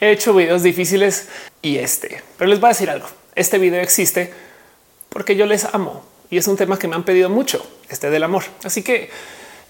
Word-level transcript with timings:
He 0.00 0.10
hecho 0.10 0.34
videos 0.34 0.62
difíciles 0.62 1.28
y 1.62 1.78
este, 1.78 2.22
pero 2.36 2.50
les 2.50 2.60
voy 2.60 2.68
a 2.68 2.72
decir 2.72 2.90
algo. 2.90 3.06
Este 3.34 3.58
video 3.58 3.80
existe 3.80 4.32
porque 5.08 5.36
yo 5.36 5.46
les 5.46 5.64
amo 5.64 6.04
y 6.30 6.38
es 6.38 6.46
un 6.46 6.56
tema 6.56 6.78
que 6.78 6.88
me 6.88 6.94
han 6.94 7.04
pedido 7.04 7.30
mucho, 7.30 7.66
este 7.88 8.10
del 8.10 8.22
amor. 8.22 8.44
Así 8.64 8.82
que 8.82 9.10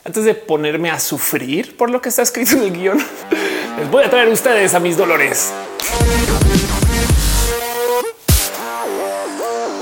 antes 0.05 0.25
de 0.25 0.35
ponerme 0.35 0.91
a 0.91 0.99
sufrir 0.99 1.77
por 1.77 1.91
lo 1.91 2.01
que 2.01 2.09
está 2.09 2.23
escrito 2.23 2.57
en 2.57 2.63
el 2.63 2.73
guion, 2.73 2.99
les 3.79 3.91
voy 3.91 4.05
a 4.05 4.11
traer 4.11 4.29
ustedes 4.29 4.75
a 4.75 4.81
mis 4.81 4.97
dolores. 4.97 5.53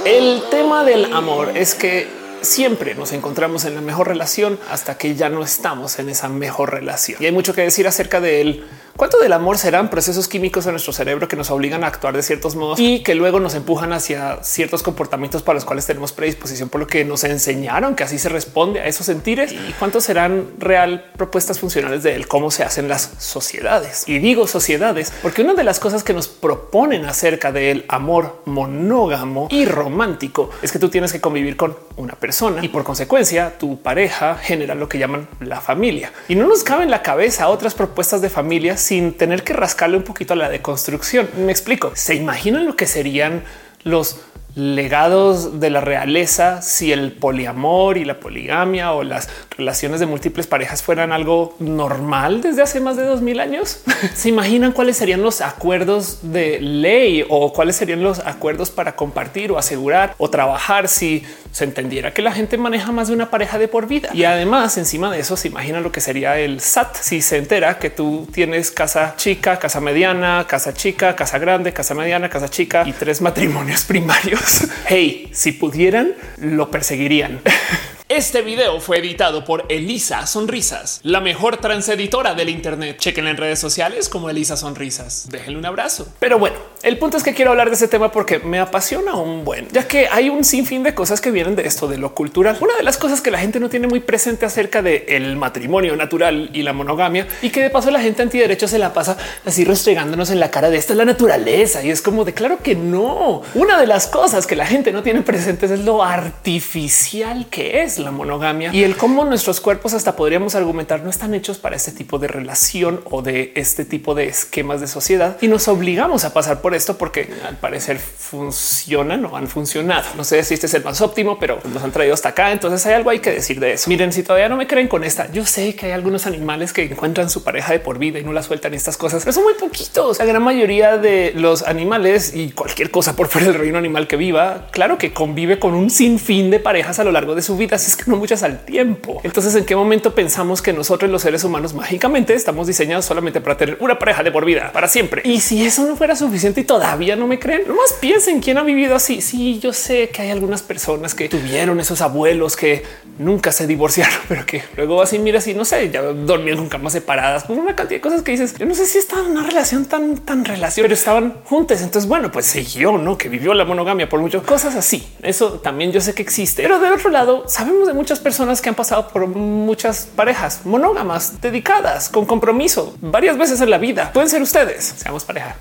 El 0.04 0.42
tema 0.50 0.84
del 0.84 1.12
amor 1.12 1.56
es 1.56 1.74
que 1.74 2.21
siempre 2.42 2.94
nos 2.94 3.12
encontramos 3.12 3.64
en 3.64 3.74
la 3.74 3.80
mejor 3.80 4.08
relación 4.08 4.58
hasta 4.70 4.98
que 4.98 5.14
ya 5.14 5.28
no 5.28 5.42
estamos 5.42 5.98
en 5.98 6.08
esa 6.08 6.28
mejor 6.28 6.72
relación. 6.72 7.22
Y 7.22 7.26
hay 7.26 7.32
mucho 7.32 7.54
que 7.54 7.62
decir 7.62 7.86
acerca 7.86 8.20
de 8.20 8.40
él. 8.40 8.64
¿Cuánto 8.96 9.18
del 9.18 9.32
amor 9.32 9.56
serán 9.56 9.88
procesos 9.88 10.28
químicos 10.28 10.66
en 10.66 10.72
nuestro 10.72 10.92
cerebro 10.92 11.26
que 11.26 11.34
nos 11.34 11.50
obligan 11.50 11.82
a 11.82 11.86
actuar 11.86 12.14
de 12.14 12.22
ciertos 12.22 12.56
modos 12.56 12.78
y 12.78 13.02
que 13.02 13.14
luego 13.14 13.40
nos 13.40 13.54
empujan 13.54 13.92
hacia 13.94 14.42
ciertos 14.42 14.82
comportamientos 14.82 15.42
para 15.42 15.54
los 15.54 15.64
cuales 15.64 15.86
tenemos 15.86 16.12
predisposición 16.12 16.68
por 16.68 16.82
lo 16.82 16.86
que 16.86 17.02
nos 17.04 17.24
enseñaron 17.24 17.94
que 17.94 18.04
así 18.04 18.18
se 18.18 18.28
responde 18.28 18.80
a 18.80 18.86
esos 18.86 19.06
sentires? 19.06 19.52
¿Y 19.52 19.72
cuántos 19.78 20.04
serán 20.04 20.48
real 20.58 21.10
propuestas 21.16 21.58
funcionales 21.58 22.02
de 22.02 22.14
él? 22.16 22.28
Cómo 22.28 22.50
se 22.50 22.64
hacen 22.64 22.86
las 22.88 23.12
sociedades. 23.18 24.04
Y 24.06 24.18
digo 24.18 24.46
sociedades 24.46 25.10
porque 25.22 25.40
una 25.40 25.54
de 25.54 25.64
las 25.64 25.80
cosas 25.80 26.04
que 26.04 26.12
nos 26.12 26.28
proponen 26.28 27.06
acerca 27.06 27.50
del 27.50 27.86
amor 27.88 28.42
monógamo 28.44 29.48
y 29.50 29.64
romántico 29.64 30.50
es 30.60 30.70
que 30.70 30.78
tú 30.78 30.90
tienes 30.90 31.12
que 31.12 31.20
convivir 31.20 31.56
con 31.56 31.76
una 31.96 32.14
persona 32.14 32.31
y 32.62 32.68
por 32.68 32.84
consecuencia 32.84 33.58
tu 33.58 33.82
pareja 33.82 34.36
genera 34.36 34.74
lo 34.74 34.88
que 34.88 34.98
llaman 34.98 35.28
la 35.40 35.60
familia. 35.60 36.12
Y 36.28 36.34
no 36.34 36.46
nos 36.46 36.64
cabe 36.64 36.84
en 36.84 36.90
la 36.90 37.02
cabeza 37.02 37.48
otras 37.48 37.74
propuestas 37.74 38.22
de 38.22 38.30
familia 38.30 38.76
sin 38.76 39.14
tener 39.14 39.44
que 39.44 39.52
rascarle 39.52 39.96
un 39.96 40.02
poquito 40.02 40.32
a 40.34 40.36
la 40.36 40.48
deconstrucción. 40.48 41.28
Me 41.36 41.52
explico. 41.52 41.92
¿Se 41.94 42.14
imaginan 42.14 42.66
lo 42.66 42.76
que 42.76 42.86
serían 42.86 43.42
los 43.84 44.20
legados 44.54 45.60
de 45.60 45.70
la 45.70 45.80
realeza 45.80 46.60
si 46.62 46.92
el 46.92 47.12
poliamor 47.12 47.96
y 47.96 48.04
la 48.04 48.20
poligamia 48.20 48.92
o 48.92 49.02
las 49.02 49.28
relaciones 49.56 50.00
de 50.00 50.06
múltiples 50.06 50.46
parejas 50.46 50.82
fueran 50.82 51.12
algo 51.12 51.54
normal 51.58 52.42
desde 52.42 52.62
hace 52.62 52.80
más 52.80 52.96
de 52.96 53.04
dos 53.04 53.22
mil 53.22 53.40
años. 53.40 53.80
Se 54.14 54.28
imaginan 54.28 54.72
cuáles 54.72 54.96
serían 54.96 55.22
los 55.22 55.40
acuerdos 55.40 56.18
de 56.22 56.60
ley 56.60 57.24
o 57.28 57.52
cuáles 57.52 57.76
serían 57.76 58.02
los 58.02 58.18
acuerdos 58.20 58.70
para 58.70 58.96
compartir 58.96 59.52
o 59.52 59.58
asegurar 59.58 60.14
o 60.18 60.28
trabajar 60.28 60.88
si 60.88 61.24
se 61.52 61.64
entendiera 61.64 62.14
que 62.14 62.22
la 62.22 62.32
gente 62.32 62.56
maneja 62.56 62.92
más 62.92 63.08
de 63.08 63.14
una 63.14 63.30
pareja 63.30 63.58
de 63.58 63.68
por 63.68 63.86
vida. 63.86 64.10
Y 64.14 64.24
además, 64.24 64.78
encima 64.78 65.10
de 65.10 65.20
eso, 65.20 65.36
se 65.36 65.48
imagina 65.48 65.80
lo 65.80 65.92
que 65.92 66.00
sería 66.00 66.38
el 66.38 66.60
SAT 66.60 66.96
si 66.96 67.22
se 67.22 67.36
entera 67.36 67.78
que 67.78 67.90
tú 67.90 68.26
tienes 68.32 68.70
casa 68.70 69.14
chica, 69.16 69.58
casa 69.58 69.80
mediana, 69.80 70.46
casa 70.48 70.72
chica, 70.72 71.14
casa 71.14 71.38
grande, 71.38 71.72
casa 71.72 71.94
mediana, 71.94 72.28
casa 72.28 72.48
chica 72.48 72.84
y 72.86 72.92
tres 72.92 73.20
matrimonios 73.20 73.82
primarios. 73.84 74.41
hey, 74.88 75.28
si 75.32 75.52
pudieran, 75.52 76.14
lo 76.38 76.70
perseguirían. 76.70 77.40
Este 78.14 78.42
video 78.42 78.78
fue 78.78 78.98
editado 78.98 79.42
por 79.42 79.64
Elisa 79.70 80.26
Sonrisas, 80.26 81.00
la 81.02 81.22
mejor 81.22 81.56
transeditora 81.56 82.34
del 82.34 82.50
Internet. 82.50 82.98
Chequen 82.98 83.26
en 83.26 83.38
redes 83.38 83.58
sociales 83.58 84.10
como 84.10 84.28
Elisa 84.28 84.58
Sonrisas. 84.58 85.30
Déjenle 85.30 85.58
un 85.58 85.64
abrazo. 85.64 86.06
Pero 86.18 86.38
bueno, 86.38 86.56
el 86.82 86.98
punto 86.98 87.16
es 87.16 87.22
que 87.22 87.32
quiero 87.32 87.52
hablar 87.52 87.70
de 87.70 87.76
ese 87.76 87.88
tema 87.88 88.12
porque 88.12 88.38
me 88.38 88.58
apasiona 88.58 89.14
un 89.14 89.46
buen, 89.46 89.66
ya 89.68 89.88
que 89.88 90.08
hay 90.08 90.28
un 90.28 90.44
sinfín 90.44 90.82
de 90.82 90.94
cosas 90.94 91.22
que 91.22 91.30
vienen 91.30 91.56
de 91.56 91.66
esto 91.66 91.88
de 91.88 91.96
lo 91.96 92.14
cultural. 92.14 92.58
Una 92.60 92.76
de 92.76 92.82
las 92.82 92.98
cosas 92.98 93.22
que 93.22 93.30
la 93.30 93.38
gente 93.38 93.58
no 93.60 93.70
tiene 93.70 93.86
muy 93.86 94.00
presente 94.00 94.44
acerca 94.44 94.82
del 94.82 95.04
el 95.08 95.36
matrimonio 95.36 95.96
natural 95.96 96.50
y 96.52 96.64
la 96.64 96.74
monogamia 96.74 97.26
y 97.40 97.48
que 97.48 97.62
de 97.62 97.70
paso 97.70 97.90
la 97.90 98.02
gente 98.02 98.20
antiderecho 98.20 98.68
se 98.68 98.78
la 98.78 98.92
pasa 98.92 99.16
así 99.46 99.64
restregándonos 99.64 100.30
en 100.30 100.38
la 100.38 100.50
cara 100.50 100.68
de 100.68 100.76
esta 100.76 100.92
es 100.92 100.98
la 100.98 101.06
naturaleza 101.06 101.82
y 101.82 101.88
es 101.88 102.02
como 102.02 102.26
de 102.26 102.34
claro 102.34 102.58
que 102.62 102.74
no. 102.74 103.40
Una 103.54 103.80
de 103.80 103.86
las 103.86 104.06
cosas 104.06 104.46
que 104.46 104.54
la 104.54 104.66
gente 104.66 104.92
no 104.92 105.02
tiene 105.02 105.22
presentes 105.22 105.70
es 105.70 105.80
lo 105.80 106.04
artificial 106.04 107.46
que 107.48 107.80
es 107.80 108.01
la 108.02 108.10
monogamia 108.10 108.70
y 108.72 108.84
el 108.84 108.96
cómo 108.96 109.24
nuestros 109.24 109.60
cuerpos 109.60 109.94
hasta 109.94 110.16
podríamos 110.16 110.54
argumentar 110.54 111.02
no 111.02 111.10
están 111.10 111.34
hechos 111.34 111.58
para 111.58 111.76
este 111.76 111.92
tipo 111.92 112.18
de 112.18 112.28
relación 112.28 113.00
o 113.10 113.22
de 113.22 113.52
este 113.54 113.84
tipo 113.84 114.14
de 114.14 114.26
esquemas 114.26 114.80
de 114.80 114.86
sociedad 114.86 115.38
y 115.40 115.48
nos 115.48 115.68
obligamos 115.68 116.24
a 116.24 116.32
pasar 116.32 116.60
por 116.60 116.74
esto 116.74 116.98
porque 116.98 117.28
al 117.46 117.56
parecer 117.56 117.98
funcionan 117.98 119.24
o 119.24 119.36
han 119.36 119.48
funcionado. 119.48 120.04
No 120.16 120.24
sé 120.24 120.42
si 120.44 120.54
este 120.54 120.66
es 120.66 120.74
el 120.74 120.84
más 120.84 121.00
óptimo, 121.00 121.38
pero 121.38 121.60
nos 121.72 121.82
han 121.82 121.92
traído 121.92 122.14
hasta 122.14 122.30
acá. 122.30 122.52
Entonces 122.52 122.84
hay 122.86 122.94
algo 122.94 123.10
hay 123.10 123.20
que 123.20 123.30
decir 123.30 123.60
de 123.60 123.72
eso. 123.74 123.88
Miren, 123.88 124.12
si 124.12 124.22
todavía 124.22 124.48
no 124.48 124.56
me 124.56 124.66
creen 124.66 124.88
con 124.88 125.04
esta, 125.04 125.30
yo 125.32 125.44
sé 125.44 125.74
que 125.74 125.86
hay 125.86 125.92
algunos 125.92 126.26
animales 126.26 126.72
que 126.72 126.84
encuentran 126.84 127.30
su 127.30 127.44
pareja 127.44 127.72
de 127.72 127.80
por 127.80 127.98
vida 127.98 128.18
y 128.18 128.24
no 128.24 128.32
la 128.32 128.42
sueltan 128.42 128.74
estas 128.74 128.96
cosas, 128.96 129.22
pero 129.22 129.32
son 129.32 129.44
muy 129.44 129.54
poquitos. 129.54 130.18
La 130.18 130.24
gran 130.24 130.42
mayoría 130.42 130.98
de 130.98 131.32
los 131.36 131.62
animales 131.62 132.34
y 132.34 132.50
cualquier 132.50 132.90
cosa 132.90 133.16
por 133.16 133.28
fuera 133.28 133.48
del 133.48 133.58
reino 133.58 133.78
animal 133.78 134.06
que 134.06 134.16
viva, 134.16 134.68
claro 134.70 134.98
que 134.98 135.12
convive 135.12 135.58
con 135.58 135.74
un 135.74 135.90
sinfín 135.90 136.50
de 136.50 136.60
parejas 136.60 136.98
a 136.98 137.04
lo 137.04 137.12
largo 137.12 137.34
de 137.34 137.42
su 137.42 137.56
vida. 137.56 137.78
Es 137.92 138.04
que 138.04 138.10
no 138.10 138.16
muchas 138.16 138.42
al 138.42 138.64
tiempo. 138.64 139.20
Entonces, 139.22 139.54
¿en 139.54 139.64
qué 139.64 139.76
momento 139.76 140.14
pensamos 140.14 140.62
que 140.62 140.72
nosotros 140.72 141.10
los 141.10 141.22
seres 141.22 141.44
humanos 141.44 141.74
mágicamente 141.74 142.34
estamos 142.34 142.66
diseñados 142.66 143.04
solamente 143.04 143.40
para 143.40 143.56
tener 143.56 143.76
una 143.80 143.98
pareja 143.98 144.22
de 144.22 144.32
por 144.32 144.44
vida 144.44 144.70
para 144.72 144.88
siempre? 144.88 145.22
Y 145.24 145.40
si 145.40 145.64
eso 145.64 145.86
no 145.86 145.96
fuera 145.96 146.16
suficiente 146.16 146.62
y 146.62 146.64
todavía 146.64 147.16
no 147.16 147.26
me 147.26 147.38
creen, 147.38 147.68
más 147.68 147.94
piensen 148.00 148.40
quién 148.40 148.58
ha 148.58 148.62
vivido 148.62 148.94
así. 148.94 149.20
Sí, 149.20 149.58
yo 149.60 149.72
sé 149.72 150.08
que 150.08 150.22
hay 150.22 150.30
algunas 150.30 150.62
personas 150.62 151.14
que 151.14 151.28
tuvieron 151.28 151.78
esos 151.80 152.00
abuelos 152.00 152.56
que 152.56 152.82
nunca 153.18 153.52
se 153.52 153.66
divorciaron, 153.66 154.18
pero 154.28 154.46
que 154.46 154.62
luego 154.76 155.02
así 155.02 155.18
mira, 155.18 155.38
así 155.38 155.54
no 155.54 155.64
sé, 155.64 155.90
ya 155.90 156.02
dormían 156.02 156.56
con 156.56 156.68
camas 156.68 156.92
separadas, 156.92 157.44
con 157.44 157.58
una 157.58 157.76
cantidad 157.76 157.98
de 157.98 158.00
cosas 158.00 158.22
que 158.22 158.32
dices. 158.32 158.54
Yo 158.58 158.66
no 158.66 158.74
sé 158.74 158.86
si 158.86 158.98
estaba 158.98 159.22
en 159.22 159.32
una 159.32 159.46
relación 159.46 159.84
tan, 159.84 160.18
tan 160.18 160.44
relación, 160.44 160.84
pero 160.84 160.94
estaban 160.94 161.34
juntas. 161.44 161.82
Entonces, 161.82 162.08
bueno, 162.08 162.30
pues 162.32 162.46
siguió, 162.46 162.98
no 162.98 163.18
que 163.18 163.28
vivió 163.28 163.54
la 163.54 163.64
monogamia 163.64 164.08
por 164.08 164.20
muchas 164.20 164.42
cosas 164.42 164.74
así. 164.74 165.06
Eso 165.22 165.60
también 165.60 165.92
yo 165.92 166.00
sé 166.00 166.14
que 166.14 166.22
existe, 166.22 166.62
pero 166.62 166.78
del 166.78 166.92
otro 166.92 167.10
lado 167.10 167.44
de 167.86 167.94
muchas 167.94 168.20
personas 168.20 168.60
que 168.60 168.68
han 168.68 168.74
pasado 168.74 169.08
por 169.08 169.26
muchas 169.26 170.08
parejas 170.14 170.60
monógamas 170.64 171.40
dedicadas 171.40 172.08
con 172.08 172.26
compromiso 172.26 172.94
varias 173.00 173.36
veces 173.36 173.60
en 173.60 173.70
la 173.70 173.78
vida. 173.78 174.10
Pueden 174.12 174.28
ser 174.28 174.42
ustedes. 174.42 174.94
Seamos 174.96 175.24
pareja. 175.24 175.56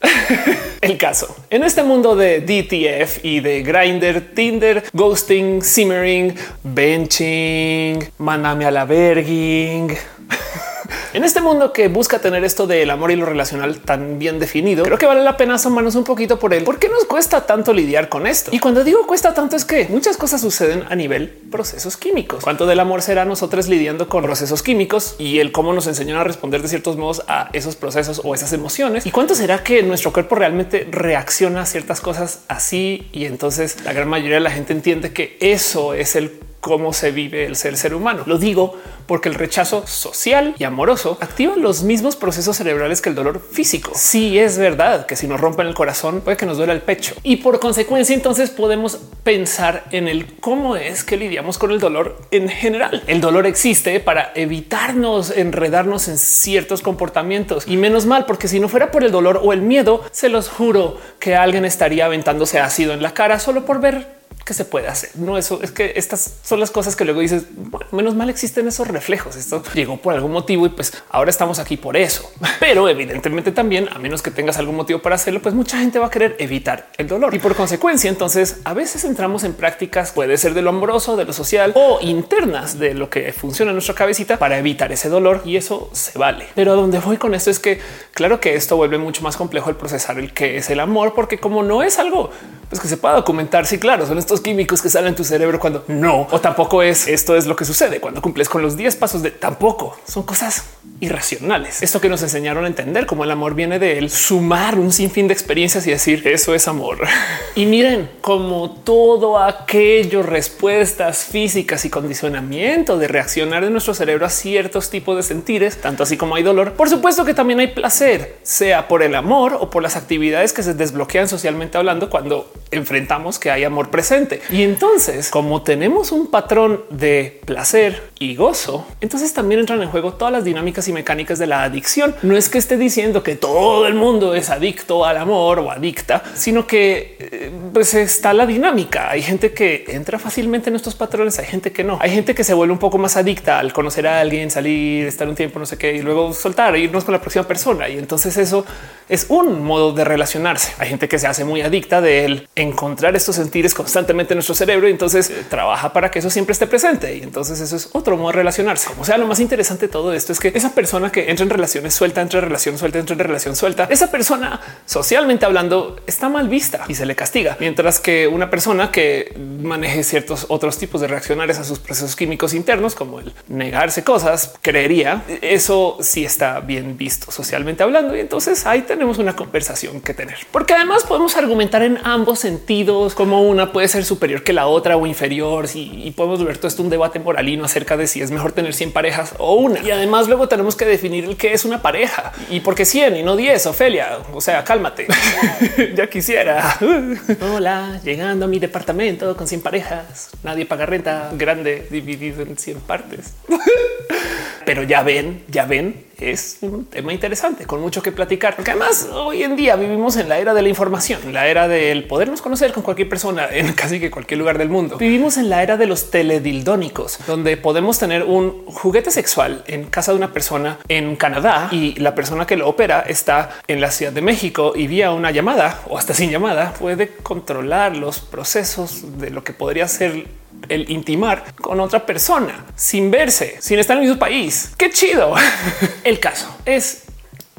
El 0.80 0.96
caso 0.96 1.36
en 1.50 1.62
este 1.62 1.82
mundo 1.82 2.16
de 2.16 2.40
DTF 2.40 3.24
y 3.24 3.40
de 3.40 3.62
Grinder, 3.62 4.34
Tinder, 4.34 4.84
ghosting, 4.92 5.62
simmering, 5.62 6.34
benching, 6.62 8.10
mandame 8.18 8.64
a 8.64 8.70
la 8.70 8.84
verging. 8.84 9.94
En 11.12 11.24
este 11.24 11.40
mundo 11.40 11.72
que 11.72 11.88
busca 11.88 12.18
tener 12.18 12.44
esto 12.44 12.66
del 12.66 12.90
amor 12.90 13.10
y 13.10 13.16
lo 13.16 13.26
relacional 13.26 13.80
tan 13.80 14.18
bien 14.18 14.38
definido, 14.38 14.84
creo 14.84 14.98
que 14.98 15.06
vale 15.06 15.22
la 15.22 15.36
pena 15.36 15.54
asomarnos 15.54 15.94
un 15.94 16.04
poquito 16.04 16.38
por 16.38 16.54
él. 16.54 16.64
¿Por 16.64 16.78
qué 16.78 16.88
nos 16.88 17.04
cuesta 17.04 17.46
tanto 17.46 17.72
lidiar 17.72 18.08
con 18.08 18.26
esto? 18.26 18.50
Y 18.54 18.58
cuando 18.58 18.84
digo 18.84 19.06
cuesta 19.06 19.34
tanto 19.34 19.56
es 19.56 19.64
que 19.64 19.86
muchas 19.88 20.16
cosas 20.16 20.40
suceden 20.40 20.84
a 20.88 20.94
nivel 20.94 21.28
procesos 21.28 21.96
químicos. 21.96 22.44
¿Cuánto 22.44 22.66
del 22.66 22.80
amor 22.80 23.02
será 23.02 23.24
nosotros 23.24 23.68
lidiando 23.68 24.08
con 24.08 24.22
procesos 24.22 24.62
químicos 24.62 25.16
y 25.18 25.40
el 25.40 25.52
cómo 25.52 25.72
nos 25.72 25.86
enseñan 25.86 26.18
a 26.18 26.24
responder 26.24 26.62
de 26.62 26.68
ciertos 26.68 26.96
modos 26.96 27.22
a 27.28 27.50
esos 27.52 27.76
procesos 27.76 28.20
o 28.24 28.34
esas 28.34 28.52
emociones? 28.52 29.06
¿Y 29.06 29.10
cuánto 29.10 29.34
será 29.34 29.62
que 29.62 29.82
nuestro 29.82 30.12
cuerpo 30.12 30.34
realmente 30.36 30.86
reacciona 30.90 31.62
a 31.62 31.66
ciertas 31.66 32.00
cosas 32.00 32.40
así? 32.48 33.08
Y 33.12 33.24
entonces 33.24 33.84
la 33.84 33.92
gran 33.92 34.08
mayoría 34.08 34.36
de 34.36 34.40
la 34.40 34.50
gente 34.50 34.72
entiende 34.72 35.12
que 35.12 35.36
eso 35.40 35.94
es 35.94 36.16
el 36.16 36.32
cómo 36.60 36.92
se 36.92 37.10
vive 37.10 37.46
el 37.46 37.56
ser 37.56 37.76
ser 37.76 37.94
humano. 37.94 38.22
Lo 38.26 38.38
digo 38.38 38.76
porque 39.10 39.28
el 39.28 39.34
rechazo 39.34 39.84
social 39.88 40.54
y 40.56 40.62
amoroso 40.62 41.18
activa 41.20 41.56
los 41.56 41.82
mismos 41.82 42.14
procesos 42.14 42.56
cerebrales 42.56 43.02
que 43.02 43.08
el 43.08 43.16
dolor 43.16 43.40
físico. 43.40 43.90
Sí 43.96 44.38
es 44.38 44.56
verdad 44.56 45.04
que 45.04 45.16
si 45.16 45.26
nos 45.26 45.40
rompen 45.40 45.66
el 45.66 45.74
corazón 45.74 46.20
puede 46.20 46.36
que 46.36 46.46
nos 46.46 46.58
duele 46.58 46.74
el 46.74 46.80
pecho 46.80 47.16
y 47.24 47.38
por 47.38 47.58
consecuencia 47.58 48.14
entonces 48.14 48.50
podemos 48.50 49.00
pensar 49.24 49.82
en 49.90 50.06
el 50.06 50.36
cómo 50.36 50.76
es 50.76 51.02
que 51.02 51.16
lidiamos 51.16 51.58
con 51.58 51.72
el 51.72 51.80
dolor 51.80 52.20
en 52.30 52.48
general. 52.48 53.02
El 53.08 53.20
dolor 53.20 53.48
existe 53.48 53.98
para 53.98 54.30
evitarnos 54.36 55.36
enredarnos 55.36 56.06
en 56.06 56.16
ciertos 56.16 56.80
comportamientos 56.80 57.64
y 57.66 57.76
menos 57.76 58.06
mal 58.06 58.26
porque 58.26 58.46
si 58.46 58.60
no 58.60 58.68
fuera 58.68 58.92
por 58.92 59.02
el 59.02 59.10
dolor 59.10 59.40
o 59.42 59.52
el 59.52 59.60
miedo, 59.60 60.04
se 60.12 60.28
los 60.28 60.48
juro 60.48 60.98
que 61.18 61.34
alguien 61.34 61.64
estaría 61.64 62.04
aventándose 62.04 62.60
ácido 62.60 62.92
en 62.92 63.02
la 63.02 63.12
cara 63.12 63.40
solo 63.40 63.66
por 63.66 63.80
ver 63.80 64.20
que 64.44 64.54
se 64.54 64.64
puede 64.64 64.88
hacer. 64.88 65.10
No, 65.14 65.38
eso 65.38 65.60
es 65.62 65.70
que 65.70 65.92
estas 65.96 66.38
son 66.42 66.60
las 66.60 66.70
cosas 66.70 66.96
que 66.96 67.04
luego 67.04 67.20
dices, 67.20 67.44
bueno, 67.52 67.86
menos 67.92 68.14
mal 68.14 68.30
existen 68.30 68.66
esos 68.66 68.88
reflejos. 69.00 69.36
Esto 69.36 69.62
llegó 69.74 69.96
por 69.96 70.14
algún 70.14 70.32
motivo 70.32 70.66
y 70.66 70.68
pues 70.68 70.92
ahora 71.08 71.30
estamos 71.30 71.58
aquí 71.58 71.76
por 71.76 71.96
eso. 71.96 72.30
Pero 72.60 72.88
evidentemente 72.88 73.50
también, 73.50 73.88
a 73.92 73.98
menos 73.98 74.22
que 74.22 74.30
tengas 74.30 74.58
algún 74.58 74.76
motivo 74.76 75.00
para 75.00 75.14
hacerlo, 75.14 75.40
pues 75.40 75.54
mucha 75.54 75.78
gente 75.78 75.98
va 75.98 76.06
a 76.06 76.10
querer 76.10 76.36
evitar 76.38 76.90
el 76.98 77.08
dolor 77.08 77.34
y 77.34 77.38
por 77.38 77.54
consecuencia, 77.54 78.10
entonces 78.10 78.60
a 78.64 78.74
veces 78.74 79.04
entramos 79.04 79.44
en 79.44 79.54
prácticas, 79.54 80.12
puede 80.12 80.36
ser 80.36 80.54
de 80.54 80.62
lo 80.62 80.70
amoroso, 80.70 81.16
de 81.16 81.24
lo 81.24 81.32
social 81.32 81.72
o 81.74 81.98
internas 82.02 82.78
de 82.78 82.94
lo 82.94 83.08
que 83.08 83.32
funciona 83.32 83.70
en 83.70 83.76
nuestra 83.76 83.94
cabecita 83.94 84.38
para 84.38 84.58
evitar 84.58 84.92
ese 84.92 85.08
dolor 85.08 85.42
y 85.44 85.56
eso 85.56 85.90
se 85.92 86.18
vale. 86.18 86.46
Pero 86.54 86.72
a 86.72 86.76
donde 86.76 86.98
voy 86.98 87.16
con 87.16 87.34
esto 87.34 87.50
es 87.50 87.58
que 87.58 87.80
claro 88.12 88.40
que 88.40 88.54
esto 88.54 88.76
vuelve 88.76 88.98
mucho 88.98 89.22
más 89.22 89.36
complejo 89.36 89.70
el 89.70 89.76
procesar 89.76 90.18
el 90.18 90.32
que 90.32 90.58
es 90.58 90.70
el 90.70 90.80
amor, 90.80 91.14
porque 91.14 91.38
como 91.38 91.62
no 91.62 91.82
es 91.82 91.98
algo 91.98 92.30
pues, 92.68 92.80
que 92.80 92.88
se 92.88 92.96
pueda 92.96 93.14
documentar, 93.14 93.66
sí, 93.66 93.78
claro, 93.78 94.06
son 94.06 94.18
estos 94.18 94.40
químicos 94.40 94.82
que 94.82 94.90
salen 94.90 95.08
en 95.08 95.14
tu 95.16 95.24
cerebro 95.24 95.58
cuando 95.58 95.84
no, 95.88 96.28
o 96.30 96.40
tampoco 96.40 96.82
es 96.82 97.08
esto 97.08 97.36
es 97.36 97.46
lo 97.46 97.56
que 97.56 97.64
sucede 97.64 98.00
cuando 98.00 98.22
cumples 98.22 98.48
con 98.48 98.62
los 98.62 98.76
10 98.76 98.89
pasos 98.96 99.22
de 99.22 99.30
tampoco 99.30 99.96
son 100.06 100.22
cosas 100.22 100.64
irracionales. 101.00 101.82
Esto 101.82 102.00
que 102.00 102.08
nos 102.08 102.22
enseñaron 102.22 102.64
a 102.64 102.66
entender 102.66 103.06
como 103.06 103.24
el 103.24 103.30
amor 103.30 103.54
viene 103.54 103.78
de 103.78 103.98
él, 103.98 104.10
sumar 104.10 104.78
un 104.78 104.92
sinfín 104.92 105.28
de 105.28 105.34
experiencias 105.34 105.86
y 105.86 105.90
decir 105.90 106.26
eso 106.28 106.54
es 106.54 106.68
amor. 106.68 106.98
y 107.54 107.66
miren 107.66 108.10
como 108.20 108.70
todo 108.70 109.38
aquello, 109.38 110.22
respuestas 110.22 111.24
físicas 111.24 111.84
y 111.84 111.90
condicionamiento 111.90 112.98
de 112.98 113.08
reaccionar 113.08 113.64
de 113.64 113.70
nuestro 113.70 113.94
cerebro 113.94 114.26
a 114.26 114.30
ciertos 114.30 114.90
tipos 114.90 115.16
de 115.16 115.22
sentires, 115.22 115.78
tanto 115.80 116.02
así 116.02 116.16
como 116.16 116.34
hay 116.34 116.42
dolor. 116.42 116.72
Por 116.72 116.88
supuesto 116.88 117.24
que 117.24 117.34
también 117.34 117.60
hay 117.60 117.68
placer, 117.68 118.36
sea 118.42 118.88
por 118.88 119.02
el 119.02 119.14
amor 119.14 119.56
o 119.58 119.70
por 119.70 119.82
las 119.82 119.96
actividades 119.96 120.52
que 120.52 120.62
se 120.62 120.74
desbloquean 120.74 121.28
socialmente 121.28 121.78
hablando 121.78 122.10
cuando 122.10 122.52
enfrentamos 122.70 123.38
que 123.38 123.50
hay 123.50 123.64
amor 123.64 123.90
presente. 123.90 124.42
Y 124.50 124.62
entonces, 124.62 125.30
como 125.30 125.62
tenemos 125.62 126.12
un 126.12 126.26
patrón 126.28 126.82
de 126.90 127.40
placer 127.44 128.10
y 128.18 128.36
gozo, 128.36 128.79
entonces 129.00 129.32
también 129.32 129.60
entran 129.60 129.82
en 129.82 129.88
juego 129.88 130.14
todas 130.14 130.32
las 130.32 130.44
dinámicas 130.44 130.86
y 130.88 130.92
mecánicas 130.92 131.38
de 131.38 131.46
la 131.46 131.62
adicción. 131.62 132.14
No 132.22 132.36
es 132.36 132.48
que 132.48 132.58
esté 132.58 132.76
diciendo 132.76 133.22
que 133.22 133.36
todo 133.36 133.86
el 133.86 133.94
mundo 133.94 134.34
es 134.34 134.50
adicto 134.50 135.04
al 135.04 135.16
amor 135.16 135.58
o 135.58 135.70
adicta, 135.70 136.22
sino 136.34 136.66
que 136.66 137.16
eh, 137.18 137.50
pues 137.72 137.94
está 137.94 138.32
la 138.32 138.46
dinámica. 138.46 139.10
Hay 139.10 139.22
gente 139.22 139.52
que 139.52 139.84
entra 139.88 140.18
fácilmente 140.18 140.70
en 140.70 140.76
estos 140.76 140.94
patrones, 140.94 141.38
hay 141.38 141.46
gente 141.46 141.72
que 141.72 141.84
no. 141.84 141.98
Hay 142.00 142.10
gente 142.10 142.34
que 142.34 142.44
se 142.44 142.54
vuelve 142.54 142.72
un 142.72 142.78
poco 142.78 142.98
más 142.98 143.16
adicta 143.16 143.58
al 143.58 143.72
conocer 143.72 144.06
a 144.06 144.20
alguien, 144.20 144.50
salir, 144.50 145.06
estar 145.06 145.28
un 145.28 145.34
tiempo, 145.34 145.58
no 145.58 145.66
sé 145.66 145.76
qué, 145.76 145.94
y 145.94 146.02
luego 146.02 146.32
soltar, 146.32 146.76
irnos 146.76 147.04
con 147.04 147.12
la 147.12 147.20
próxima 147.20 147.46
persona. 147.46 147.88
Y 147.88 147.98
entonces 147.98 148.36
eso 148.36 148.64
es 149.08 149.26
un 149.28 149.64
modo 149.64 149.92
de 149.92 150.04
relacionarse. 150.04 150.72
Hay 150.78 150.88
gente 150.88 151.08
que 151.08 151.18
se 151.18 151.26
hace 151.26 151.44
muy 151.44 151.62
adicta 151.62 152.00
de 152.00 152.46
encontrar 152.54 153.16
estos 153.16 153.36
sentires 153.36 153.74
constantemente 153.74 154.34
en 154.34 154.36
nuestro 154.36 154.54
cerebro 154.54 154.88
y 154.88 154.92
entonces 154.92 155.30
eh, 155.30 155.44
trabaja 155.48 155.92
para 155.92 156.10
que 156.10 156.20
eso 156.20 156.30
siempre 156.30 156.52
esté 156.52 156.66
presente. 156.66 157.16
Y 157.16 157.22
entonces 157.22 157.60
eso 157.60 157.76
es 157.76 157.90
otro 157.92 158.16
modo 158.16 158.28
de 158.28 158.36
relacionarse. 158.36 158.59
O 158.98 159.04
sea, 159.04 159.16
lo 159.16 159.26
más 159.26 159.40
interesante 159.40 159.86
de 159.86 159.92
todo 159.92 160.12
esto 160.12 160.32
es 160.32 160.40
que 160.40 160.52
esa 160.54 160.74
persona 160.74 161.10
que 161.10 161.30
entra 161.30 161.44
en 161.44 161.50
relaciones 161.50 161.94
suelta, 161.94 162.20
entre 162.20 162.40
relación 162.40 162.78
suelta, 162.78 162.98
entre 162.98 163.14
en 163.14 163.18
relación 163.20 163.56
suelta, 163.56 163.88
esa 163.90 164.10
persona 164.10 164.60
socialmente 164.86 165.46
hablando 165.46 165.96
está 166.06 166.28
mal 166.28 166.48
vista 166.48 166.84
y 166.88 166.94
se 166.94 167.06
le 167.06 167.14
castiga. 167.14 167.56
Mientras 167.60 168.00
que 168.00 168.28
una 168.28 168.50
persona 168.50 168.90
que 168.90 169.34
maneje 169.62 170.02
ciertos 170.02 170.46
otros 170.48 170.78
tipos 170.78 171.00
de 171.00 171.08
reaccionarios 171.08 171.58
a 171.58 171.64
sus 171.64 171.78
procesos 171.78 172.16
químicos 172.16 172.54
internos, 172.54 172.94
como 172.94 173.20
el 173.20 173.32
negarse 173.48 174.04
cosas, 174.04 174.54
creería 174.62 175.22
eso 175.40 175.98
sí 176.00 176.24
está 176.24 176.60
bien 176.60 176.96
visto 176.96 177.30
socialmente 177.30 177.82
hablando. 177.82 178.16
Y 178.16 178.20
entonces 178.20 178.66
ahí 178.66 178.82
tenemos 178.82 179.18
una 179.18 179.34
conversación 179.36 180.00
que 180.00 180.14
tener, 180.14 180.36
porque 180.52 180.74
además 180.74 181.04
podemos 181.04 181.36
argumentar 181.36 181.82
en 181.82 181.98
ambos 182.04 182.40
sentidos 182.40 183.14
como 183.14 183.42
una 183.42 183.72
puede 183.72 183.88
ser 183.88 184.04
superior 184.04 184.42
que 184.42 184.52
la 184.52 184.66
otra 184.66 184.96
o 184.96 185.06
inferior 185.06 185.66
y, 185.74 186.10
podemos 186.16 186.44
ver 186.44 186.58
todo 186.58 186.68
esto 186.68 186.82
un 186.82 186.90
debate 186.90 187.18
moralino 187.18 187.64
acerca 187.64 187.96
de 187.96 188.06
si 188.06 188.20
es 188.20 188.30
mejor 188.30 188.49
tener 188.52 188.74
100 188.74 188.92
parejas 188.92 189.34
o 189.38 189.54
una. 189.54 189.80
Y 189.80 189.90
además 189.90 190.28
luego 190.28 190.48
tenemos 190.48 190.76
que 190.76 190.84
definir 190.84 191.24
el 191.24 191.36
que 191.36 191.52
es 191.52 191.64
una 191.64 191.82
pareja 191.82 192.32
y 192.48 192.60
por 192.60 192.74
qué 192.74 192.84
100 192.84 193.16
y 193.16 193.22
no 193.22 193.36
10. 193.36 193.66
Ofelia, 193.66 194.18
o 194.32 194.40
sea, 194.40 194.64
cálmate. 194.64 195.06
ya 195.94 196.08
quisiera. 196.08 196.76
Hola, 197.54 198.00
llegando 198.04 198.46
a 198.46 198.48
mi 198.48 198.58
departamento 198.58 199.36
con 199.36 199.46
100 199.46 199.62
parejas. 199.62 200.30
Nadie 200.42 200.66
paga 200.66 200.86
renta 200.86 201.30
grande 201.34 201.86
dividido 201.90 202.42
en 202.42 202.56
100 202.56 202.80
partes. 202.80 203.34
Pero 204.64 204.82
ya 204.82 205.02
ven, 205.02 205.44
ya 205.48 205.64
ven, 205.64 206.04
es 206.20 206.58
un 206.60 206.84
tema 206.86 207.12
interesante 207.12 207.66
con 207.66 207.80
mucho 207.80 208.02
que 208.02 208.12
platicar, 208.12 208.56
porque 208.56 208.72
además 208.72 209.08
hoy 209.12 209.42
en 209.42 209.56
día 209.56 209.76
vivimos 209.76 210.16
en 210.16 210.28
la 210.28 210.38
era 210.38 210.54
de 210.54 210.62
la 210.62 210.68
información, 210.68 211.32
la 211.32 211.46
era 211.48 211.68
del 211.68 212.04
podernos 212.04 212.42
conocer 212.42 212.72
con 212.72 212.82
cualquier 212.82 213.08
persona 213.08 213.48
en 213.50 213.72
casi 213.74 214.00
que 214.00 214.10
cualquier 214.10 214.38
lugar 214.38 214.58
del 214.58 214.68
mundo. 214.68 214.96
Vivimos 214.98 215.36
en 215.36 215.48
la 215.48 215.62
era 215.62 215.76
de 215.76 215.86
los 215.86 216.10
teledildónicos, 216.10 217.18
donde 217.26 217.56
podemos 217.56 217.98
tener 217.98 218.24
un 218.24 218.64
juguete 218.66 219.10
sexual 219.10 219.64
en 219.66 219.84
casa 219.84 220.12
de 220.12 220.18
una 220.18 220.32
persona 220.32 220.78
en 220.88 221.16
Canadá 221.16 221.68
y 221.70 221.94
la 222.00 222.14
persona 222.14 222.46
que 222.46 222.56
lo 222.56 222.68
opera 222.68 223.00
está 223.06 223.60
en 223.66 223.80
la 223.80 223.90
Ciudad 223.90 224.12
de 224.12 224.22
México 224.22 224.72
y 224.74 224.86
vía 224.86 225.12
una 225.12 225.30
llamada 225.30 225.80
o 225.88 225.98
hasta 225.98 226.14
sin 226.14 226.30
llamada 226.30 226.74
puede 226.74 227.08
controlar 227.08 227.96
los 227.96 228.20
procesos 228.20 229.18
de 229.18 229.30
lo 229.30 229.44
que 229.44 229.52
podría 229.52 229.88
ser 229.88 230.39
el 230.68 230.90
intimar 230.90 231.54
con 231.56 231.80
otra 231.80 232.04
persona 232.06 232.66
sin 232.76 233.10
verse, 233.10 233.56
sin 233.60 233.78
estar 233.78 233.96
en 233.96 234.02
el 234.02 234.08
mismo 234.08 234.20
país. 234.20 234.72
Qué 234.76 234.90
chido. 234.90 235.34
el 236.04 236.20
caso 236.20 236.48
es 236.64 237.04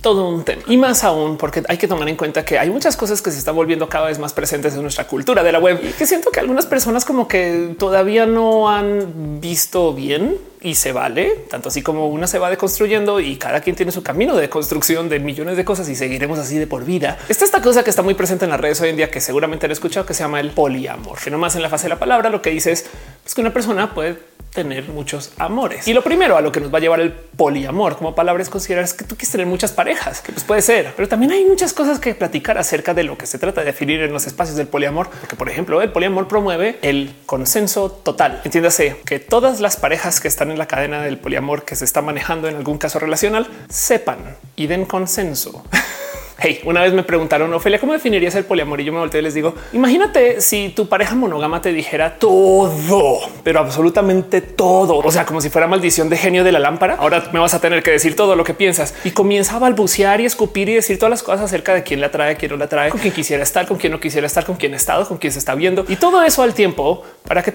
todo 0.02 0.28
un 0.30 0.44
tema 0.44 0.64
y 0.68 0.78
más 0.78 1.04
aún 1.04 1.38
porque 1.38 1.64
hay 1.70 1.78
que 1.78 1.88
tomar 1.88 2.10
en 2.10 2.16
cuenta 2.16 2.44
que 2.44 2.58
hay 2.58 2.70
muchas 2.70 2.98
cosas 2.98 3.22
que 3.22 3.32
se 3.32 3.38
están 3.38 3.56
volviendo 3.56 3.88
cada 3.88 4.08
vez 4.08 4.18
más 4.18 4.34
presentes 4.34 4.74
en 4.74 4.82
nuestra 4.82 5.06
cultura 5.06 5.44
de 5.44 5.52
la 5.52 5.60
web 5.60 5.80
y 5.84 5.92
que 5.92 6.08
siento 6.08 6.32
que 6.32 6.40
algunas 6.40 6.66
personas 6.66 7.06
como 7.06 7.28
que 7.28 7.76
todavía 7.78 8.26
no 8.26 8.70
han 8.70 9.40
visto 9.40 9.94
bien 9.94 10.38
y 10.62 10.76
se 10.76 10.92
vale, 10.92 11.46
tanto 11.50 11.70
así 11.70 11.82
como 11.82 12.08
una 12.08 12.28
se 12.28 12.38
va 12.40 12.50
deconstruyendo 12.50 13.20
y 13.20 13.38
cada 13.38 13.62
quien 13.62 13.76
tiene 13.76 13.92
su 13.92 14.04
camino 14.04 14.36
de 14.36 14.50
construcción 14.50 15.10
de 15.10 15.20
millones 15.20 15.58
de 15.58 15.66
cosas 15.66 15.90
y 15.90 15.96
seguiremos 15.96 16.38
así 16.38 16.58
de 16.58 16.68
por 16.68 16.86
vida. 16.86 17.18
Está 17.30 17.46
esta 17.46 17.62
cosa 17.62 17.84
que 17.84 17.90
está 17.90 18.04
muy 18.04 18.14
presente 18.14 18.46
en 18.46 18.52
las 18.52 18.60
redes 18.60 18.80
hoy 18.82 18.90
en 18.90 18.98
día 18.98 19.10
que 19.10 19.22
seguramente 19.22 19.66
han 19.66 19.72
escuchado 19.72 20.06
que 20.06 20.14
se 20.14 20.24
llama 20.24 20.40
el 20.40 20.52
poliamor, 20.52 21.20
que 21.20 21.32
nomás 21.32 21.56
en 21.56 21.64
la 21.64 21.70
fase 21.70 21.84
de 21.84 21.90
la 21.90 22.00
palabra 22.00 22.30
lo 22.30 22.42
que 22.42 22.52
dice 22.52 22.72
es 22.72 22.86
pues, 23.24 23.34
que 23.34 23.42
una 23.42 23.52
persona 23.52 23.94
puede 23.94 24.32
tener 24.54 24.90
muchos 24.90 25.32
amores. 25.38 25.88
Y 25.88 25.94
lo 25.94 26.02
primero 26.02 26.38
a 26.38 26.42
lo 26.42 26.52
que 26.52 26.60
nos 26.60 26.74
va 26.74 26.78
a 26.78 26.82
llevar 26.82 27.00
el 27.00 27.14
poliamor 27.14 27.96
como 27.98 28.14
palabra 28.14 28.44
es 28.44 28.50
considerar 28.50 28.86
que 28.96 29.06
tú 29.06 29.16
quieres 29.16 29.32
tener 29.32 29.48
muchas 29.48 29.72
parejas, 29.72 30.22
que 30.22 30.32
pues 30.32 30.44
puede 30.44 30.62
ser, 30.62 30.94
pero 30.96 31.08
también 31.08 31.32
hay 31.32 31.46
muchas 31.46 31.74
cosas 31.74 32.00
que 32.00 32.14
platicar 32.16 32.58
acerca 32.58 32.94
de 32.94 33.04
lo 33.04 33.18
que 33.18 33.26
se 33.26 33.40
trata 33.40 33.62
de 33.62 33.68
definir 33.68 34.02
en 34.02 34.12
los 34.12 34.28
espacios 34.28 34.58
del 34.58 34.68
poliamor, 34.68 35.10
porque 35.10 35.36
por 35.36 35.50
ejemplo 35.50 35.82
el 35.82 35.92
poliamor 35.92 36.28
promueve 36.28 36.80
el 36.82 37.14
consenso 37.26 37.90
total. 37.92 38.42
Entiéndase 38.44 38.98
que 39.06 39.20
todas 39.20 39.62
las 39.62 39.78
parejas 39.78 40.20
que 40.20 40.28
están 40.28 40.51
en 40.52 40.58
la 40.58 40.68
cadena 40.68 41.02
del 41.02 41.18
poliamor 41.18 41.66
que 41.66 41.76
se 41.76 41.86
está 41.86 42.02
manejando 42.02 42.48
en 42.48 42.56
algún 42.56 42.78
caso 42.78 43.00
relacional 43.00 43.48
sepan 43.70 44.38
y 44.56 44.68
den 44.68 44.86
consenso. 44.86 45.64
Hey, 46.44 46.60
una 46.66 46.82
vez 46.82 46.92
me 46.92 47.04
preguntaron, 47.04 47.54
Ofelia, 47.54 47.80
¿cómo 47.80 47.94
definirías 47.94 48.34
el 48.34 48.46
poliamor? 48.46 48.82
Y 48.82 48.86
yo 48.86 48.92
me 48.92 48.98
volteé 48.98 49.20
y 49.20 49.24
les 49.24 49.36
digo, 49.36 49.54
imagínate 49.74 50.42
si 50.42 50.70
tu 50.70 50.90
pareja 50.90 51.14
monógama 51.14 51.62
te 51.62 51.72
dijera 51.72 52.16
todo, 52.18 53.20
pero 53.44 53.60
absolutamente 53.60 54.42
todo. 54.42 54.98
O 54.98 55.12
sea, 55.12 55.24
como 55.24 55.40
si 55.40 55.52
fuera 55.52 55.68
maldición 55.68 56.10
de 56.10 56.18
genio 56.18 56.44
de 56.44 56.52
la 56.52 56.58
lámpara. 56.58 56.96
Ahora 56.96 57.30
me 57.32 57.38
vas 57.38 57.54
a 57.54 57.62
tener 57.62 57.84
que 57.84 57.92
decir 57.92 58.16
todo 58.16 58.36
lo 58.36 58.44
que 58.44 58.56
piensas 58.56 58.96
y 59.04 59.12
comienza 59.12 59.58
a 59.58 59.60
balbucear 59.60 60.20
y 60.20 60.26
escupir 60.26 60.68
y 60.70 60.74
decir 60.74 60.98
todas 60.98 61.12
las 61.12 61.22
cosas 61.22 61.42
acerca 61.42 61.76
de 61.76 61.84
quién 61.84 62.02
la 62.02 62.10
trae, 62.10 62.36
quién 62.38 62.50
no 62.50 62.58
la 62.58 62.68
trae, 62.68 62.90
con 62.90 63.00
quién 63.00 63.14
quisiera 63.14 63.44
estar, 63.44 63.68
con 63.68 63.78
quién 63.78 63.92
no 63.92 64.00
quisiera 64.00 64.26
estar, 64.26 64.44
con 64.44 64.56
quién 64.56 64.74
ha 64.74 64.78
estado, 64.78 65.08
con 65.08 65.20
quién 65.20 65.32
se 65.32 65.38
está 65.38 65.54
viendo 65.54 65.86
y 65.88 65.98
todo 65.98 66.24
eso 66.24 66.42
al 66.42 66.56
tiempo 66.56 67.04
para 67.28 67.44
que 67.44 67.54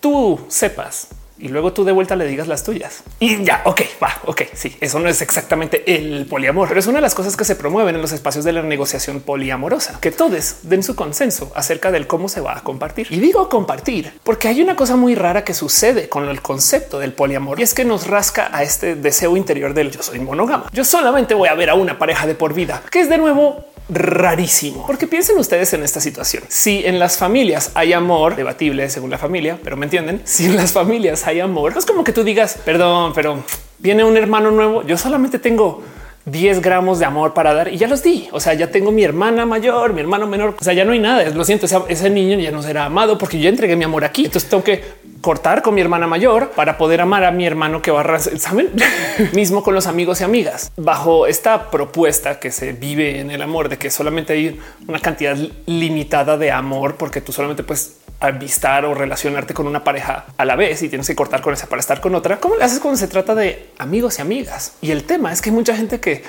tú 0.00 0.40
sepas 0.48 1.08
y 1.42 1.48
luego 1.48 1.72
tú 1.72 1.84
de 1.84 1.92
vuelta 1.92 2.14
le 2.14 2.24
digas 2.24 2.46
las 2.46 2.62
tuyas 2.62 3.02
y 3.18 3.42
ya. 3.44 3.62
Ok, 3.64 3.82
va. 4.02 4.12
Ok, 4.26 4.42
sí, 4.54 4.76
eso 4.80 5.00
no 5.00 5.08
es 5.08 5.20
exactamente 5.20 5.96
el 5.96 6.26
poliamor, 6.26 6.68
pero 6.68 6.78
es 6.78 6.86
una 6.86 6.98
de 6.98 7.02
las 7.02 7.14
cosas 7.14 7.36
que 7.36 7.44
se 7.44 7.56
promueven 7.56 7.96
en 7.96 8.00
los 8.00 8.12
espacios 8.12 8.44
de 8.44 8.52
la 8.52 8.62
negociación 8.62 9.20
poliamorosa, 9.20 9.98
que 10.00 10.12
todos 10.12 10.56
den 10.62 10.82
su 10.82 10.94
consenso 10.94 11.52
acerca 11.54 11.90
del 11.90 12.06
cómo 12.06 12.28
se 12.28 12.40
va 12.40 12.56
a 12.56 12.62
compartir. 12.62 13.08
Y 13.10 13.18
digo 13.18 13.48
compartir 13.48 14.12
porque 14.22 14.48
hay 14.48 14.62
una 14.62 14.76
cosa 14.76 14.94
muy 14.94 15.14
rara 15.16 15.44
que 15.44 15.52
sucede 15.52 16.08
con 16.08 16.28
el 16.28 16.40
concepto 16.40 17.00
del 17.00 17.12
poliamor 17.12 17.58
y 17.58 17.64
es 17.64 17.74
que 17.74 17.84
nos 17.84 18.06
rasca 18.06 18.48
a 18.52 18.62
este 18.62 18.94
deseo 18.94 19.36
interior 19.36 19.74
del 19.74 19.90
yo 19.90 20.02
soy 20.02 20.20
monógama. 20.20 20.66
Yo 20.72 20.84
solamente 20.84 21.34
voy 21.34 21.48
a 21.48 21.54
ver 21.54 21.70
a 21.70 21.74
una 21.74 21.98
pareja 21.98 22.26
de 22.26 22.36
por 22.36 22.54
vida, 22.54 22.82
que 22.90 23.00
es 23.00 23.08
de 23.08 23.18
nuevo 23.18 23.71
rarísimo. 23.88 24.86
Porque 24.86 25.06
piensen 25.06 25.38
ustedes 25.38 25.72
en 25.74 25.82
esta 25.82 26.00
situación. 26.00 26.44
Si 26.48 26.84
en 26.84 26.98
las 26.98 27.16
familias 27.16 27.72
hay 27.74 27.92
amor, 27.92 28.36
debatible 28.36 28.88
según 28.90 29.10
la 29.10 29.18
familia, 29.18 29.58
pero 29.62 29.76
me 29.76 29.86
entienden, 29.86 30.22
si 30.24 30.46
en 30.46 30.56
las 30.56 30.72
familias 30.72 31.26
hay 31.26 31.40
amor, 31.40 31.72
no 31.72 31.78
es 31.78 31.86
como 31.86 32.04
que 32.04 32.12
tú 32.12 32.24
digas, 32.24 32.58
perdón, 32.64 33.12
pero 33.14 33.44
viene 33.78 34.04
un 34.04 34.16
hermano 34.16 34.50
nuevo, 34.50 34.82
yo 34.84 34.96
solamente 34.96 35.38
tengo 35.38 35.82
10 36.24 36.62
gramos 36.62 37.00
de 37.00 37.04
amor 37.04 37.34
para 37.34 37.52
dar 37.52 37.68
y 37.68 37.76
ya 37.76 37.88
los 37.88 38.02
di. 38.02 38.28
O 38.32 38.38
sea, 38.38 38.54
ya 38.54 38.70
tengo 38.70 38.92
mi 38.92 39.02
hermana 39.02 39.44
mayor, 39.44 39.92
mi 39.92 40.00
hermano 40.00 40.26
menor. 40.26 40.56
O 40.60 40.64
sea, 40.64 40.72
ya 40.72 40.84
no 40.84 40.92
hay 40.92 41.00
nada. 41.00 41.28
Lo 41.30 41.44
siento, 41.44 41.66
ese 41.88 42.10
niño 42.10 42.38
ya 42.38 42.52
no 42.52 42.62
será 42.62 42.84
amado 42.84 43.18
porque 43.18 43.40
yo 43.40 43.48
entregué 43.48 43.74
mi 43.74 43.84
amor 43.84 44.04
aquí. 44.04 44.26
Entonces 44.26 44.48
tengo 44.48 44.62
que 44.62 44.82
cortar 45.22 45.62
con 45.62 45.74
mi 45.74 45.80
hermana 45.80 46.06
mayor 46.06 46.50
para 46.50 46.76
poder 46.76 47.00
amar 47.00 47.24
a 47.24 47.30
mi 47.30 47.46
hermano 47.46 47.80
que 47.80 47.90
va 47.90 48.02
a 48.02 48.18
saben 48.18 48.70
mismo 49.32 49.62
con 49.62 49.74
los 49.74 49.86
amigos 49.86 50.20
y 50.20 50.24
amigas 50.24 50.70
bajo 50.76 51.26
esta 51.26 51.70
propuesta 51.70 52.38
que 52.38 52.50
se 52.50 52.72
vive 52.72 53.20
en 53.20 53.30
el 53.30 53.40
amor 53.40 53.70
de 53.70 53.78
que 53.78 53.90
solamente 53.90 54.34
hay 54.34 54.60
una 54.86 54.98
cantidad 54.98 55.36
limitada 55.66 56.36
de 56.36 56.50
amor 56.50 56.96
porque 56.96 57.20
tú 57.20 57.32
solamente 57.32 57.62
puedes 57.62 57.96
avistar 58.20 58.84
o 58.84 58.94
relacionarte 58.94 59.54
con 59.54 59.66
una 59.66 59.82
pareja 59.82 60.26
a 60.36 60.44
la 60.44 60.56
vez 60.56 60.82
y 60.82 60.88
tienes 60.88 61.06
que 61.06 61.16
cortar 61.16 61.40
con 61.40 61.54
esa 61.54 61.66
para 61.66 61.80
estar 61.80 62.00
con 62.00 62.14
otra. 62.14 62.38
¿Cómo 62.38 62.56
le 62.56 62.64
haces 62.64 62.78
cuando 62.78 62.98
se 62.98 63.08
trata 63.08 63.34
de 63.34 63.70
amigos 63.78 64.18
y 64.18 64.22
amigas? 64.22 64.74
Y 64.80 64.92
el 64.92 65.04
tema 65.04 65.32
es 65.32 65.42
que 65.42 65.50
hay 65.50 65.56
mucha 65.56 65.74
gente 65.74 65.98
que 65.98 66.22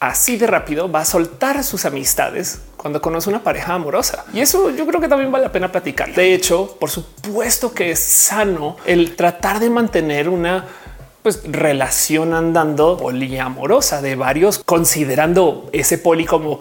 así 0.00 0.36
de 0.36 0.46
rápido 0.46 0.90
va 0.90 1.00
a 1.00 1.04
soltar 1.04 1.62
sus 1.64 1.84
amistades 1.84 2.60
cuando 2.76 3.00
conoce 3.00 3.28
una 3.28 3.42
pareja 3.42 3.74
amorosa. 3.74 4.24
Y 4.32 4.40
eso 4.40 4.70
yo 4.70 4.86
creo 4.86 5.00
que 5.00 5.08
también 5.08 5.32
vale 5.32 5.44
la 5.44 5.52
pena 5.52 5.72
platicar. 5.72 6.14
De 6.14 6.34
hecho, 6.34 6.76
por 6.78 6.90
supuesto 6.90 7.72
que 7.72 7.90
es 7.90 7.98
sano 7.98 8.76
el 8.84 9.16
tratar 9.16 9.58
de 9.58 9.70
mantener 9.70 10.28
una 10.28 10.66
pues, 11.22 11.40
relación 11.44 12.34
andando 12.34 12.96
poliamorosa 12.96 14.02
de 14.02 14.14
varios, 14.14 14.60
considerando 14.60 15.68
ese 15.72 15.98
poli 15.98 16.24
como 16.24 16.60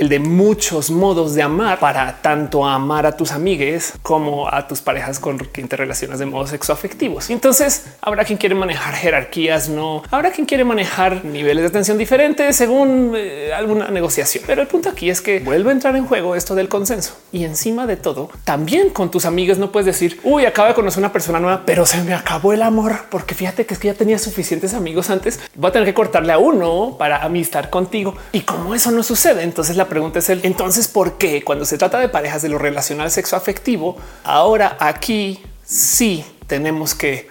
el 0.00 0.08
de 0.08 0.18
muchos 0.18 0.90
modos 0.90 1.34
de 1.34 1.42
amar 1.42 1.78
para 1.78 2.22
tanto 2.22 2.64
amar 2.64 3.04
a 3.04 3.18
tus 3.18 3.32
amigues 3.32 3.92
como 4.02 4.48
a 4.48 4.66
tus 4.66 4.80
parejas 4.80 5.20
con 5.20 5.36
quien 5.36 5.68
te 5.68 5.76
relacionas 5.76 6.18
de 6.18 6.24
modos 6.24 6.50
sexoafectivos. 6.50 7.28
Entonces 7.28 7.84
habrá 8.00 8.24
quien 8.24 8.38
quiere 8.38 8.54
manejar 8.54 8.94
jerarquías, 8.94 9.68
no 9.68 10.02
habrá 10.10 10.30
quien 10.30 10.46
quiere 10.46 10.64
manejar 10.64 11.26
niveles 11.26 11.64
de 11.64 11.68
atención 11.68 11.98
diferentes 11.98 12.56
según 12.56 13.12
eh, 13.14 13.52
alguna 13.52 13.90
negociación. 13.90 14.42
Pero 14.46 14.62
el 14.62 14.68
punto 14.68 14.88
aquí 14.88 15.10
es 15.10 15.20
que 15.20 15.38
vuelve 15.38 15.68
a 15.68 15.72
entrar 15.72 15.94
en 15.94 16.06
juego 16.06 16.34
esto 16.34 16.54
del 16.54 16.70
consenso 16.70 17.18
y 17.30 17.44
encima 17.44 17.86
de 17.86 17.98
todo, 17.98 18.30
también 18.44 18.88
con 18.88 19.10
tus 19.10 19.26
amigos 19.26 19.58
no 19.58 19.70
puedes 19.70 19.84
decir 19.84 20.18
uy, 20.24 20.46
acabo 20.46 20.68
de 20.68 20.74
conocer 20.74 21.00
una 21.00 21.12
persona 21.12 21.40
nueva, 21.40 21.64
pero 21.66 21.84
se 21.84 22.02
me 22.04 22.14
acabó 22.14 22.54
el 22.54 22.62
amor 22.62 23.00
porque 23.10 23.34
fíjate 23.34 23.66
que 23.66 23.74
es 23.74 23.80
que 23.80 23.88
ya 23.88 23.94
tenía 23.94 24.18
suficientes 24.18 24.72
amigos 24.72 25.10
antes. 25.10 25.40
Voy 25.56 25.68
a 25.68 25.72
tener 25.72 25.86
que 25.86 25.92
cortarle 25.92 26.32
a 26.32 26.38
uno 26.38 26.96
para 26.98 27.22
amistar 27.22 27.68
contigo 27.68 28.14
y 28.32 28.40
como 28.40 28.74
eso 28.74 28.90
no 28.92 29.02
sucede, 29.02 29.42
entonces 29.42 29.76
la 29.76 29.89
pregunta 29.90 30.20
es 30.20 30.30
el 30.30 30.40
entonces 30.44 30.88
por 30.88 31.18
qué 31.18 31.44
cuando 31.44 31.66
se 31.66 31.76
trata 31.76 31.98
de 31.98 32.08
parejas 32.08 32.40
de 32.40 32.48
lo 32.48 32.56
relacional 32.58 33.10
sexo 33.10 33.36
afectivo, 33.36 33.96
ahora 34.24 34.78
aquí 34.80 35.42
sí 35.62 36.24
tenemos 36.46 36.94
que 36.94 37.29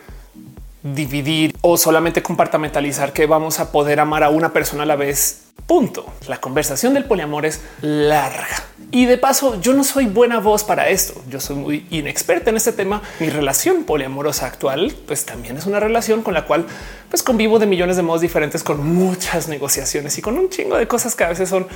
dividir 0.84 1.56
o 1.62 1.78
solamente 1.78 2.24
compartimentalizar 2.24 3.12
que 3.12 3.26
vamos 3.26 3.60
a 3.60 3.72
poder 3.72 4.00
amar 4.00 4.24
a 4.24 4.30
una 4.30 4.54
persona 4.54 4.84
a 4.84 4.86
la 4.86 4.96
vez. 4.96 5.42
Punto. 5.68 6.06
La 6.28 6.40
conversación 6.40 6.94
del 6.94 7.06
poliamor 7.06 7.46
es 7.46 7.62
larga. 7.82 8.64
Y 8.92 9.06
de 9.06 9.18
paso, 9.18 9.62
yo 9.62 9.74
no 9.74 9.84
soy 9.84 10.06
buena 10.06 10.40
voz 10.40 10.64
para 10.64 10.90
esto. 10.90 11.22
Yo 11.30 11.40
soy 11.40 11.58
muy 11.58 11.86
inexperta 11.92 12.50
en 12.50 12.58
este 12.58 12.72
tema. 12.72 13.04
Mi 13.20 13.30
relación 13.30 13.84
poliamorosa 13.84 14.48
actual, 14.48 14.96
pues 15.06 15.26
también 15.26 15.58
es 15.58 15.66
una 15.68 15.80
relación 15.80 16.24
con 16.24 16.34
la 16.34 16.46
cual 16.46 16.66
pues 17.10 17.22
convivo 17.22 17.60
de 17.60 17.68
millones 17.68 17.98
de 17.98 18.02
modos 18.02 18.22
diferentes, 18.22 18.64
con 18.64 18.88
muchas 18.96 19.48
negociaciones 19.48 20.18
y 20.18 20.22
con 20.22 20.38
un 20.40 20.50
chingo 20.50 20.78
de 20.78 20.88
cosas 20.88 21.16
que 21.16 21.24
a 21.24 21.30
veces 21.30 21.50
son 21.50 21.68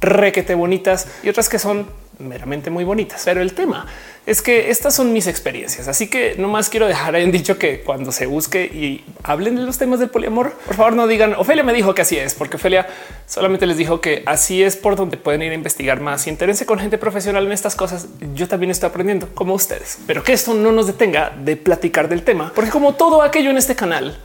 requete 0.00 0.54
bonitas 0.54 1.08
y 1.22 1.28
otras 1.28 1.48
que 1.48 1.58
son 1.58 1.86
meramente 2.18 2.70
muy 2.70 2.84
bonitas. 2.84 3.22
Pero 3.24 3.40
el 3.40 3.54
tema 3.54 3.86
es 4.24 4.40
que 4.40 4.70
estas 4.70 4.94
son 4.94 5.12
mis 5.12 5.26
experiencias. 5.26 5.88
Así 5.88 6.08
que 6.08 6.36
no 6.38 6.48
más 6.48 6.68
quiero 6.68 6.86
dejar 6.86 7.16
en 7.16 7.32
dicho 7.32 7.58
que 7.58 7.80
cuando 7.80 8.12
se 8.12 8.26
busque 8.26 8.64
y 8.64 9.04
hablen 9.22 9.56
de 9.56 9.62
los 9.62 9.78
temas 9.78 9.98
del 9.98 10.10
poliamor, 10.10 10.52
por 10.66 10.76
favor 10.76 10.92
no 10.94 11.06
digan 11.06 11.34
Ofelia 11.34 11.64
me 11.64 11.72
dijo 11.72 11.94
que 11.94 12.02
así 12.02 12.16
es, 12.16 12.34
porque 12.34 12.56
Ofelia 12.56 12.86
solamente 13.26 13.66
les 13.66 13.76
dijo 13.76 14.00
que 14.00 14.22
así 14.26 14.62
es 14.62 14.76
por 14.76 14.96
donde 14.96 15.16
pueden 15.16 15.42
ir 15.42 15.50
a 15.50 15.54
investigar 15.54 16.00
más 16.00 16.26
y 16.26 16.30
entérense 16.30 16.66
con 16.66 16.78
gente 16.78 16.98
profesional 16.98 17.46
en 17.46 17.52
estas 17.52 17.74
cosas. 17.74 18.06
Yo 18.34 18.46
también 18.46 18.70
estoy 18.70 18.88
aprendiendo 18.88 19.28
como 19.34 19.54
ustedes, 19.54 19.98
pero 20.06 20.22
que 20.22 20.32
esto 20.32 20.54
no 20.54 20.70
nos 20.72 20.86
detenga 20.86 21.30
de 21.30 21.56
platicar 21.56 22.08
del 22.08 22.22
tema, 22.22 22.52
porque 22.54 22.70
como 22.70 22.94
todo 22.94 23.22
aquello 23.22 23.50
en 23.50 23.58
este 23.58 23.74
canal, 23.74 24.18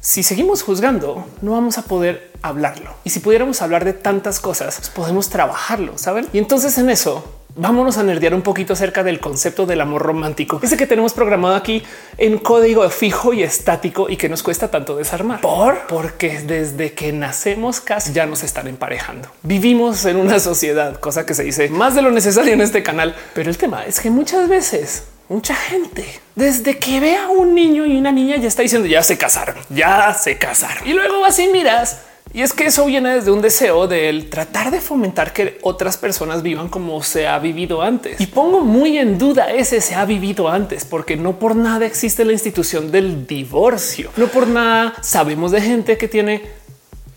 si 0.00 0.22
seguimos 0.22 0.62
juzgando, 0.62 1.26
no 1.40 1.52
vamos 1.52 1.78
a 1.78 1.82
poder 1.82 2.30
hablarlo. 2.42 2.90
Y 3.04 3.10
si 3.10 3.20
pudiéramos 3.20 3.62
hablar 3.62 3.86
de 3.86 3.94
tantas 3.94 4.38
cosas, 4.38 4.76
pues 4.76 4.90
podemos 4.90 5.30
trabajarlo, 5.30 5.96
saben? 5.96 6.26
Y 6.32 6.38
entonces 6.38 6.76
en 6.76 6.90
eso 6.90 7.24
vámonos 7.56 7.98
a 7.98 8.02
nerdear 8.02 8.34
un 8.34 8.42
poquito 8.42 8.72
acerca 8.72 9.02
del 9.02 9.20
concepto 9.20 9.66
del 9.66 9.80
amor 9.80 10.02
romántico. 10.02 10.60
Ese 10.62 10.76
que 10.76 10.86
tenemos 10.86 11.12
programado 11.12 11.54
aquí 11.54 11.82
en 12.18 12.38
código 12.38 12.88
fijo 12.90 13.32
y 13.32 13.42
estático 13.42 14.08
y 14.08 14.16
que 14.16 14.28
nos 14.28 14.42
cuesta 14.42 14.70
tanto 14.70 14.96
desarmar. 14.96 15.40
Por 15.40 15.86
porque 15.86 16.40
desde 16.40 16.92
que 16.92 17.12
nacemos 17.12 17.80
casi 17.80 18.12
ya 18.12 18.26
nos 18.26 18.42
están 18.42 18.66
emparejando. 18.66 19.28
Vivimos 19.42 20.04
en 20.04 20.16
una 20.16 20.40
sociedad, 20.40 20.98
cosa 20.98 21.26
que 21.26 21.34
se 21.34 21.44
dice 21.44 21.68
más 21.68 21.94
de 21.94 22.02
lo 22.02 22.10
necesario 22.10 22.52
en 22.52 22.60
este 22.60 22.82
canal. 22.82 23.14
Pero 23.34 23.50
el 23.50 23.56
tema 23.56 23.84
es 23.84 24.00
que 24.00 24.10
muchas 24.10 24.48
veces 24.48 25.04
mucha 25.28 25.54
gente 25.54 26.20
desde 26.34 26.78
que 26.78 27.00
ve 27.00 27.16
a 27.16 27.28
un 27.28 27.54
niño 27.54 27.86
y 27.86 27.96
una 27.96 28.12
niña 28.12 28.36
ya 28.36 28.48
está 28.48 28.62
diciendo 28.62 28.86
ya 28.86 29.02
se 29.02 29.16
casaron, 29.16 29.56
ya 29.70 30.14
se 30.14 30.36
casaron. 30.38 30.86
Y 30.86 30.92
luego 30.92 31.24
así 31.24 31.48
miras 31.48 32.02
y 32.34 32.42
es 32.42 32.52
que 32.52 32.66
eso 32.66 32.84
viene 32.84 33.14
desde 33.14 33.30
un 33.30 33.40
deseo 33.40 33.86
de 33.86 34.26
tratar 34.28 34.72
de 34.72 34.80
fomentar 34.80 35.32
que 35.32 35.58
otras 35.62 35.96
personas 35.96 36.42
vivan 36.42 36.68
como 36.68 37.00
se 37.04 37.28
ha 37.28 37.38
vivido 37.38 37.80
antes. 37.80 38.20
Y 38.20 38.26
pongo 38.26 38.60
muy 38.60 38.98
en 38.98 39.18
duda 39.18 39.52
ese 39.52 39.80
se 39.80 39.94
ha 39.94 40.04
vivido 40.04 40.48
antes, 40.48 40.84
porque 40.84 41.16
no 41.16 41.38
por 41.38 41.54
nada 41.54 41.86
existe 41.86 42.24
la 42.24 42.32
institución 42.32 42.90
del 42.90 43.24
divorcio. 43.28 44.10
No 44.16 44.26
por 44.26 44.48
nada 44.48 44.94
sabemos 45.00 45.52
de 45.52 45.60
gente 45.60 45.96
que 45.96 46.08
tiene 46.08 46.42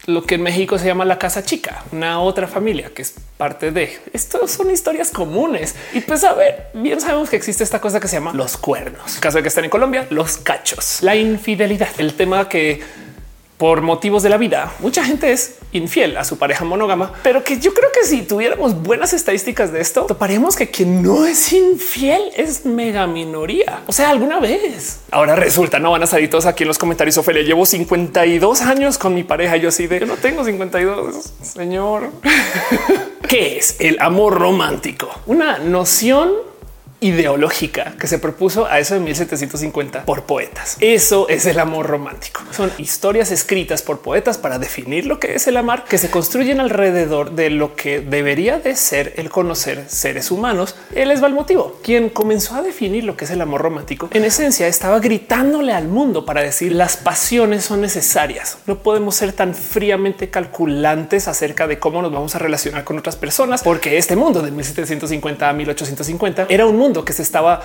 lo 0.06 0.24
que 0.24 0.36
en 0.36 0.44
México 0.44 0.78
se 0.78 0.86
llama 0.86 1.04
la 1.04 1.18
casa 1.18 1.44
chica, 1.44 1.84
una 1.92 2.22
otra 2.22 2.48
familia 2.48 2.92
que 2.94 3.02
es 3.02 3.16
parte 3.38 3.72
de 3.72 3.98
esto. 4.14 4.48
Son 4.48 4.70
historias 4.70 5.10
comunes 5.10 5.74
y 5.96 6.02
pues 6.02 6.24
a 6.24 6.34
ver, 6.34 6.68
bien 6.76 7.02
sabemos 7.02 7.28
que 7.32 7.38
existe 7.38 7.64
esta 7.64 7.82
cosa 7.82 8.00
que 8.00 8.08
se 8.08 8.18
llama 8.18 8.34
los 8.34 8.56
cuernos. 8.56 9.18
caso 9.20 9.38
de 9.38 9.42
que 9.42 9.50
estén 9.50 9.64
en 9.64 9.72
Colombia, 9.72 10.06
los 10.12 10.38
cachos, 10.38 11.00
la 11.02 11.16
infidelidad, 11.16 11.90
el 11.98 12.14
tema 12.14 12.48
que 12.48 13.07
por 13.58 13.82
motivos 13.82 14.24
de 14.24 14.30
la 14.30 14.38
vida, 14.38 14.72
mucha 14.80 15.04
gente 15.04 15.32
es 15.32 15.56
infiel 15.72 16.16
a 16.18 16.24
su 16.24 16.38
pareja 16.38 16.64
monógama, 16.64 17.12
pero 17.24 17.44
que 17.44 17.60
yo 17.60 17.74
creo 17.74 17.92
que 17.92 18.06
si 18.06 18.22
tuviéramos 18.22 18.82
buenas 18.84 19.14
estadísticas 19.14 19.72
de 19.72 19.82
esto, 19.82 20.06
toparíamos 20.06 20.56
que 20.56 20.70
quien 20.70 21.02
no 21.02 21.26
es 21.26 21.52
infiel 21.54 22.22
es 22.36 22.66
mega 22.66 23.08
minoría. 23.08 23.82
O 23.88 23.92
sea, 23.92 24.12
alguna 24.12 24.40
vez. 24.40 25.00
Ahora 25.12 25.36
resulta, 25.36 25.80
no 25.80 25.92
van 25.92 26.04
a 26.04 26.08
salir 26.08 26.30
todos 26.30 26.46
aquí 26.46 26.64
en 26.64 26.68
los 26.68 26.78
comentarios. 26.78 27.18
Ophelia, 27.18 27.44
llevo 27.44 27.66
52 27.66 28.62
años 28.62 28.98
con 28.98 29.14
mi 29.14 29.24
pareja. 29.24 29.58
Yo 29.58 29.72
sí 29.72 29.88
de 29.88 30.00
yo 30.00 30.06
no 30.06 30.16
tengo 30.16 30.44
52, 30.44 31.34
señor. 31.42 32.12
¿Qué 33.28 33.58
es 33.58 33.78
el 33.80 33.98
amor 34.00 34.36
romántico? 34.36 35.10
Una 35.26 35.58
noción 35.58 36.32
ideológica 37.00 37.94
que 38.00 38.08
se 38.08 38.18
propuso 38.18 38.66
a 38.66 38.80
eso 38.80 38.96
de 38.96 39.02
1750 39.02 40.06
por 40.06 40.24
poetas. 40.24 40.78
Eso 40.80 41.30
es 41.30 41.46
el 41.46 41.60
amor 41.60 41.86
romántico. 41.88 42.42
Son 42.52 42.72
historias 42.80 43.32
escritas 43.32 43.84
por 43.84 44.00
poetas 44.00 44.38
para 44.38 44.58
definir 44.58 45.06
lo 45.06 45.20
que 45.20 45.36
es 45.36 45.48
el 45.48 45.58
amar, 45.58 45.84
que 45.86 45.98
se 45.98 46.10
construyen 46.10 46.60
alrededor 46.60 47.32
de 47.32 47.50
lo 47.50 47.76
que 47.76 48.00
debería 48.00 48.60
de 48.60 48.76
ser 48.76 49.14
el 49.18 49.30
conocer 49.30 49.86
seres 49.88 50.32
humanos. 50.32 50.76
Él 50.96 51.12
es 51.12 51.22
el 51.22 51.34
motivo. 51.34 51.80
Quien 51.84 52.10
comenzó 52.10 52.56
a 52.56 52.62
definir 52.62 53.04
lo 53.04 53.16
que 53.16 53.26
es 53.26 53.32
el 53.32 53.42
amor 53.42 53.62
romántico, 53.62 54.10
en 54.14 54.24
esencia 54.24 54.68
estaba 54.68 55.00
gritándole 55.00 55.74
al 55.74 55.88
mundo 55.88 56.26
para 56.26 56.42
decir 56.42 56.72
las 56.72 56.98
pasiones 56.98 57.66
son 57.66 57.82
necesarias. 57.82 58.58
No 58.66 58.80
podemos 58.80 59.16
ser 59.16 59.34
tan 59.34 59.54
fríamente 59.54 60.30
calculantes 60.30 61.28
acerca 61.28 61.68
de 61.68 61.78
cómo 61.78 62.02
nos 62.02 62.12
vamos 62.12 62.36
a 62.36 62.40
relacionar 62.40 62.84
con 62.84 62.98
otras 62.98 63.16
personas, 63.16 63.62
porque 63.62 63.98
este 63.98 64.16
mundo 64.16 64.42
de 64.42 64.52
1750 64.52 65.50
a 65.50 65.54
1850 65.54 66.48
era 66.50 66.66
un 66.66 66.78
mundo 66.78 66.87
que 67.06 67.14
se 67.14 67.22
estaba 67.22 67.62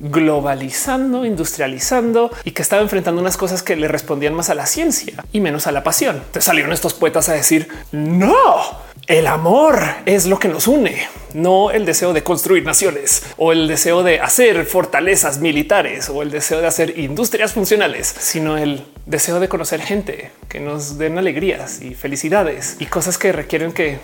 globalizando, 0.00 1.24
industrializando 1.24 2.30
y 2.44 2.50
que 2.50 2.62
estaba 2.62 2.82
enfrentando 2.82 3.20
unas 3.20 3.36
cosas 3.36 3.62
que 3.62 3.76
le 3.76 3.88
respondían 3.88 4.34
más 4.34 4.50
a 4.50 4.54
la 4.54 4.66
ciencia 4.66 5.24
y 5.32 5.40
menos 5.40 5.66
a 5.66 5.72
la 5.72 5.84
pasión. 5.84 6.22
Te 6.32 6.40
salieron 6.40 6.72
estos 6.72 6.94
poetas 6.94 7.28
a 7.28 7.34
decir 7.34 7.68
no, 7.92 8.34
el 9.06 9.26
amor 9.26 9.80
es 10.04 10.26
lo 10.26 10.38
que 10.38 10.48
nos 10.48 10.66
une, 10.66 11.06
no 11.32 11.70
el 11.70 11.86
deseo 11.86 12.12
de 12.12 12.22
construir 12.22 12.64
naciones 12.64 13.22
o 13.36 13.52
el 13.52 13.68
deseo 13.68 14.02
de 14.02 14.20
hacer 14.20 14.64
fortalezas 14.66 15.38
militares 15.38 16.08
o 16.08 16.22
el 16.22 16.30
deseo 16.30 16.60
de 16.60 16.66
hacer 16.66 16.98
industrias 16.98 17.52
funcionales, 17.52 18.14
sino 18.18 18.58
el 18.58 18.84
deseo 19.06 19.40
de 19.40 19.48
conocer 19.48 19.80
gente 19.80 20.32
que 20.48 20.60
nos 20.60 20.98
den 20.98 21.18
alegrías 21.18 21.80
y 21.80 21.94
felicidades 21.94 22.76
y 22.80 22.86
cosas 22.86 23.16
que 23.16 23.32
requieren 23.32 23.72
que 23.72 23.98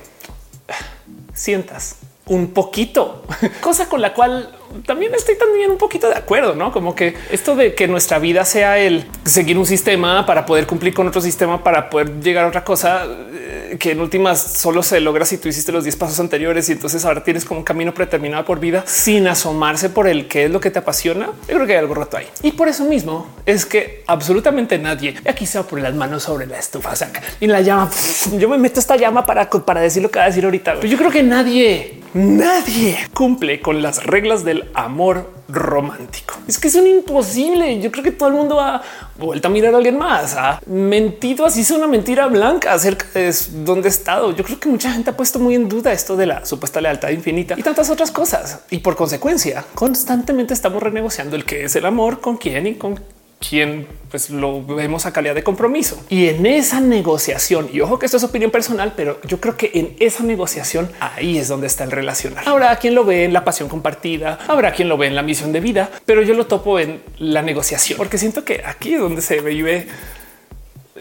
sientas 1.34 1.96
un 2.30 2.52
poquito, 2.52 3.24
cosa 3.60 3.88
con 3.88 4.00
la 4.00 4.14
cual 4.14 4.50
también 4.86 5.12
estoy 5.14 5.36
también 5.36 5.70
un 5.70 5.78
poquito 5.78 6.08
de 6.08 6.14
acuerdo, 6.14 6.54
no 6.54 6.72
como 6.72 6.94
que 6.94 7.16
esto 7.30 7.56
de 7.56 7.74
que 7.74 7.88
nuestra 7.88 8.18
vida 8.18 8.44
sea 8.44 8.78
el 8.78 9.04
seguir 9.24 9.58
un 9.58 9.66
sistema 9.66 10.24
para 10.26 10.46
poder 10.46 10.66
cumplir 10.66 10.94
con 10.94 11.08
otro 11.08 11.20
sistema, 11.20 11.62
para 11.62 11.90
poder 11.90 12.20
llegar 12.20 12.44
a 12.44 12.48
otra 12.48 12.62
cosa 12.62 13.04
eh, 13.04 13.76
que 13.80 13.92
en 13.92 14.00
últimas 14.00 14.40
solo 14.40 14.82
se 14.84 15.00
logra 15.00 15.24
si 15.24 15.38
tú 15.38 15.48
hiciste 15.48 15.72
los 15.72 15.82
10 15.82 15.96
pasos 15.96 16.20
anteriores 16.20 16.68
y 16.68 16.72
entonces 16.72 17.04
ahora 17.04 17.24
tienes 17.24 17.44
como 17.44 17.60
un 17.60 17.64
camino 17.64 17.92
predeterminado 17.92 18.44
por 18.44 18.60
vida 18.60 18.84
sin 18.86 19.26
asomarse 19.26 19.90
por 19.90 20.06
el 20.06 20.28
que 20.28 20.44
es 20.44 20.50
lo 20.50 20.60
que 20.60 20.70
te 20.70 20.78
apasiona. 20.78 21.30
Yo 21.48 21.54
creo 21.56 21.66
que 21.66 21.72
hay 21.72 21.78
algo 21.78 21.94
roto 21.94 22.16
ahí 22.16 22.28
y 22.42 22.52
por 22.52 22.68
eso 22.68 22.84
mismo 22.84 23.26
es 23.46 23.66
que 23.66 24.04
absolutamente 24.06 24.78
nadie 24.78 25.16
aquí 25.28 25.46
se 25.46 25.58
va 25.58 25.64
a 25.64 25.66
poner 25.66 25.84
las 25.84 25.94
manos 25.94 26.22
sobre 26.22 26.46
la 26.46 26.58
estufa 26.58 26.94
y 27.40 27.46
la 27.46 27.60
llama. 27.60 27.90
Yo 28.38 28.48
me 28.48 28.58
meto 28.58 28.80
esta 28.80 28.96
llama 28.96 29.24
para, 29.26 29.48
para 29.48 29.80
decir 29.80 30.02
lo 30.02 30.10
que 30.10 30.18
va 30.18 30.26
a 30.26 30.28
decir 30.28 30.44
ahorita. 30.44 30.80
Yo 30.80 30.98
creo 30.98 31.10
que 31.10 31.22
nadie, 31.22 31.99
nadie 32.14 32.98
cumple 33.14 33.60
con 33.60 33.82
las 33.82 34.04
reglas 34.04 34.44
del 34.44 34.70
amor 34.74 35.30
romántico. 35.48 36.34
Es 36.46 36.58
que 36.58 36.68
es 36.68 36.74
un 36.74 36.86
imposible. 36.86 37.80
Yo 37.80 37.90
creo 37.90 38.04
que 38.04 38.12
todo 38.12 38.28
el 38.28 38.34
mundo 38.34 38.60
ha 38.60 38.82
vuelto 39.18 39.48
a 39.48 39.50
mirar 39.50 39.74
a 39.74 39.76
alguien 39.76 39.98
más, 39.98 40.34
ha 40.36 40.60
mentido 40.66 41.44
así 41.44 41.60
es 41.60 41.70
una 41.70 41.86
mentira 41.86 42.26
blanca 42.26 42.72
acerca 42.72 43.06
de 43.14 43.34
dónde 43.64 43.88
he 43.88 43.90
estado. 43.90 44.34
Yo 44.34 44.44
creo 44.44 44.58
que 44.58 44.68
mucha 44.68 44.92
gente 44.92 45.10
ha 45.10 45.16
puesto 45.16 45.38
muy 45.38 45.54
en 45.54 45.68
duda 45.68 45.92
esto 45.92 46.16
de 46.16 46.26
la 46.26 46.46
supuesta 46.46 46.80
lealtad 46.80 47.10
infinita 47.10 47.54
y 47.58 47.62
tantas 47.62 47.90
otras 47.90 48.10
cosas. 48.10 48.60
Y 48.70 48.78
por 48.78 48.96
consecuencia, 48.96 49.64
constantemente 49.74 50.54
estamos 50.54 50.82
renegociando 50.82 51.36
el 51.36 51.44
que 51.44 51.64
es 51.64 51.76
el 51.76 51.86
amor, 51.86 52.20
con 52.20 52.36
quién 52.36 52.66
y 52.66 52.74
con 52.74 53.00
quien 53.40 53.86
pues 54.10 54.28
lo 54.28 54.64
vemos 54.64 55.06
a 55.06 55.12
calidad 55.12 55.34
de 55.34 55.42
compromiso. 55.42 56.04
Y 56.10 56.28
en 56.28 56.44
esa 56.44 56.80
negociación, 56.80 57.70
y 57.72 57.80
ojo 57.80 57.98
que 57.98 58.06
esto 58.06 58.18
es 58.18 58.24
opinión 58.24 58.50
personal, 58.50 58.92
pero 58.96 59.20
yo 59.22 59.40
creo 59.40 59.56
que 59.56 59.70
en 59.74 59.96
esa 59.98 60.22
negociación 60.22 60.90
ahí 61.00 61.38
es 61.38 61.48
donde 61.48 61.66
está 61.66 61.84
el 61.84 61.90
relacionar. 61.90 62.46
Habrá 62.46 62.76
quien 62.76 62.94
lo 62.94 63.04
ve 63.04 63.24
en 63.24 63.32
la 63.32 63.44
pasión 63.44 63.68
compartida, 63.68 64.38
habrá 64.46 64.72
quien 64.72 64.88
lo 64.88 64.98
ve 64.98 65.06
en 65.06 65.14
la 65.14 65.22
misión 65.22 65.52
de 65.52 65.60
vida, 65.60 65.90
pero 66.04 66.22
yo 66.22 66.34
lo 66.34 66.46
topo 66.46 66.78
en 66.78 67.02
la 67.18 67.40
negociación, 67.40 67.96
porque 67.96 68.18
siento 68.18 68.44
que 68.44 68.62
aquí 68.64 68.94
es 68.94 69.00
donde 69.00 69.22
se 69.22 69.40
vive 69.40 69.86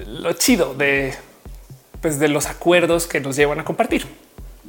lo 0.05 0.31
chido 0.33 0.73
de, 0.73 1.13
pues, 2.01 2.19
de 2.19 2.29
los 2.29 2.45
acuerdos 2.45 3.05
que 3.05 3.19
nos 3.19 3.35
llevan 3.35 3.59
a 3.59 3.65
compartir. 3.65 4.05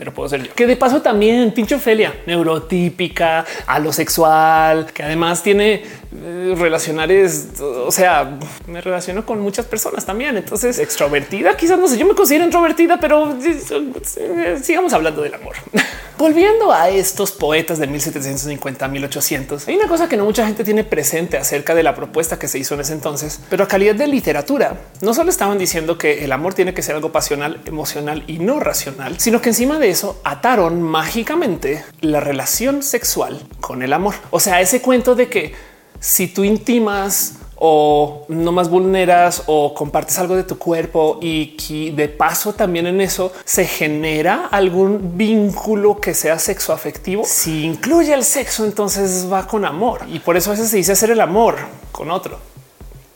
Pero 0.00 0.14
puedo 0.14 0.30
ser 0.30 0.42
yo. 0.42 0.54
Que 0.54 0.66
de 0.66 0.76
paso 0.76 1.02
también 1.02 1.52
pinche 1.52 1.74
Ofelia, 1.74 2.22
neurotípica, 2.24 3.44
alosexual, 3.66 4.86
que 4.94 5.02
además 5.02 5.42
tiene 5.42 5.82
eh, 6.22 6.54
relacionares, 6.56 7.48
o 7.60 7.92
sea, 7.92 8.38
me 8.66 8.80
relaciono 8.80 9.26
con 9.26 9.40
muchas 9.40 9.66
personas 9.66 10.06
también. 10.06 10.38
Entonces, 10.38 10.78
extrovertida, 10.78 11.54
quizás 11.54 11.78
no 11.78 11.86
sé, 11.86 11.98
yo 11.98 12.06
me 12.06 12.14
considero 12.14 12.46
introvertida, 12.46 12.98
pero 12.98 13.36
eh, 13.44 14.58
sigamos 14.62 14.94
hablando 14.94 15.20
del 15.20 15.34
amor. 15.34 15.54
Volviendo 16.16 16.72
a 16.72 16.88
estos 16.88 17.32
poetas 17.32 17.78
de 17.78 17.86
1750 17.86 18.88
1800, 18.88 19.68
hay 19.68 19.76
una 19.76 19.88
cosa 19.88 20.08
que 20.08 20.16
no 20.16 20.24
mucha 20.24 20.46
gente 20.46 20.64
tiene 20.64 20.84
presente 20.84 21.36
acerca 21.38 21.74
de 21.74 21.82
la 21.82 21.94
propuesta 21.94 22.38
que 22.38 22.48
se 22.48 22.58
hizo 22.58 22.74
en 22.74 22.80
ese 22.80 22.92
entonces, 22.92 23.40
pero 23.48 23.64
a 23.64 23.68
calidad 23.68 23.94
de 23.94 24.06
literatura, 24.06 24.80
no 25.00 25.14
solo 25.14 25.30
estaban 25.30 25.58
diciendo 25.58 25.96
que 25.96 26.24
el 26.24 26.32
amor 26.32 26.54
tiene 26.54 26.74
que 26.74 26.82
ser 26.82 26.94
algo 26.94 27.12
pasional, 27.12 27.60
emocional 27.66 28.24
y 28.26 28.38
no 28.38 28.60
racional, 28.60 29.18
sino 29.18 29.40
que 29.40 29.50
encima 29.50 29.78
de 29.78 29.89
eso 29.90 30.20
ataron 30.24 30.80
mágicamente 30.82 31.84
la 32.00 32.20
relación 32.20 32.82
sexual 32.82 33.40
con 33.60 33.82
el 33.82 33.92
amor. 33.92 34.14
O 34.30 34.40
sea, 34.40 34.60
ese 34.60 34.80
cuento 34.80 35.14
de 35.14 35.28
que 35.28 35.54
si 36.00 36.28
tú 36.28 36.44
intimas 36.44 37.34
o 37.62 38.24
no 38.28 38.52
más 38.52 38.70
vulneras 38.70 39.44
o 39.46 39.74
compartes 39.74 40.18
algo 40.18 40.34
de 40.34 40.44
tu 40.44 40.56
cuerpo 40.58 41.18
y 41.20 41.56
que 41.58 41.92
de 41.92 42.08
paso 42.08 42.54
también 42.54 42.86
en 42.86 43.02
eso 43.02 43.32
se 43.44 43.66
genera 43.66 44.48
algún 44.50 45.18
vínculo 45.18 46.00
que 46.00 46.14
sea 46.14 46.38
sexo 46.38 46.72
afectivo. 46.72 47.22
Si 47.26 47.64
incluye 47.64 48.14
el 48.14 48.24
sexo, 48.24 48.64
entonces 48.64 49.30
va 49.30 49.46
con 49.46 49.66
amor 49.66 50.00
y 50.10 50.20
por 50.20 50.38
eso 50.38 50.50
a 50.50 50.54
veces 50.54 50.70
se 50.70 50.78
dice 50.78 50.92
hacer 50.92 51.10
el 51.10 51.20
amor 51.20 51.56
con 51.92 52.10
otro. 52.10 52.49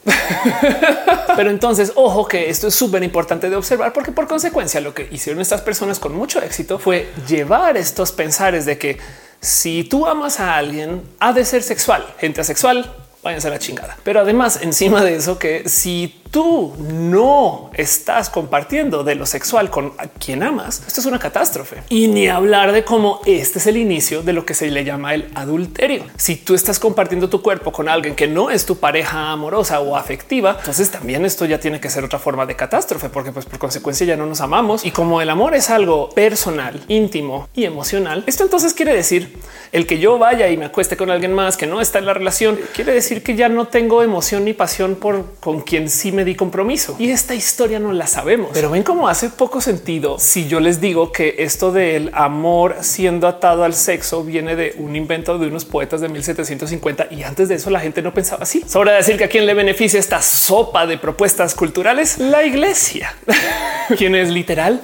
Pero 1.37 1.51
entonces, 1.51 1.93
ojo 1.95 2.27
que 2.27 2.51
esto 2.51 2.69
es 2.69 2.75
súper 2.75 3.03
importante 3.03 3.51
de 3.51 3.57
observar 3.57 3.93
porque 3.93 4.13
por 4.13 4.27
consecuencia 4.27 4.81
lo 4.81 4.95
que 4.95 5.09
hicieron 5.11 5.41
estas 5.41 5.63
personas 5.63 5.99
con 5.99 6.15
mucho 6.15 6.41
éxito 6.41 6.79
fue 6.79 7.11
llevar 7.27 7.77
estos 7.77 8.13
pensares 8.13 8.67
de 8.67 8.79
que 8.79 8.99
si 9.41 9.85
tú 9.85 10.07
amas 10.07 10.41
a 10.41 10.57
alguien, 10.57 11.03
ha 11.21 11.33
de 11.33 11.45
ser 11.45 11.63
sexual, 11.63 12.07
gente 12.19 12.41
asexual, 12.41 12.95
váyanse 13.23 13.49
a 13.49 13.51
la 13.51 13.59
chingada. 13.59 13.97
Pero 14.03 14.21
además, 14.21 14.61
encima 14.63 15.03
de 15.03 15.17
eso, 15.17 15.39
que 15.39 15.69
si 15.69 16.23
tú 16.35 16.73
no 16.81 17.71
estás 17.75 18.29
compartiendo 18.29 19.05
de 19.05 19.15
lo 19.15 19.25
sexual 19.25 19.71
con 19.71 19.93
quien 20.19 20.43
amas, 20.43 20.83
esto 20.85 21.01
es 21.01 21.07
una 21.07 21.21
catástrofe. 21.21 21.85
Y 21.91 22.09
ni 22.09 22.27
hablar 22.27 22.73
de 22.73 22.83
cómo 22.83 23.21
este 23.25 23.61
es 23.61 23.69
el 23.69 23.77
inicio 23.77 24.25
de 24.25 24.33
lo 24.33 24.45
que 24.45 24.53
se 24.53 24.69
le 24.69 24.83
llama 24.83 25.15
el 25.15 25.31
adulterio. 25.37 26.07
Si 26.17 26.35
tú 26.35 26.57
estás 26.57 26.81
compartiendo 26.81 27.31
tu 27.31 27.41
cuerpo 27.41 27.71
con 27.71 27.89
alguien 27.89 28.17
que 28.17 28.27
no 28.27 28.51
es 28.51 28.67
tu 28.67 28.79
pareja 28.79 29.31
amorosa 29.31 29.79
o 29.79 29.97
afectiva, 29.97 30.57
entonces 30.59 30.91
también 30.91 31.25
esto 31.25 31.45
ya 31.45 31.61
tiene 31.61 31.79
que 31.79 31.89
ser 31.89 32.03
otra 32.03 32.19
forma 32.19 32.47
de 32.47 32.57
catástrofe, 32.57 33.11
porque 33.11 33.31
pues 33.31 33.47
por 33.47 33.61
consecuencia 33.61 34.05
ya 34.05 34.17
no 34.17 34.27
nos 34.27 34.41
amamos. 34.41 34.85
Y 34.85 34.91
como 34.91 35.21
el 35.21 35.31
amor 35.31 35.55
es 35.55 35.71
algo 35.71 36.11
personal, 36.11 36.83
íntimo 36.89 37.49
y 37.55 37.65
emocional, 37.65 38.25
esto 38.27 38.43
entonces 38.43 38.75
quiere 38.75 38.93
decir 38.93 39.39
el 39.71 39.87
que 39.87 40.01
yo 40.01 40.19
vaya 40.19 40.49
y 40.49 40.57
me 40.57 40.65
acueste 40.65 40.97
con 40.97 41.13
alguien 41.13 41.33
más 41.33 41.57
que 41.57 41.69
no 41.69 41.81
está 41.81 42.01
en 42.01 42.07
la 42.07 42.15
relación, 42.15 42.59
quiere 42.75 42.93
decir 42.93 43.23
que 43.23 43.37
ya 43.37 43.49
no 43.49 43.69
tengo 43.69 44.03
emoción 44.03 44.45
ni 44.45 44.53
pasión 44.53 44.97
por 44.97 45.37
con 45.39 45.61
quien 45.61 45.89
sí 45.89 46.11
me 46.11 46.24
di 46.25 46.35
compromiso. 46.35 46.97
Y 46.99 47.11
esta 47.11 47.35
historia 47.35 47.79
no 47.79 47.93
la 47.93 48.07
sabemos. 48.07 48.51
Pero 48.53 48.71
ven 48.71 48.83
cómo 48.83 49.09
hace 49.09 49.31
poco 49.31 49.61
sentido 49.61 50.19
si 50.19 50.49
yo 50.49 50.61
les 50.61 50.81
digo 50.81 51.13
que 51.13 51.37
esto 51.39 51.73
del 51.73 52.11
amor 52.15 52.77
siendo 52.81 53.29
atado 53.29 53.65
al 53.65 53.75
sexo 53.75 54.25
viene 54.25 54.57
de 54.57 54.75
un 54.79 54.97
invento 54.97 55.39
de 55.39 55.47
unos 55.47 55.65
poetas 55.65 56.01
de 56.01 56.09
1750 56.09 57.09
y 57.11 57.23
antes 57.23 57.49
de 57.49 57.57
eso 57.57 57.71
la 57.71 57.81
gente 57.81 58.03
no 58.03 58.15
pensaba 58.15 58.43
así. 58.43 58.65
Sobra 58.67 58.93
decir 58.93 59.17
que 59.17 59.25
a 59.25 59.29
quién 59.29 59.47
le 59.47 59.55
beneficia 59.55 60.01
esta 60.01 60.23
sopa 60.23 60.87
de 60.87 60.99
propuestas 60.99 61.55
culturales, 61.55 62.19
la 62.19 62.45
iglesia, 62.45 63.15
quien 63.97 64.15
es 64.15 64.31
literal 64.31 64.83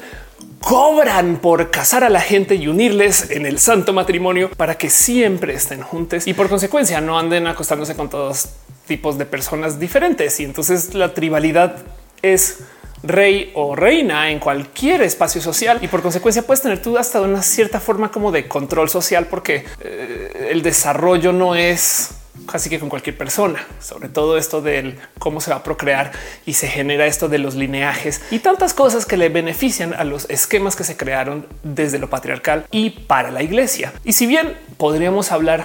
cobran 0.61 1.39
por 1.39 1.71
casar 1.71 2.05
a 2.05 2.11
la 2.11 2.21
gente 2.21 2.55
y 2.55 2.69
unirles 2.69 3.31
en 3.31 3.47
el 3.47 3.59
santo 3.59 3.93
matrimonio 3.93 4.51
para 4.51 4.77
que 4.77 4.91
siempre 4.91 5.55
estén 5.55 5.81
juntos 5.81 6.27
y 6.27 6.35
por 6.35 6.49
consecuencia 6.49 7.01
no 7.01 7.19
anden 7.19 7.47
acostándose 7.47 7.97
con 7.97 8.11
todos 8.11 8.51
tipos 8.91 9.19
de 9.19 9.25
personas 9.25 9.79
diferentes. 9.79 10.41
Y 10.41 10.45
entonces 10.45 10.95
la 10.95 11.15
tribalidad 11.15 11.77
es 12.23 12.59
rey 13.05 13.53
o 13.55 13.77
reina 13.77 14.33
en 14.33 14.41
cualquier 14.41 15.03
espacio 15.03 15.41
social 15.41 15.79
y 15.81 15.87
por 15.87 16.03
consecuencia 16.03 16.43
puedes 16.43 16.61
tener 16.61 16.83
tú 16.83 16.99
hasta 16.99 17.21
una 17.21 17.41
cierta 17.41 17.79
forma 17.79 18.11
como 18.11 18.33
de 18.33 18.49
control 18.49 18.89
social 18.89 19.27
porque 19.27 19.65
eh, 19.81 20.49
el 20.51 20.63
desarrollo 20.63 21.33
no 21.33 21.55
es 21.55 22.11
casi 22.47 22.69
que 22.69 22.81
con 22.81 22.89
cualquier 22.89 23.17
persona, 23.17 23.65
sobre 23.79 24.09
todo 24.09 24.37
esto 24.37 24.61
del 24.61 24.99
cómo 25.21 25.41
se 25.41 25.53
va 25.53 25.59
a 25.59 25.63
procrear 25.63 26.11
y 26.47 26.55
se 26.55 26.67
genera 26.67 27.07
esto 27.07 27.29
de 27.29 27.39
los 27.39 27.55
lineajes 27.55 28.21
y 28.33 28.41
tantas 28.41 28.75
cosas 28.75 29.07
que 29.07 29.17
le 29.17 29.29
benefician 29.29 29.95
a 29.95 30.03
los 30.03 30.29
esquemas 30.29 30.75
que 30.75 30.83
se 30.83 30.97
crearon 30.97 31.47
desde 31.63 32.01
lo 32.01 32.11
patriarcal 32.11 32.67
y 32.73 32.91
para 32.91 33.31
la 33.31 33.45
iglesia. 33.45 33.93
Y 34.05 34.15
si 34.15 34.27
bien 34.27 34.57
podríamos 34.79 35.31
hablar 35.31 35.65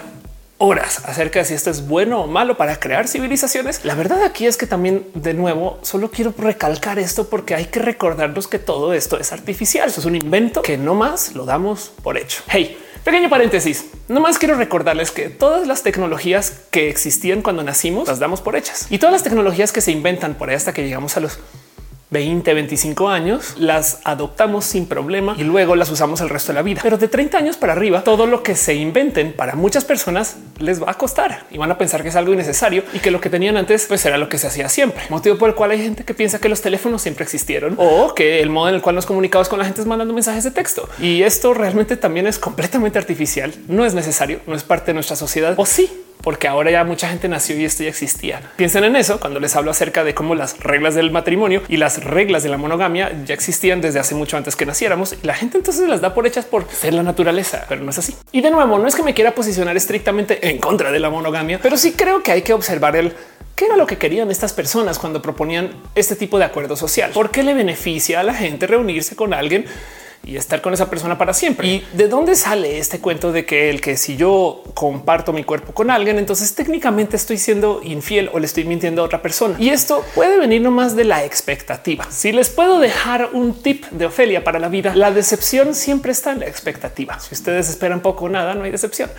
horas 0.57 1.03
acerca 1.05 1.39
de 1.39 1.45
si 1.45 1.53
esto 1.53 1.69
es 1.69 1.87
bueno 1.87 2.21
o 2.21 2.27
malo 2.27 2.57
para 2.57 2.79
crear 2.79 3.07
civilizaciones. 3.07 3.83
La 3.83 3.95
verdad 3.95 4.23
aquí 4.23 4.45
es 4.45 4.57
que 4.57 4.67
también 4.67 5.07
de 5.13 5.33
nuevo 5.33 5.79
solo 5.81 6.09
quiero 6.09 6.33
recalcar 6.37 6.99
esto 6.99 7.29
porque 7.29 7.55
hay 7.55 7.65
que 7.65 7.79
recordarnos 7.79 8.47
que 8.47 8.59
todo 8.59 8.93
esto 8.93 9.19
es 9.19 9.31
artificial. 9.31 9.89
Eso 9.89 9.99
es 9.99 10.05
un 10.05 10.15
invento 10.15 10.61
que 10.61 10.77
no 10.77 10.95
más 10.95 11.35
lo 11.35 11.45
damos 11.45 11.91
por 12.01 12.17
hecho. 12.17 12.41
Hey, 12.47 12.77
pequeño 13.03 13.29
paréntesis. 13.29 13.85
No 14.07 14.21
más 14.21 14.37
quiero 14.37 14.55
recordarles 14.55 15.11
que 15.11 15.29
todas 15.29 15.67
las 15.67 15.83
tecnologías 15.83 16.61
que 16.71 16.89
existían 16.89 17.41
cuando 17.41 17.63
nacimos 17.63 18.07
las 18.07 18.19
damos 18.19 18.41
por 18.41 18.55
hechas 18.55 18.87
y 18.89 18.99
todas 18.99 19.13
las 19.13 19.23
tecnologías 19.23 19.71
que 19.71 19.81
se 19.81 19.91
inventan 19.91 20.35
por 20.35 20.49
ahí 20.49 20.55
hasta 20.55 20.73
que 20.73 20.83
llegamos 20.83 21.17
a 21.17 21.19
los 21.19 21.39
20, 22.11 22.53
25 22.53 23.09
años, 23.09 23.55
las 23.57 23.99
adoptamos 24.03 24.65
sin 24.65 24.85
problema 24.85 25.35
y 25.37 25.43
luego 25.43 25.75
las 25.75 25.89
usamos 25.89 26.21
el 26.21 26.29
resto 26.29 26.51
de 26.51 26.55
la 26.55 26.61
vida. 26.61 26.81
Pero 26.83 26.97
de 26.97 27.07
30 27.07 27.37
años 27.37 27.57
para 27.57 27.73
arriba, 27.73 28.03
todo 28.03 28.27
lo 28.27 28.43
que 28.43 28.55
se 28.55 28.75
inventen 28.75 29.33
para 29.33 29.55
muchas 29.55 29.85
personas 29.85 30.37
les 30.59 30.81
va 30.81 30.91
a 30.91 30.93
costar 30.93 31.45
y 31.49 31.57
van 31.57 31.71
a 31.71 31.77
pensar 31.77 32.03
que 32.03 32.09
es 32.09 32.15
algo 32.15 32.33
innecesario 32.33 32.83
y 32.93 32.99
que 32.99 33.11
lo 33.11 33.19
que 33.19 33.29
tenían 33.29 33.57
antes 33.57 33.85
pues 33.87 34.05
era 34.05 34.17
lo 34.17 34.29
que 34.29 34.37
se 34.37 34.47
hacía 34.47 34.69
siempre. 34.69 35.03
Motivo 35.09 35.37
por 35.37 35.49
el 35.49 35.55
cual 35.55 35.71
hay 35.71 35.81
gente 35.81 36.03
que 36.03 36.13
piensa 36.13 36.39
que 36.39 36.49
los 36.49 36.61
teléfonos 36.61 37.01
siempre 37.01 37.23
existieron 37.23 37.75
o 37.77 38.13
que 38.13 38.41
el 38.41 38.49
modo 38.49 38.69
en 38.69 38.75
el 38.75 38.81
cual 38.81 38.95
nos 38.95 39.05
comunicamos 39.05 39.49
con 39.49 39.59
la 39.59 39.65
gente 39.65 39.81
es 39.81 39.87
mandando 39.87 40.13
mensajes 40.13 40.43
de 40.43 40.51
texto. 40.51 40.87
Y 40.99 41.23
esto 41.23 41.53
realmente 41.53 41.97
también 41.97 42.27
es 42.27 42.39
completamente 42.39 42.99
artificial. 42.99 43.53
No 43.67 43.85
es 43.85 43.93
necesario, 43.93 44.39
no 44.47 44.55
es 44.55 44.63
parte 44.63 44.87
de 44.87 44.93
nuestra 44.93 45.15
sociedad. 45.15 45.55
O 45.57 45.65
sí, 45.65 45.89
porque 46.21 46.47
ahora 46.47 46.71
ya 46.71 46.84
mucha 46.84 47.08
gente 47.10 47.28
nació 47.28 47.58
y 47.58 47.65
esto 47.65 47.84
ya 47.84 47.89
existía. 47.89 48.41
Piensen 48.56 48.84
en 48.84 48.95
eso 48.95 49.19
cuando 49.19 49.39
les 49.39 49.56
hablo 49.56 49.71
acerca 49.71 50.04
de 50.04 50.13
cómo 50.13 50.36
las 50.36 50.60
reglas 50.60 50.95
del 50.95 51.12
matrimonio 51.12 51.62
y 51.67 51.78
las 51.78 52.04
reglas 52.04 52.43
de 52.43 52.49
la 52.49 52.58
monogamia 52.58 53.12
ya 53.25 53.34
existían 53.34 53.82
desde 53.82 53.99
hace 53.99 54.15
mucho 54.15 54.38
antes 54.38 54.56
que 54.56 54.65
naciéramos 54.65 55.13
y 55.21 55.25
la 55.28 55.36
gente 55.36 55.58
entonces 55.58 55.88
las 55.88 56.01
da 56.01 56.13
por 56.13 56.25
hechas 56.28 56.45
por 56.45 56.67
ser 56.69 56.93
la 56.93 57.04
naturaleza, 57.04 57.65
pero 57.69 57.84
no 57.84 57.89
es 57.91 57.97
así. 57.97 58.15
Y 58.32 58.41
de 58.41 58.51
nuevo, 58.51 58.80
no 58.80 58.88
es 58.88 58.95
que 58.95 59.04
me 59.04 59.13
quiera 59.13 59.36
posicionar 59.36 59.78
estrictamente 59.78 60.49
en 60.49 60.58
contra 60.58 60.91
de 60.91 60.99
la 60.99 61.10
monogamia, 61.10 61.60
pero 61.62 61.78
sí 61.78 61.93
creo 61.93 62.23
que 62.23 62.32
hay 62.32 62.41
que 62.41 62.54
observar 62.54 62.95
el 62.95 63.13
qué 63.56 63.65
era 63.65 63.78
lo 63.78 63.88
que 63.88 63.97
querían 63.97 64.30
estas 64.32 64.54
personas 64.54 64.99
cuando 64.99 65.21
proponían 65.21 65.71
este 65.95 66.15
tipo 66.15 66.38
de 66.38 66.45
acuerdo 66.45 66.75
social. 66.75 67.12
¿Por 67.12 67.32
qué 67.32 67.43
le 67.43 67.54
beneficia 67.54 68.19
a 68.19 68.23
la 68.23 68.34
gente 68.34 68.67
reunirse 68.67 69.15
con 69.15 69.34
alguien? 69.34 69.65
Y 70.23 70.38
estar 70.38 70.62
con 70.62 70.73
esa 70.73 70.89
persona 70.89 71.17
para 71.17 71.34
siempre. 71.34 71.67
¿Y 71.67 71.88
de 71.93 72.08
dónde 72.08 72.36
sale 72.36 72.78
este 72.78 72.99
cuento 72.99 73.32
de 73.32 73.45
que 73.45 73.69
el 73.69 73.82
que 73.82 73.97
si 73.97 74.15
yo 74.17 74.63
comparto 74.73 75.34
mi 75.34 75.43
cuerpo 75.43 75.73
con 75.73 75.91
alguien, 75.91 76.17
entonces 76.17 76.56
técnicamente 76.56 77.15
estoy 77.15 77.38
siendo 77.38 77.82
infiel 77.84 78.30
o 78.34 78.39
le 78.39 78.45
estoy 78.45 78.65
mintiendo 78.65 79.01
a 79.01 79.06
otra 79.06 79.21
persona? 79.21 79.56
Y 79.60 79.69
esto 79.69 80.04
puede 80.15 80.38
venir 80.38 80.62
nomás 80.62 80.95
de 80.95 81.04
la 81.04 81.23
expectativa. 81.23 82.08
Si 82.10 82.32
les 82.32 82.49
puedo 82.49 82.80
dejar 82.80 83.30
un 83.34 83.54
tip 83.62 83.86
de 83.91 84.06
Ofelia 84.06 84.43
para 84.43 84.60
la 84.60 84.69
vida, 84.69 84.95
la 84.95 85.12
decepción 85.12 85.75
siempre 85.75 86.12
está 86.12 86.32
en 86.32 86.39
la 86.39 86.47
expectativa. 86.47 87.19
Si 87.19 87.34
ustedes 87.34 87.69
esperan 87.69 88.01
poco 88.01 88.25
o 88.25 88.30
nada, 88.30 88.56
no 88.56 88.63
hay 88.63 88.71
decepción. 88.71 89.10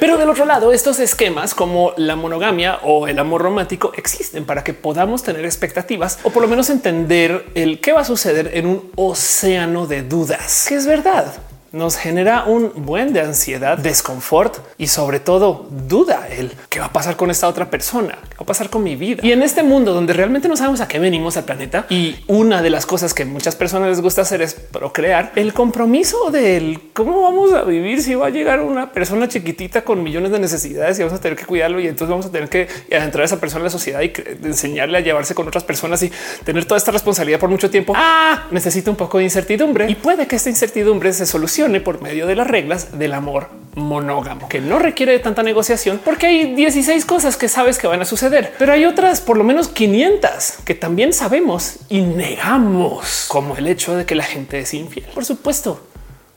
Pero 0.00 0.16
del 0.16 0.28
otro 0.28 0.44
lado, 0.44 0.72
estos 0.72 0.98
esquemas 1.00 1.54
como 1.54 1.92
la 1.96 2.16
monogamia 2.16 2.78
o 2.82 3.08
el 3.08 3.18
amor 3.18 3.42
romántico 3.42 3.92
existen 3.96 4.44
para 4.44 4.64
que 4.64 4.74
podamos 4.74 5.22
tener 5.22 5.44
expectativas 5.44 6.18
o 6.22 6.30
por 6.30 6.42
lo 6.42 6.48
menos 6.48 6.70
entender 6.70 7.46
el 7.54 7.80
qué 7.80 7.92
va 7.92 8.02
a 8.02 8.04
suceder 8.04 8.50
en 8.54 8.66
un 8.66 8.90
océano 8.96 9.86
de 9.86 10.02
dudas, 10.02 10.66
que 10.68 10.74
es 10.74 10.86
verdad 10.86 11.49
nos 11.72 11.96
genera 11.96 12.44
un 12.44 12.72
buen 12.74 13.12
de 13.12 13.20
ansiedad, 13.20 13.78
desconfort 13.78 14.58
y 14.76 14.88
sobre 14.88 15.20
todo 15.20 15.68
duda 15.86 16.26
el 16.28 16.52
qué 16.68 16.80
va 16.80 16.86
a 16.86 16.92
pasar 16.92 17.16
con 17.16 17.30
esta 17.30 17.46
otra 17.46 17.70
persona, 17.70 18.18
qué 18.28 18.36
va 18.36 18.42
a 18.42 18.44
pasar 18.44 18.70
con 18.70 18.82
mi 18.82 18.96
vida. 18.96 19.20
Y 19.24 19.30
en 19.32 19.42
este 19.42 19.62
mundo 19.62 19.94
donde 19.94 20.12
realmente 20.12 20.48
no 20.48 20.56
sabemos 20.56 20.80
a 20.80 20.88
qué 20.88 20.98
venimos 20.98 21.36
al 21.36 21.44
planeta 21.44 21.86
y 21.88 22.16
una 22.26 22.60
de 22.62 22.70
las 22.70 22.86
cosas 22.86 23.14
que 23.14 23.24
muchas 23.24 23.54
personas 23.54 23.88
les 23.88 24.00
gusta 24.00 24.22
hacer 24.22 24.42
es 24.42 24.54
procrear, 24.54 25.32
el 25.36 25.52
compromiso 25.52 26.30
del 26.30 26.80
cómo 26.92 27.22
vamos 27.22 27.52
a 27.52 27.62
vivir 27.62 28.02
si 28.02 28.16
va 28.16 28.26
a 28.26 28.30
llegar 28.30 28.60
una 28.60 28.90
persona 28.90 29.28
chiquitita 29.28 29.82
con 29.82 30.02
millones 30.02 30.32
de 30.32 30.40
necesidades 30.40 30.98
y 30.98 31.02
vamos 31.02 31.18
a 31.18 31.22
tener 31.22 31.38
que 31.38 31.44
cuidarlo 31.44 31.78
y 31.78 31.86
entonces 31.86 32.08
vamos 32.08 32.26
a 32.26 32.32
tener 32.32 32.48
que 32.48 32.66
entrar 32.90 33.22
a 33.22 33.24
esa 33.26 33.38
persona 33.38 33.60
en 33.60 33.64
la 33.64 33.70
sociedad 33.70 34.00
y 34.00 34.12
enseñarle 34.44 34.98
a 34.98 35.00
llevarse 35.02 35.34
con 35.36 35.46
otras 35.46 35.62
personas 35.62 36.02
y 36.02 36.10
tener 36.44 36.64
toda 36.64 36.78
esta 36.78 36.90
responsabilidad 36.90 37.38
por 37.38 37.48
mucho 37.48 37.70
tiempo. 37.70 37.92
Ah, 37.96 38.46
necesita 38.50 38.90
un 38.90 38.96
poco 38.96 39.18
de 39.18 39.24
incertidumbre 39.24 39.88
y 39.88 39.94
puede 39.94 40.26
que 40.26 40.34
esta 40.34 40.50
incertidumbre 40.50 41.12
se 41.12 41.26
solucione 41.26 41.59
por 41.60 42.00
medio 42.00 42.26
de 42.26 42.34
las 42.34 42.46
reglas 42.46 42.98
del 42.98 43.12
amor 43.12 43.48
monógamo, 43.74 44.48
que 44.48 44.60
no 44.60 44.78
requiere 44.78 45.12
de 45.12 45.18
tanta 45.18 45.42
negociación 45.42 46.00
porque 46.02 46.26
hay 46.26 46.54
16 46.54 47.04
cosas 47.04 47.36
que 47.36 47.48
sabes 47.48 47.78
que 47.78 47.86
van 47.86 48.00
a 48.00 48.06
suceder, 48.06 48.54
pero 48.58 48.72
hay 48.72 48.86
otras 48.86 49.20
por 49.20 49.36
lo 49.36 49.44
menos 49.44 49.68
500 49.68 50.30
que 50.64 50.74
también 50.74 51.12
sabemos 51.12 51.76
y 51.90 52.00
negamos, 52.00 53.26
como 53.28 53.56
el 53.56 53.66
hecho 53.66 53.94
de 53.94 54.06
que 54.06 54.14
la 54.14 54.24
gente 54.24 54.60
es 54.60 54.72
infiel. 54.72 55.06
Por 55.14 55.26
supuesto, 55.26 55.80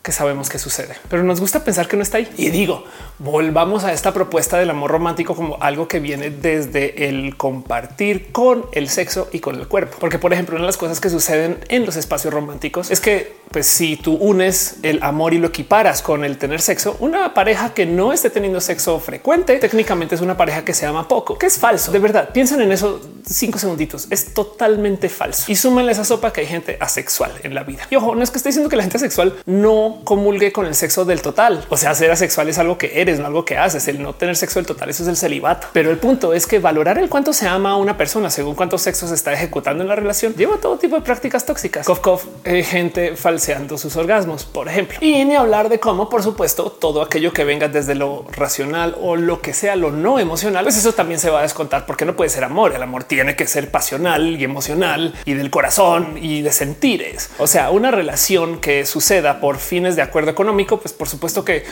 que 0.04 0.12
sabemos 0.12 0.50
que 0.50 0.60
sucede, 0.60 0.96
pero 1.10 1.24
nos 1.24 1.40
gusta 1.40 1.64
pensar 1.64 1.88
que 1.88 1.96
no 1.96 2.04
está 2.04 2.18
ahí. 2.18 2.30
Y 2.36 2.50
digo, 2.50 2.84
volvamos 3.20 3.86
a 3.86 3.94
esta 3.94 4.14
propuesta 4.14 4.58
del 4.58 4.70
amor 4.70 4.92
romántico 4.92 5.34
como 5.34 5.58
algo 5.62 5.88
que 5.88 6.02
viene 6.02 6.30
desde 6.30 7.08
el 7.08 7.38
compartir 7.38 8.34
con 8.34 8.66
el 8.74 8.90
sexo 8.90 9.30
y 9.32 9.40
con 9.40 9.56
el 9.56 9.70
cuerpo. 9.70 9.96
Porque, 10.02 10.20
por 10.20 10.34
ejemplo, 10.34 10.56
una 10.56 10.64
de 10.64 10.68
las 10.68 10.76
cosas 10.76 11.00
que 11.00 11.10
suceden 11.10 11.60
en 11.70 11.86
los 11.86 11.96
espacios 11.96 12.34
románticos 12.34 12.92
es 12.92 13.00
que, 13.00 13.38
pues, 13.50 13.66
si 13.66 13.96
tú 13.96 14.16
unes 14.16 14.76
el 14.84 15.02
amor 15.04 15.34
y 15.34 15.38
lo 15.38 15.48
equiparas 15.48 16.02
con 16.02 16.26
el 16.26 16.38
tener 16.38 16.60
sexo, 16.60 16.98
una 17.00 17.34
pareja 17.34 17.74
que 17.74 17.86
no 17.86 18.12
esté 18.12 18.30
teniendo 18.30 18.60
sexo 18.60 19.00
frecuente, 19.00 19.56
técnicamente 19.56 20.16
es 20.16 20.22
una 20.22 20.36
pareja 20.36 20.66
que 20.66 20.74
se 20.74 20.86
ama 20.86 21.08
poco, 21.08 21.38
que 21.38 21.46
es 21.46 21.58
falso. 21.58 21.94
De 21.94 22.00
verdad, 22.00 22.32
piensen 22.34 22.60
en 22.60 22.74
eso 22.74 23.00
cinco 23.26 23.58
segunditos. 23.58 24.08
Es 24.10 24.34
totalmente 24.34 25.08
falso. 25.08 25.50
Y 25.50 25.56
súmenle 25.56 25.94
esa 25.94 26.04
sopa 26.04 26.34
que 26.34 26.42
hay 26.42 26.48
gente 26.48 26.76
asexual 26.82 27.32
en 27.44 27.56
la 27.56 27.64
vida. 27.64 27.88
Y 27.90 27.96
ojo, 27.96 28.16
no 28.16 28.22
es 28.22 28.32
que 28.32 28.38
esté 28.38 28.50
diciendo 28.50 28.70
que 28.70 28.76
la 28.76 28.84
gente 28.84 28.98
asexual 28.98 29.34
no 29.46 29.93
comulgue 30.04 30.52
con 30.52 30.66
el 30.66 30.76
sexo 30.76 31.06
del 31.06 31.22
total. 31.22 31.66
O 31.70 31.78
sea, 31.78 31.94
ser 31.96 32.12
asexual 32.12 32.50
es 32.50 32.58
algo 32.58 32.78
que 32.78 33.02
eres, 33.02 33.20
no 33.20 33.28
algo 33.28 33.46
que 33.46 33.58
haces. 33.58 33.88
El 33.88 34.02
no 34.02 34.14
tener 34.14 34.36
sexo 34.36 34.60
del 34.60 34.66
total, 34.66 34.90
eso 34.90 35.04
es 35.04 35.10
el 35.10 35.18
celibato. 35.18 35.68
Pero 35.74 35.92
el 35.92 35.98
punto 35.98 36.34
es 36.34 36.46
que 36.46 36.60
valorar 36.60 36.98
el 36.98 37.10
cuánto 37.10 37.34
se 37.34 37.48
ama 37.48 37.72
a 37.72 37.76
una 37.76 37.98
persona 37.98 38.30
según 38.30 38.56
cuántos 38.56 38.82
sexos 38.82 39.12
está 39.12 39.34
ejecutando 39.34 39.84
en 39.84 39.90
la 39.90 39.96
relación 39.96 40.34
lleva 40.36 40.58
todo 40.58 40.78
tipo 40.78 40.96
de 40.96 41.02
prácticas 41.02 41.46
tóxicas. 41.46 41.88
Cof, 41.88 42.26
eh, 42.44 42.64
gente 42.64 43.16
falseando 43.16 43.78
sus 43.78 43.96
orgasmos, 43.96 44.46
por 44.46 44.68
ejemplo. 44.68 44.98
Y 45.02 45.24
ni 45.24 45.36
hablar 45.36 45.70
de 45.70 45.80
cómo, 45.80 46.10
por 46.10 46.22
supuesto, 46.24 46.66
todo 46.72 47.02
aquello 47.02 47.32
que 47.32 47.44
venga 47.44 47.68
desde 47.68 47.96
lo 47.96 48.26
racional 48.32 48.96
o 49.02 49.16
lo 49.16 49.42
que 49.42 49.54
sea 49.54 49.76
lo 49.76 49.92
no 49.92 50.20
emocional, 50.20 50.64
pues 50.64 50.78
eso 50.78 50.94
también 50.94 51.20
se 51.20 51.30
va 51.30 51.40
a 51.40 51.44
descontar 51.44 51.86
porque 51.86 52.06
no 52.06 52.16
puede 52.16 52.30
ser 52.30 52.44
amor. 52.44 52.74
El 52.74 52.84
amor 52.84 53.04
tiene 53.06 53.36
que 53.36 53.48
ser 53.48 53.72
pasional 53.72 54.40
y 54.40 54.44
emocional 54.44 55.14
y 55.26 55.34
del 55.34 55.50
corazón 55.50 56.18
y 56.20 56.42
de 56.42 56.52
sentires. 56.52 57.30
O 57.38 57.48
sea, 57.48 57.72
una 57.72 57.92
relación 57.92 58.60
que 58.60 58.86
suceda 58.86 59.40
por 59.40 59.58
fin 59.58 59.83
de 59.92 60.02
acuerdo 60.02 60.32
económico, 60.32 60.80
pues 60.80 60.94
por 60.94 61.08
supuesto 61.08 61.44
que 61.44 61.64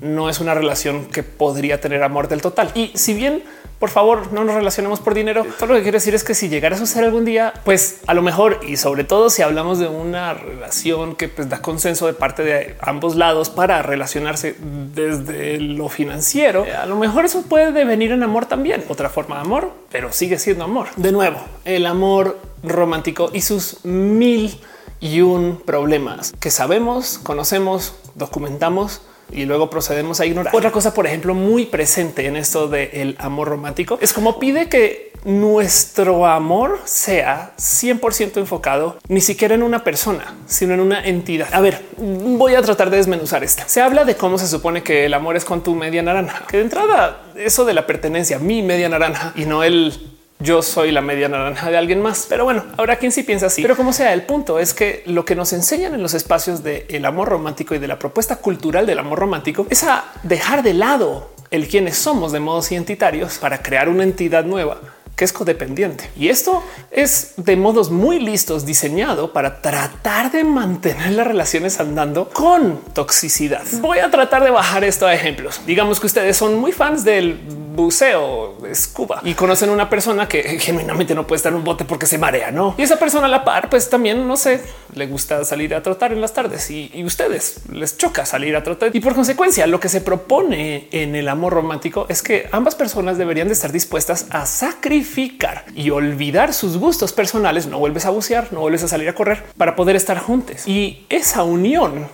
no 0.00 0.30
es 0.30 0.40
una 0.40 0.54
relación 0.54 1.06
que 1.06 1.22
podría 1.22 1.80
tener 1.80 2.02
amor 2.02 2.28
del 2.28 2.40
total. 2.40 2.70
Y 2.74 2.92
si 2.94 3.14
bien, 3.14 3.42
por 3.78 3.90
favor, 3.90 4.32
no 4.32 4.44
nos 4.44 4.54
relacionemos 4.54 5.00
por 5.00 5.14
dinero, 5.14 5.44
todo 5.58 5.70
lo 5.70 5.74
que 5.74 5.82
quiero 5.82 5.96
decir 5.96 6.14
es 6.14 6.24
que 6.24 6.34
si 6.34 6.48
llegara 6.48 6.76
a 6.76 6.78
suceder 6.78 7.06
algún 7.06 7.24
día, 7.24 7.54
pues 7.64 8.00
a 8.06 8.14
lo 8.14 8.22
mejor 8.22 8.60
y 8.66 8.76
sobre 8.76 9.04
todo 9.04 9.30
si 9.30 9.42
hablamos 9.42 9.78
de 9.78 9.88
una 9.88 10.34
relación 10.34 11.16
que 11.16 11.28
pues, 11.28 11.48
da 11.48 11.62
consenso 11.62 12.06
de 12.06 12.14
parte 12.14 12.42
de 12.42 12.76
ambos 12.80 13.16
lados 13.16 13.50
para 13.50 13.82
relacionarse 13.82 14.56
desde 14.94 15.58
lo 15.58 15.88
financiero, 15.88 16.66
a 16.80 16.86
lo 16.86 16.96
mejor 16.96 17.24
eso 17.24 17.42
puede 17.42 17.72
devenir 17.72 18.12
en 18.12 18.22
amor 18.22 18.46
también. 18.46 18.84
Otra 18.88 19.08
forma 19.08 19.36
de 19.36 19.42
amor, 19.42 19.72
pero 19.90 20.12
sigue 20.12 20.38
siendo 20.38 20.64
amor. 20.64 20.88
De 20.96 21.12
nuevo, 21.12 21.40
el 21.64 21.86
amor 21.86 22.38
romántico 22.62 23.30
y 23.32 23.40
sus 23.42 23.84
mil 23.84 24.58
y 25.00 25.20
un 25.20 25.60
problemas 25.64 26.32
que 26.40 26.50
sabemos, 26.50 27.18
conocemos, 27.22 27.94
documentamos 28.14 29.00
y 29.30 29.44
luego 29.44 29.70
procedemos 29.70 30.20
a 30.20 30.26
ignorar. 30.26 30.54
Otra 30.54 30.70
cosa, 30.70 30.94
por 30.94 31.06
ejemplo, 31.06 31.34
muy 31.34 31.66
presente 31.66 32.26
en 32.26 32.36
esto 32.36 32.68
del 32.68 33.16
amor 33.18 33.48
romántico 33.48 33.98
es 34.00 34.12
como 34.12 34.38
pide 34.38 34.68
que 34.68 35.12
nuestro 35.24 36.26
amor 36.26 36.80
sea 36.84 37.52
100% 37.58 38.38
enfocado 38.38 38.98
ni 39.08 39.20
siquiera 39.20 39.54
en 39.54 39.62
una 39.62 39.84
persona, 39.84 40.34
sino 40.46 40.74
en 40.74 40.80
una 40.80 41.04
entidad. 41.04 41.48
A 41.52 41.60
ver, 41.60 41.84
voy 41.98 42.54
a 42.54 42.62
tratar 42.62 42.90
de 42.90 42.98
desmenuzar 42.98 43.44
esta. 43.44 43.68
Se 43.68 43.80
habla 43.80 44.04
de 44.04 44.16
cómo 44.16 44.38
se 44.38 44.46
supone 44.46 44.82
que 44.82 45.06
el 45.06 45.14
amor 45.14 45.36
es 45.36 45.44
con 45.44 45.62
tu 45.62 45.74
media 45.74 46.02
naranja, 46.02 46.46
que 46.46 46.58
de 46.58 46.62
entrada 46.62 47.22
eso 47.36 47.64
de 47.64 47.74
la 47.74 47.86
pertenencia, 47.86 48.38
mi 48.38 48.62
media 48.62 48.88
naranja 48.88 49.32
y 49.36 49.44
no 49.44 49.62
el 49.62 50.17
yo 50.40 50.62
soy 50.62 50.92
la 50.92 51.00
media 51.00 51.28
naranja 51.28 51.70
de 51.70 51.76
alguien 51.76 52.00
más. 52.00 52.26
Pero 52.28 52.44
bueno, 52.44 52.64
habrá 52.76 52.96
quien 52.96 53.12
sí 53.12 53.22
piensa 53.22 53.46
así. 53.46 53.62
Pero 53.62 53.76
como 53.76 53.92
sea, 53.92 54.12
el 54.12 54.22
punto 54.22 54.58
es 54.58 54.74
que 54.74 55.02
lo 55.06 55.24
que 55.24 55.34
nos 55.34 55.52
enseñan 55.52 55.94
en 55.94 56.02
los 56.02 56.14
espacios 56.14 56.62
del 56.62 57.04
amor 57.04 57.28
romántico 57.28 57.74
y 57.74 57.78
de 57.78 57.88
la 57.88 57.98
propuesta 57.98 58.36
cultural 58.36 58.86
del 58.86 58.98
amor 58.98 59.18
romántico 59.18 59.66
es 59.70 59.84
a 59.84 60.04
dejar 60.22 60.62
de 60.62 60.74
lado 60.74 61.30
el 61.50 61.66
quienes 61.66 61.96
somos 61.96 62.32
de 62.32 62.40
modos 62.40 62.70
identitarios 62.72 63.38
para 63.38 63.62
crear 63.62 63.88
una 63.88 64.04
entidad 64.04 64.44
nueva 64.44 64.78
que 65.16 65.24
es 65.24 65.32
codependiente. 65.32 66.08
Y 66.16 66.28
esto 66.28 66.62
es 66.92 67.32
de 67.36 67.56
modos 67.56 67.90
muy 67.90 68.20
listos 68.20 68.64
diseñado 68.64 69.32
para 69.32 69.60
tratar 69.60 70.30
de 70.30 70.44
mantener 70.44 71.10
las 71.10 71.26
relaciones 71.26 71.80
andando 71.80 72.28
con 72.28 72.78
toxicidad. 72.94 73.64
Voy 73.80 73.98
a 73.98 74.12
tratar 74.12 74.44
de 74.44 74.50
bajar 74.50 74.84
esto 74.84 75.08
a 75.08 75.14
ejemplos. 75.14 75.60
Digamos 75.66 75.98
que 75.98 76.06
ustedes 76.06 76.36
son 76.36 76.56
muy 76.60 76.70
fans 76.70 77.02
del 77.02 77.40
buceo, 77.82 78.56
scuba 78.74 79.20
y 79.24 79.34
conocen 79.34 79.70
una 79.70 79.88
persona 79.88 80.28
que 80.28 80.42
genuinamente 80.58 81.14
no 81.14 81.26
puede 81.26 81.38
estar 81.38 81.52
en 81.52 81.58
un 81.58 81.64
bote 81.64 81.84
porque 81.84 82.06
se 82.06 82.18
marea, 82.18 82.50
no? 82.50 82.74
Y 82.78 82.82
esa 82.82 82.98
persona 82.98 83.26
a 83.26 83.28
la 83.28 83.44
par, 83.44 83.70
pues 83.70 83.88
también 83.90 84.26
no 84.26 84.36
sé, 84.36 84.60
le 84.94 85.06
gusta 85.06 85.44
salir 85.44 85.74
a 85.74 85.82
trotar 85.82 86.12
en 86.12 86.20
las 86.20 86.32
tardes 86.32 86.70
y, 86.70 86.90
y 86.94 87.04
ustedes 87.04 87.62
les 87.72 87.96
choca 87.96 88.26
salir 88.26 88.56
a 88.56 88.62
trotar. 88.62 88.94
Y 88.94 89.00
por 89.00 89.14
consecuencia, 89.14 89.66
lo 89.66 89.80
que 89.80 89.88
se 89.88 90.00
propone 90.00 90.88
en 90.92 91.14
el 91.14 91.28
amor 91.28 91.52
romántico 91.52 92.06
es 92.08 92.22
que 92.22 92.48
ambas 92.52 92.74
personas 92.74 93.18
deberían 93.18 93.48
de 93.48 93.54
estar 93.54 93.72
dispuestas 93.72 94.26
a 94.30 94.46
sacrificar 94.46 95.64
y 95.74 95.90
olvidar 95.90 96.52
sus 96.52 96.76
gustos 96.76 97.12
personales. 97.12 97.66
No 97.66 97.78
vuelves 97.78 98.06
a 98.06 98.10
bucear, 98.10 98.52
no 98.52 98.60
vuelves 98.60 98.82
a 98.82 98.88
salir 98.88 99.08
a 99.08 99.14
correr 99.14 99.44
para 99.56 99.76
poder 99.76 99.96
estar 99.96 100.18
juntos. 100.18 100.66
Y 100.66 101.06
esa 101.08 101.42
unión, 101.42 102.08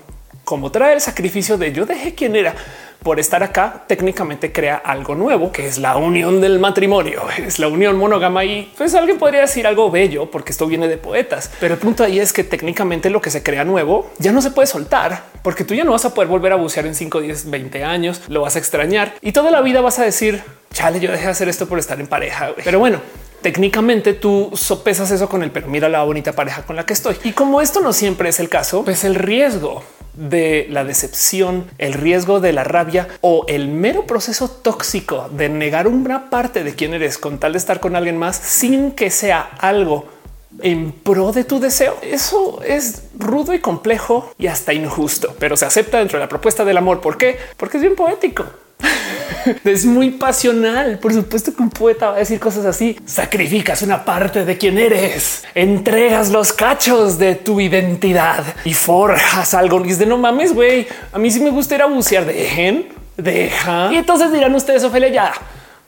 como 0.44 0.70
trae 0.70 0.94
el 0.94 1.00
sacrificio 1.00 1.56
de 1.56 1.72
yo 1.72 1.86
dejé 1.86 2.14
quien 2.14 2.36
era 2.36 2.54
por 3.04 3.20
estar 3.20 3.42
acá, 3.42 3.84
técnicamente 3.86 4.50
crea 4.50 4.76
algo 4.76 5.14
nuevo, 5.14 5.52
que 5.52 5.66
es 5.66 5.76
la 5.76 5.96
unión 5.96 6.40
del 6.40 6.58
matrimonio, 6.58 7.22
es 7.38 7.58
la 7.58 7.68
unión 7.68 7.96
monógama 7.96 8.44
y 8.44 8.72
pues 8.76 8.94
alguien 8.94 9.18
podría 9.18 9.42
decir 9.42 9.66
algo 9.66 9.90
bello 9.90 10.30
porque 10.30 10.52
esto 10.52 10.66
viene 10.66 10.88
de 10.88 10.96
poetas. 10.96 11.50
Pero 11.60 11.74
el 11.74 11.80
punto 11.80 12.02
ahí 12.02 12.18
es 12.18 12.32
que 12.32 12.42
técnicamente 12.42 13.10
lo 13.10 13.20
que 13.20 13.30
se 13.30 13.42
crea 13.42 13.64
nuevo 13.64 14.10
ya 14.18 14.32
no 14.32 14.40
se 14.40 14.50
puede 14.50 14.66
soltar 14.66 15.22
porque 15.42 15.64
tú 15.64 15.74
ya 15.74 15.84
no 15.84 15.92
vas 15.92 16.06
a 16.06 16.14
poder 16.14 16.28
volver 16.28 16.52
a 16.52 16.56
bucear 16.56 16.86
en 16.86 16.94
5, 16.94 17.20
10, 17.20 17.50
20 17.50 17.84
años, 17.84 18.22
lo 18.28 18.40
vas 18.40 18.56
a 18.56 18.58
extrañar 18.58 19.14
y 19.20 19.32
toda 19.32 19.50
la 19.50 19.60
vida 19.60 19.82
vas 19.82 19.98
a 19.98 20.04
decir, 20.04 20.42
chale, 20.72 20.98
yo 20.98 21.12
dejé 21.12 21.26
de 21.26 21.30
hacer 21.30 21.48
esto 21.50 21.68
por 21.68 21.78
estar 21.78 22.00
en 22.00 22.06
pareja. 22.06 22.52
Pero 22.64 22.78
bueno, 22.78 23.00
técnicamente 23.44 24.14
tú 24.14 24.52
sopesas 24.54 25.10
eso 25.10 25.28
con 25.28 25.42
el 25.42 25.50
pero 25.50 25.68
mira 25.68 25.90
la 25.90 26.02
bonita 26.02 26.32
pareja 26.32 26.62
con 26.62 26.76
la 26.76 26.86
que 26.86 26.94
estoy. 26.94 27.16
Y 27.24 27.32
como 27.32 27.60
esto 27.60 27.82
no 27.82 27.92
siempre 27.92 28.30
es 28.30 28.40
el 28.40 28.48
caso, 28.48 28.84
pues 28.86 29.04
el 29.04 29.14
riesgo 29.14 29.84
de 30.14 30.66
la 30.70 30.82
decepción, 30.82 31.66
el 31.76 31.92
riesgo 31.92 32.40
de 32.40 32.54
la 32.54 32.64
rabia 32.64 33.06
o 33.20 33.44
el 33.46 33.68
mero 33.68 34.06
proceso 34.06 34.48
tóxico 34.48 35.28
de 35.28 35.50
negar 35.50 35.88
una 35.88 36.30
parte 36.30 36.64
de 36.64 36.74
quién 36.74 36.94
eres 36.94 37.18
con 37.18 37.38
tal 37.38 37.52
de 37.52 37.58
estar 37.58 37.80
con 37.80 37.96
alguien 37.96 38.16
más 38.16 38.34
sin 38.34 38.92
que 38.92 39.10
sea 39.10 39.42
algo 39.58 40.06
en 40.60 40.92
pro 40.92 41.32
de 41.32 41.44
tu 41.44 41.60
deseo. 41.60 41.98
Eso 42.02 42.60
es 42.62 43.04
rudo 43.18 43.54
y 43.54 43.58
complejo 43.58 44.32
y 44.38 44.46
hasta 44.46 44.72
injusto, 44.72 45.34
pero 45.38 45.56
se 45.56 45.66
acepta 45.66 45.98
dentro 45.98 46.18
de 46.18 46.24
la 46.24 46.28
propuesta 46.28 46.64
del 46.64 46.76
amor. 46.76 47.00
¿Por 47.00 47.16
qué? 47.16 47.38
Porque 47.56 47.78
es 47.78 47.82
bien 47.82 47.96
poético. 47.96 48.44
es 49.64 49.84
muy 49.84 50.10
pasional. 50.10 50.98
Por 50.98 51.12
supuesto 51.12 51.54
que 51.54 51.62
un 51.62 51.70
poeta 51.70 52.10
va 52.10 52.16
a 52.16 52.18
decir 52.18 52.40
cosas 52.40 52.64
así. 52.64 52.98
Sacrificas 53.06 53.82
una 53.82 54.04
parte 54.04 54.44
de 54.44 54.58
quien 54.58 54.78
eres, 54.78 55.44
entregas 55.54 56.30
los 56.30 56.52
cachos 56.52 57.18
de 57.18 57.34
tu 57.34 57.60
identidad 57.60 58.44
y 58.64 58.74
forjas 58.74 59.54
algo. 59.54 59.84
Y 59.84 59.90
es 59.90 59.98
de 59.98 60.06
no 60.06 60.18
mames, 60.18 60.54
güey. 60.54 60.86
A 61.12 61.18
mí 61.18 61.30
sí 61.30 61.40
me 61.40 61.50
gusta 61.50 61.74
ir 61.74 61.82
a 61.82 61.86
bucear. 61.86 62.24
Dejen, 62.26 62.88
deja. 63.16 63.92
Y 63.92 63.96
entonces 63.96 64.32
dirán 64.32 64.54
ustedes, 64.54 64.84
Ophelia, 64.84 65.08
ya 65.08 65.32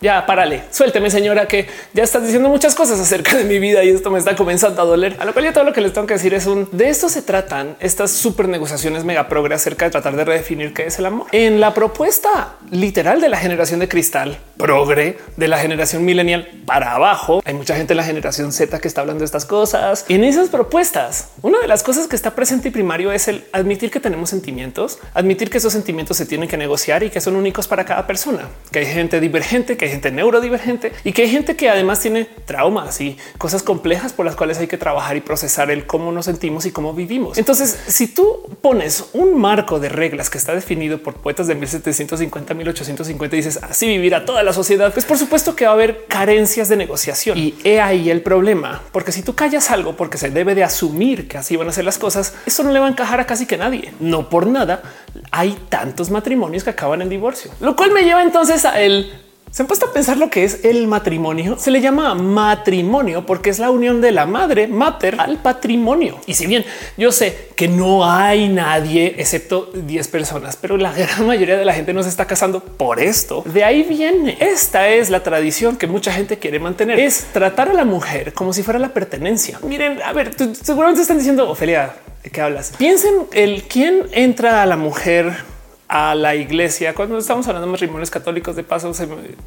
ya 0.01 0.27
párale, 0.27 0.65
suélteme 0.71 1.11
señora 1.11 1.49
que 1.49 1.67
ya 1.95 2.03
estás 2.03 2.23
diciendo 2.23 2.49
muchas 2.49 2.75
cosas 2.75 3.01
acerca 3.01 3.37
de 3.37 3.45
mi 3.45 3.59
vida 3.59 3.83
y 3.83 3.89
esto 3.89 4.11
me 4.11 4.19
está 4.19 4.37
comenzando 4.37 4.83
a 4.83 4.85
doler. 4.85 5.17
A 5.19 5.25
lo 5.25 5.33
cual 5.33 5.47
yo 5.47 5.53
todo 5.53 5.65
lo 5.65 5.73
que 5.73 5.81
les 5.81 5.93
tengo 5.93 6.07
que 6.07 6.15
decir 6.15 6.35
es 6.35 6.47
un 6.47 6.69
de 6.73 6.91
esto 6.91 7.09
se 7.09 7.23
tratan 7.23 7.77
estas 7.81 8.11
super 8.11 8.49
negociaciones 8.49 9.05
mega 9.05 9.29
progre 9.29 9.55
acerca 9.55 9.87
de 9.87 9.93
tratar 9.93 10.17
de 10.17 10.25
redefinir 10.25 10.75
qué 10.75 10.87
es 10.87 10.99
el 10.99 11.07
amor. 11.07 11.27
En 11.33 11.61
la 11.61 11.73
propuesta 11.73 12.57
literal 12.71 13.21
de 13.21 13.29
la 13.29 13.39
generación 13.39 13.81
de 13.81 13.89
cristal 13.89 14.39
progre 14.59 15.19
de 15.37 15.49
la 15.49 15.59
generación 15.59 16.05
millennial 16.05 16.49
para 16.67 16.93
abajo, 16.93 17.41
hay 17.45 17.55
mucha 17.55 17.77
gente 17.77 17.93
en 17.93 17.99
la 17.99 18.05
generación 18.05 18.53
Z 18.53 18.79
que 18.79 18.89
está 18.89 19.01
hablando 19.01 19.21
de 19.21 19.27
estas 19.27 19.45
cosas. 19.45 20.05
Y 20.09 20.15
en 20.15 20.25
esas 20.25 20.49
propuestas, 20.49 21.29
una 21.43 21.61
de 21.61 21.69
las 21.69 21.83
cosas 21.83 22.07
que 22.07 22.17
está 22.17 22.35
presente 22.35 22.69
y 22.69 22.71
primario 22.71 23.13
es 23.13 23.29
el 23.29 23.45
admitir 23.53 23.91
que 23.91 24.01
tenemos 24.01 24.31
sentimientos, 24.31 24.99
admitir 25.15 25.51
que 25.51 25.59
esos 25.59 25.73
sentimientos 25.73 26.17
se 26.17 26.27
tienen 26.27 26.49
que 26.49 26.57
negociar 26.57 27.03
y 27.03 27.11
que 27.11 27.21
son 27.21 27.37
únicos 27.37 27.67
para 27.67 27.85
cada 27.85 28.07
persona, 28.07 28.49
que 28.71 28.81
hay 28.81 28.87
gente 28.87 29.21
divergente, 29.21 29.77
que 29.77 29.86
gente 29.88 30.11
neurodivergente 30.11 30.92
y 31.05 31.12
que 31.12 31.22
hay 31.22 31.31
gente 31.31 31.57
que 31.57 31.68
además 31.68 32.01
tiene 32.01 32.25
traumas 32.25 33.01
y 33.01 33.16
cosas 33.38 33.62
complejas 33.62 34.12
por 34.12 34.27
las 34.27 34.37
cuales 34.37 34.59
hay 34.59 34.66
que 34.66 34.79
trabajar 34.79 35.16
y 35.16 35.20
procesar 35.20 35.70
el 35.70 35.87
cómo 35.87 36.12
nos 36.12 36.27
sentimos 36.27 36.66
y 36.66 36.72
cómo 36.72 36.92
vivimos. 36.92 37.38
Entonces, 37.38 37.79
si 37.87 38.09
tú 38.09 38.57
pones 38.61 39.07
un 39.12 39.38
marco 39.40 39.79
de 39.81 39.88
reglas 39.88 40.31
que 40.31 40.38
está 40.38 40.55
definido 40.55 40.99
por 40.99 41.14
poetas 41.14 41.46
de 41.46 41.55
1750, 41.55 42.55
1850 42.55 43.37
y 43.37 43.38
dices 43.38 43.61
así 43.62 43.87
vivir 43.87 44.14
a 44.14 44.25
toda 44.25 44.42
la 44.42 44.53
sociedad, 44.53 44.92
pues 44.92 45.05
por 45.05 45.18
supuesto 45.18 45.55
que 45.55 45.64
va 45.64 45.72
a 45.72 45.75
haber 45.75 46.07
carencias 46.07 46.68
de 46.68 46.77
negociación 46.77 47.38
y 47.38 47.55
he 47.64 47.81
ahí 47.81 48.11
el 48.11 48.22
problema, 48.22 48.83
porque 48.92 49.12
si 49.12 49.22
tú 49.22 49.35
callas 49.35 49.70
algo 49.70 49.96
porque 49.96 50.18
se 50.18 50.31
debe 50.31 50.55
de 50.55 50.64
asumir 50.64 51.29
que 51.29 51.38
así 51.38 51.57
van 51.57 51.68
a 51.68 51.72
ser 51.72 51.85
las 51.85 51.99
cosas, 51.99 52.35
eso 52.46 52.62
no 52.62 52.70
le 52.70 52.79
va 52.79 52.87
a 52.87 52.90
encajar 52.90 53.20
a 53.20 53.27
casi 53.27 53.46
que 53.46 53.57
nadie. 53.57 53.92
No 54.01 54.29
por 54.29 54.46
nada 54.46 54.83
hay 55.31 55.57
tantos 55.68 56.11
matrimonios 56.11 56.64
que 56.64 56.70
acaban 56.70 57.03
en 57.03 57.09
divorcio, 57.09 57.51
lo 57.61 57.77
cual 57.77 57.92
me 57.92 58.03
lleva 58.03 58.22
entonces 58.22 58.64
a 58.64 58.81
el 58.81 59.26
se 59.57 59.62
han 59.62 59.69
puesto 59.69 59.87
a 59.87 59.92
pensar 59.95 60.19
lo 60.19 60.29
que 60.29 60.45
es 60.45 60.64
el 60.64 60.87
matrimonio. 60.87 61.59
Se 61.59 61.71
le 61.71 61.81
llama 61.81 62.14
matrimonio 62.14 63.25
porque 63.25 63.49
es 63.49 63.59
la 63.59 63.71
unión 63.71 64.03
de 64.03 64.12
la 64.12 64.27
madre 64.27 64.69
mater 64.69 65.16
al 65.19 65.38
patrimonio. 65.38 66.21
Y 66.27 66.35
si 66.35 66.47
bien 66.47 66.62
yo 66.99 67.11
sé 67.11 67.49
que 67.57 67.66
no 67.66 68.05
hay 68.05 68.51
nadie 68.51 69.14
excepto 69.16 69.71
10 69.73 70.09
personas, 70.09 70.59
pero 70.61 70.77
la 70.77 70.92
gran 70.92 71.27
mayoría 71.27 71.57
de 71.57 71.64
la 71.64 71.73
gente 71.73 71.95
no 71.95 72.03
se 72.03 72.11
está 72.11 72.27
casando 72.27 72.61
por 72.61 73.01
esto. 73.01 73.45
De 73.47 73.64
ahí 73.64 73.83
viene. 73.83 74.37
Esta 74.40 74.90
es 74.90 75.09
la 75.09 75.23
tradición 75.23 75.79
que 75.79 75.87
mucha 75.87 76.12
gente 76.12 76.38
quiere 76.38 76.61
mantener. 76.61 77.01
Es 77.01 77.25
tratar 77.33 77.71
a 77.71 77.73
la 77.73 77.87
mujer 77.87 78.35
como 78.35 78.53
si 78.53 78.62
fuera 78.62 78.79
la 78.79 78.90
pertenencia. 78.90 79.59
Miren, 79.62 80.03
a 80.03 80.12
ver, 80.12 80.33
seguramente 80.53 81.01
están 81.01 81.16
diciendo 81.16 81.49
Ofelia, 81.49 81.95
¿de 82.23 82.29
qué 82.29 82.42
hablas? 82.42 82.75
Piensen 82.77 83.14
el 83.33 83.62
quién 83.62 84.03
entra 84.12 84.62
a 84.62 84.66
la 84.66 84.77
mujer 84.77 85.56
a 85.88 86.14
la 86.14 86.35
iglesia. 86.35 86.94
Cuando 86.94 87.18
estamos 87.18 87.46
hablando 87.46 87.66
de 87.66 87.72
matrimonios 87.72 88.11
católicos, 88.11 88.57
de 88.57 88.62
paso, 88.62 88.92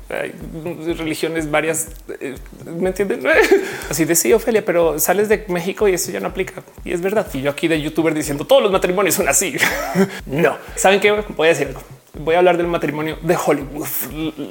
hay 0.10 0.34
religiones 0.94 1.50
varias. 1.50 1.90
Eh, 2.20 2.36
¿Me 2.66 2.90
entienden? 2.90 3.22
Así 3.90 4.06
de 4.06 4.16
sí, 4.16 4.32
Ofelia, 4.34 4.64
pero 4.64 5.00
sales 5.00 5.30
de 5.30 5.46
México 5.48 5.88
y 5.88 5.94
eso 5.94 6.12
ya 6.12 6.20
no 6.20 6.28
aplica. 6.28 6.64
Y 6.84 6.92
es 6.92 7.02
verdad. 7.02 7.28
Y 7.34 7.42
yo 7.42 7.52
aquí 7.52 7.68
de 7.68 7.82
youtuber 7.82 8.14
diciendo 8.14 8.46
todos 8.46 8.64
los 8.64 8.72
matrimonios 8.72 9.16
son 9.16 9.28
así. 9.28 9.56
no. 10.26 10.58
¿Saben 10.76 11.00
qué? 11.00 11.12
Voy 11.12 11.48
a 11.48 11.50
decir 11.50 11.68
algo. 11.68 11.82
Voy 12.18 12.36
a 12.36 12.40
hablar 12.40 12.58
del 12.58 12.68
matrimonio 12.68 13.18
de 13.22 13.38
Hollywood, 13.38 13.88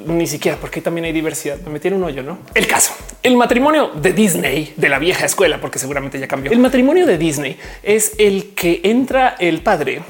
ni 0.06 0.28
siquiera 0.28 0.56
porque 0.60 0.80
también 0.80 1.06
hay 1.06 1.12
diversidad. 1.12 1.58
Me 1.62 1.70
metí 1.70 1.88
un 1.88 2.02
hoyo, 2.04 2.22
no? 2.22 2.38
El 2.54 2.68
caso, 2.68 2.94
el 3.22 3.36
matrimonio 3.36 3.88
de 3.88 4.12
Disney 4.12 4.72
de 4.76 4.88
la 4.88 5.00
vieja 5.00 5.26
escuela, 5.26 5.60
porque 5.60 5.80
seguramente 5.80 6.20
ya 6.20 6.28
cambió. 6.28 6.52
El 6.52 6.60
matrimonio 6.60 7.04
de 7.04 7.18
Disney 7.18 7.58
es 7.82 8.12
el 8.18 8.54
que 8.54 8.80
entra 8.84 9.34
el 9.40 9.60
padre 9.60 10.02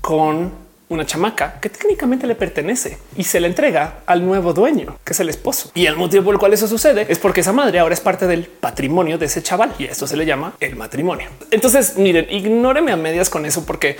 con 0.00 0.65
una 0.88 1.04
chamaca 1.04 1.58
que 1.60 1.68
técnicamente 1.68 2.26
le 2.26 2.36
pertenece 2.36 2.98
y 3.16 3.24
se 3.24 3.40
le 3.40 3.48
entrega 3.48 4.00
al 4.06 4.24
nuevo 4.24 4.52
dueño, 4.52 4.98
que 5.04 5.12
es 5.12 5.20
el 5.20 5.28
esposo. 5.28 5.70
Y 5.74 5.86
el 5.86 5.96
motivo 5.96 6.24
por 6.24 6.34
el 6.34 6.38
cual 6.38 6.52
eso 6.52 6.68
sucede 6.68 7.06
es 7.08 7.18
porque 7.18 7.40
esa 7.40 7.52
madre 7.52 7.80
ahora 7.80 7.94
es 7.94 8.00
parte 8.00 8.26
del 8.26 8.44
patrimonio 8.44 9.18
de 9.18 9.26
ese 9.26 9.42
chaval 9.42 9.74
y 9.78 9.84
esto 9.84 10.06
se 10.06 10.16
le 10.16 10.24
llama 10.24 10.54
el 10.60 10.76
matrimonio. 10.76 11.28
Entonces, 11.50 11.96
miren, 11.96 12.26
ignóreme 12.30 12.92
a 12.92 12.96
medias 12.96 13.30
con 13.30 13.46
eso 13.46 13.64
porque 13.66 13.96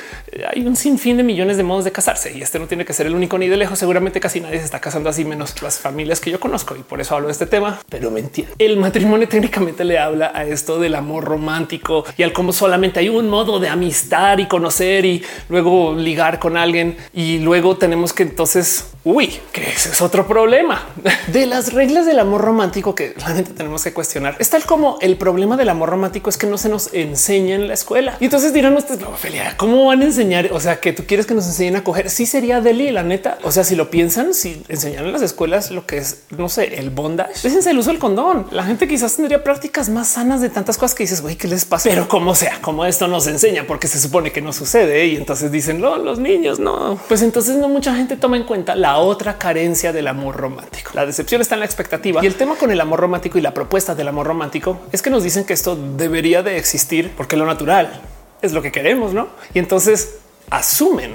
hay 0.49 0.65
un 0.65 0.77
sinfín 0.77 1.17
de 1.17 1.25
millones 1.25 1.57
de 1.57 1.65
modos 1.65 1.85
de 1.85 1.93
casarse 1.93 2.37
y 2.37 2.43
este 2.43 2.59
no 2.59 2.67
tiene 2.67 2.85
que 2.85 2.93
ser 2.93 3.07
el 3.07 3.15
único 3.15 3.37
ni 3.37 3.49
de 3.49 3.57
lejos. 3.57 3.79
Seguramente 3.79 4.21
casi 4.21 4.41
nadie 4.41 4.59
se 4.59 4.65
está 4.65 4.81
casando 4.81 5.11
así, 5.11 5.25
menos 5.25 5.61
las 5.63 5.81
familias 5.81 6.21
que 6.21 6.31
yo 6.31 6.39
conozco 6.39 6.77
y 6.77 6.83
por 6.83 7.01
eso 7.01 7.17
hablo 7.17 7.27
de 7.27 7.33
este 7.33 7.47
tema, 7.47 7.81
pero 7.89 8.11
me 8.13 8.21
entiende. 8.21 8.55
El 8.59 8.77
matrimonio 8.77 9.29
técnicamente 9.29 9.85
le 9.85 9.99
habla 9.99 10.31
a 10.33 10.45
esto 10.45 10.79
del 10.79 10.95
amor 10.95 11.25
romántico 11.25 12.05
y 12.17 12.23
al 12.23 12.33
cómo 12.33 12.53
solamente 12.53 13.01
hay 13.01 13.09
un 13.09 13.29
modo 13.29 13.59
de 13.59 13.69
amistad 13.69 14.39
y 14.39 14.47
conocer 14.47 15.05
y 15.05 15.25
luego 15.49 15.95
ligar 15.95 16.39
con 16.39 16.57
alguien 16.57 16.76
y 17.13 17.39
luego 17.39 17.77
tenemos 17.77 18.13
que 18.13 18.23
entonces, 18.23 18.87
uy, 19.05 19.39
que 19.53 19.71
ese 19.71 19.91
es 19.91 20.01
otro 20.01 20.27
problema 20.27 20.87
de 21.29 21.47
las 21.47 21.73
reglas 21.73 22.07
del 22.07 22.19
amor 22.19 22.43
romántico 22.43 22.95
que 22.95 23.15
realmente 23.17 23.53
tenemos 23.53 23.85
que 23.85 23.93
cuestionar. 23.93 24.37
Es 24.39 24.51
tal 24.51 24.65
como 24.65 24.99
el 25.01 25.17
problema 25.17 25.57
del 25.57 25.69
amor 25.69 25.91
romántico 25.91 26.31
es 26.31 26.37
que 26.37 26.47
no 26.47 26.59
se 26.59 26.69
nos 26.69 26.93
enseña 26.93 27.55
en 27.55 27.69
la 27.69 27.75
escuela. 27.75 28.17
Y 28.21 28.25
entonces 28.25 28.53
dirán 28.53 28.77
ustedes, 28.77 29.01
no, 29.01 29.11
Ophelia, 29.11 29.57
¿cómo 29.57 29.87
van 29.87 30.03
a 30.03 30.05
enseñar? 30.07 30.51
O 30.53 30.61
sea, 30.61 30.81
que 30.81 30.93
tú 30.93 31.05
quieres 31.07 31.27
que 31.27 31.35
nos 31.35 31.47
enseñen 31.47 31.77
a 31.77 31.85
coger. 31.85 32.11
Sí 32.11 32.27
sería 32.27 32.61
deli, 32.61 32.91
la 32.91 33.03
neta. 33.03 33.39
O 33.43 33.53
sea, 33.53 33.65
si 33.65 33.77
lo 33.77 33.91
piensan, 33.91 34.35
si 34.35 34.63
enseñan 34.69 35.07
en 35.07 35.13
las 35.13 35.23
escuelas 35.23 35.71
lo 35.71 35.87
que 35.87 35.99
es, 35.99 36.25
no 36.37 36.49
sé, 36.49 36.79
el 36.79 36.91
bondage, 36.91 37.41
déjense 37.43 37.71
el 37.71 37.79
uso 37.79 37.91
del 37.91 37.99
condón. 37.99 38.47
La 38.51 38.65
gente 38.65 38.89
quizás 38.89 39.17
tendría 39.17 39.43
prácticas 39.43 39.89
más 39.89 40.09
sanas 40.09 40.41
de 40.41 40.51
tantas 40.51 40.79
cosas 40.79 40.95
que 40.95 41.05
dices, 41.05 41.23
güey, 41.23 41.37
¿qué 41.37 41.49
les 41.49 41.65
pasa? 41.65 41.89
Pero 41.89 42.09
como 42.09 42.35
sea, 42.35 42.61
como 42.61 42.85
esto 42.85 43.09
nos 43.09 43.27
enseña, 43.27 43.67
porque 43.67 43.89
se 43.89 44.01
supone 44.01 44.33
que 44.33 44.41
no 44.41 44.53
sucede 44.53 45.07
y 45.07 45.17
entonces 45.17 45.51
dicen, 45.53 45.81
los 45.81 46.19
niños 46.19 46.59
pues 47.09 47.23
entonces 47.23 47.57
no 47.57 47.69
mucha 47.69 47.95
gente 47.95 48.17
toma 48.17 48.37
en 48.37 48.45
cuenta 48.45 48.75
la 48.75 48.99
otra 48.99 49.39
carencia 49.39 49.93
del 49.93 50.09
amor 50.09 50.37
romántico. 50.37 50.91
La 50.95 51.07
decepción 51.07 51.41
está 51.41 51.55
en 51.55 51.61
la 51.61 51.67
expectativa 51.67 52.23
y 52.23 52.27
el 52.27 52.35
tema 52.35 52.57
con 52.57 52.71
el 52.71 52.81
amor 52.81 53.01
romántico 53.01 53.39
y 53.39 53.41
la 53.41 53.55
propuesta 53.55 53.95
del 53.95 54.09
amor 54.09 54.27
romántico 54.27 54.81
es 54.93 55.03
que 55.03 55.11
nos 55.11 55.23
dicen 55.23 55.45
que 55.45 55.53
esto 55.53 55.77
debería 55.77 56.43
de 56.43 56.57
existir 56.57 57.13
porque 57.17 57.37
lo 57.37 57.47
natural 57.47 58.01
es 58.43 58.53
lo 58.53 58.63
que 58.63 58.73
queremos, 58.73 59.13
¿no? 59.13 59.29
Y 59.55 59.59
entonces 59.59 60.17
asumen 60.51 61.15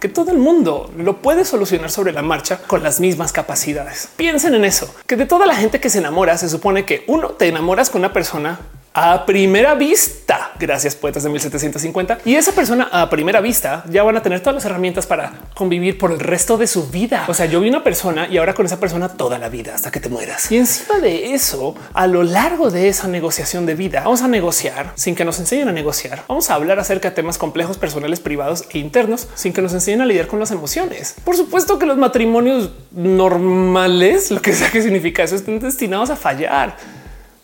que 0.00 0.08
todo 0.08 0.30
el 0.30 0.38
mundo 0.38 0.90
lo 0.96 1.18
puede 1.18 1.44
solucionar 1.44 1.90
sobre 1.90 2.12
la 2.12 2.22
marcha 2.22 2.58
con 2.66 2.82
las 2.82 3.00
mismas 3.00 3.32
capacidades. 3.32 4.08
Piensen 4.16 4.54
en 4.54 4.64
eso, 4.64 4.92
que 5.06 5.16
de 5.16 5.26
toda 5.26 5.46
la 5.46 5.54
gente 5.54 5.78
que 5.78 5.90
se 5.90 5.98
enamora, 5.98 6.38
se 6.38 6.48
supone 6.48 6.86
que 6.86 7.04
uno 7.06 7.30
te 7.30 7.48
enamoras 7.48 7.90
con 7.90 8.00
una 8.00 8.12
persona 8.12 8.60
a 8.92 9.24
primera 9.24 9.74
vista. 9.74 10.52
Gracias, 10.58 10.96
poetas 10.96 11.22
de 11.22 11.30
1750. 11.30 12.18
Y 12.24 12.34
esa 12.34 12.52
persona 12.52 12.88
a 12.90 13.08
primera 13.08 13.40
vista 13.40 13.84
ya 13.88 14.02
van 14.02 14.16
a 14.16 14.22
tener 14.22 14.40
todas 14.40 14.54
las 14.54 14.64
herramientas 14.64 15.06
para 15.06 15.32
convivir 15.54 15.96
por 15.96 16.10
el 16.10 16.18
resto 16.18 16.58
de 16.58 16.66
su 16.66 16.88
vida. 16.88 17.24
O 17.28 17.34
sea, 17.34 17.46
yo 17.46 17.60
vi 17.60 17.68
una 17.68 17.84
persona 17.84 18.28
y 18.28 18.38
ahora 18.38 18.54
con 18.54 18.66
esa 18.66 18.80
persona 18.80 19.08
toda 19.08 19.38
la 19.38 19.48
vida 19.48 19.74
hasta 19.74 19.90
que 19.90 20.00
te 20.00 20.08
mueras. 20.08 20.50
Y 20.50 20.56
encima 20.56 20.98
de 20.98 21.34
eso, 21.34 21.74
a 21.94 22.06
lo 22.06 22.22
largo 22.22 22.70
de 22.70 22.88
esa 22.88 23.06
negociación 23.06 23.64
de 23.64 23.74
vida, 23.74 24.00
vamos 24.00 24.22
a 24.22 24.28
negociar 24.28 24.92
sin 24.96 25.14
que 25.14 25.24
nos 25.24 25.38
enseñen 25.38 25.68
a 25.68 25.72
negociar. 25.72 26.24
Vamos 26.28 26.50
a 26.50 26.54
hablar 26.54 26.78
acerca 26.80 27.10
de 27.10 27.16
temas 27.16 27.38
complejos, 27.38 27.78
personales, 27.78 28.20
privados 28.20 28.64
e 28.70 28.78
internos, 28.78 29.28
sin 29.34 29.52
que 29.52 29.62
nos 29.62 29.72
enseñen 29.72 30.00
a 30.00 30.06
lidiar 30.06 30.26
con 30.26 30.40
las 30.40 30.50
emociones. 30.50 31.14
Por 31.24 31.36
supuesto 31.36 31.78
que 31.78 31.86
los 31.86 31.96
matrimonios 31.96 32.70
normales, 32.90 34.30
lo 34.30 34.42
que 34.42 34.52
sea 34.52 34.70
que 34.70 34.82
significa 34.82 35.22
eso, 35.22 35.36
están 35.36 35.60
destinados 35.60 36.10
a 36.10 36.16
fallar 36.16 36.99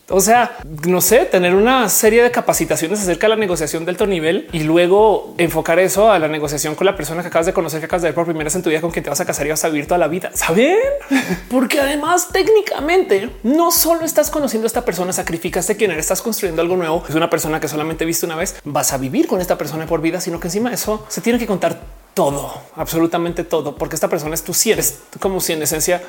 o 0.08 0.20
sea, 0.20 0.58
no 0.86 1.00
sé, 1.00 1.24
tener 1.24 1.54
una 1.54 1.88
serie 1.88 2.22
de 2.22 2.30
capacitaciones 2.30 3.00
acerca 3.00 3.26
de 3.26 3.30
la 3.30 3.36
negociación 3.36 3.84
de 3.84 3.90
alto 3.90 4.06
nivel 4.06 4.48
y 4.52 4.60
luego 4.60 5.34
enfocar 5.36 5.80
eso 5.80 6.12
a 6.12 6.18
la 6.20 6.28
negociación 6.28 6.76
con 6.76 6.86
la 6.86 6.96
persona 6.96 7.22
que 7.22 7.28
acabas 7.28 7.46
de 7.46 7.52
conocer, 7.52 7.80
que 7.80 7.86
acabas 7.86 8.02
de 8.02 8.08
ver 8.08 8.14
por 8.14 8.24
primera 8.24 8.44
vez 8.44 8.54
en 8.54 8.62
tu 8.62 8.70
vida, 8.70 8.80
con 8.80 8.92
quien 8.92 9.02
te 9.02 9.10
vas 9.10 9.20
a 9.20 9.24
casar 9.24 9.46
y 9.46 9.50
vas 9.50 9.64
a 9.64 9.68
vivir 9.68 9.86
toda 9.86 9.98
la 9.98 10.06
vida. 10.06 10.30
Saben? 10.32 10.76
Porque 11.50 11.80
además 11.80 12.28
técnicamente 12.32 13.30
no 13.42 13.72
solo 13.72 14.04
estás 14.04 14.30
conociendo 14.30 14.66
a 14.66 14.68
esta 14.68 14.84
persona, 14.84 15.12
sacrificaste 15.12 15.76
quien 15.76 15.90
eres, 15.90 16.04
estás 16.04 16.22
construyendo 16.22 16.62
algo 16.62 16.76
nuevo. 16.76 17.02
Es 17.08 17.14
una 17.16 17.28
persona 17.28 17.58
que 17.58 17.66
solamente 17.66 18.04
viste 18.04 18.26
una 18.26 18.36
vez. 18.36 18.56
Vas 18.64 18.92
a 18.92 18.98
vivir 18.98 19.26
con 19.26 19.40
esta 19.40 19.58
persona 19.58 19.86
por 19.86 20.00
vida, 20.00 20.20
sino 20.20 20.38
que 20.38 20.46
encima 20.46 20.68
de 20.68 20.76
eso 20.76 21.04
se 21.08 21.20
tiene 21.20 21.38
que 21.38 21.46
contar 21.48 21.80
todo, 22.14 22.62
absolutamente 22.76 23.44
todo, 23.44 23.76
porque 23.76 23.96
esta 23.96 24.08
persona 24.08 24.34
es 24.34 24.42
tu 24.42 24.54
si 24.54 24.72
eres 24.72 25.00
como 25.20 25.40
si 25.40 25.52
en 25.52 25.62
esencia 25.62 26.00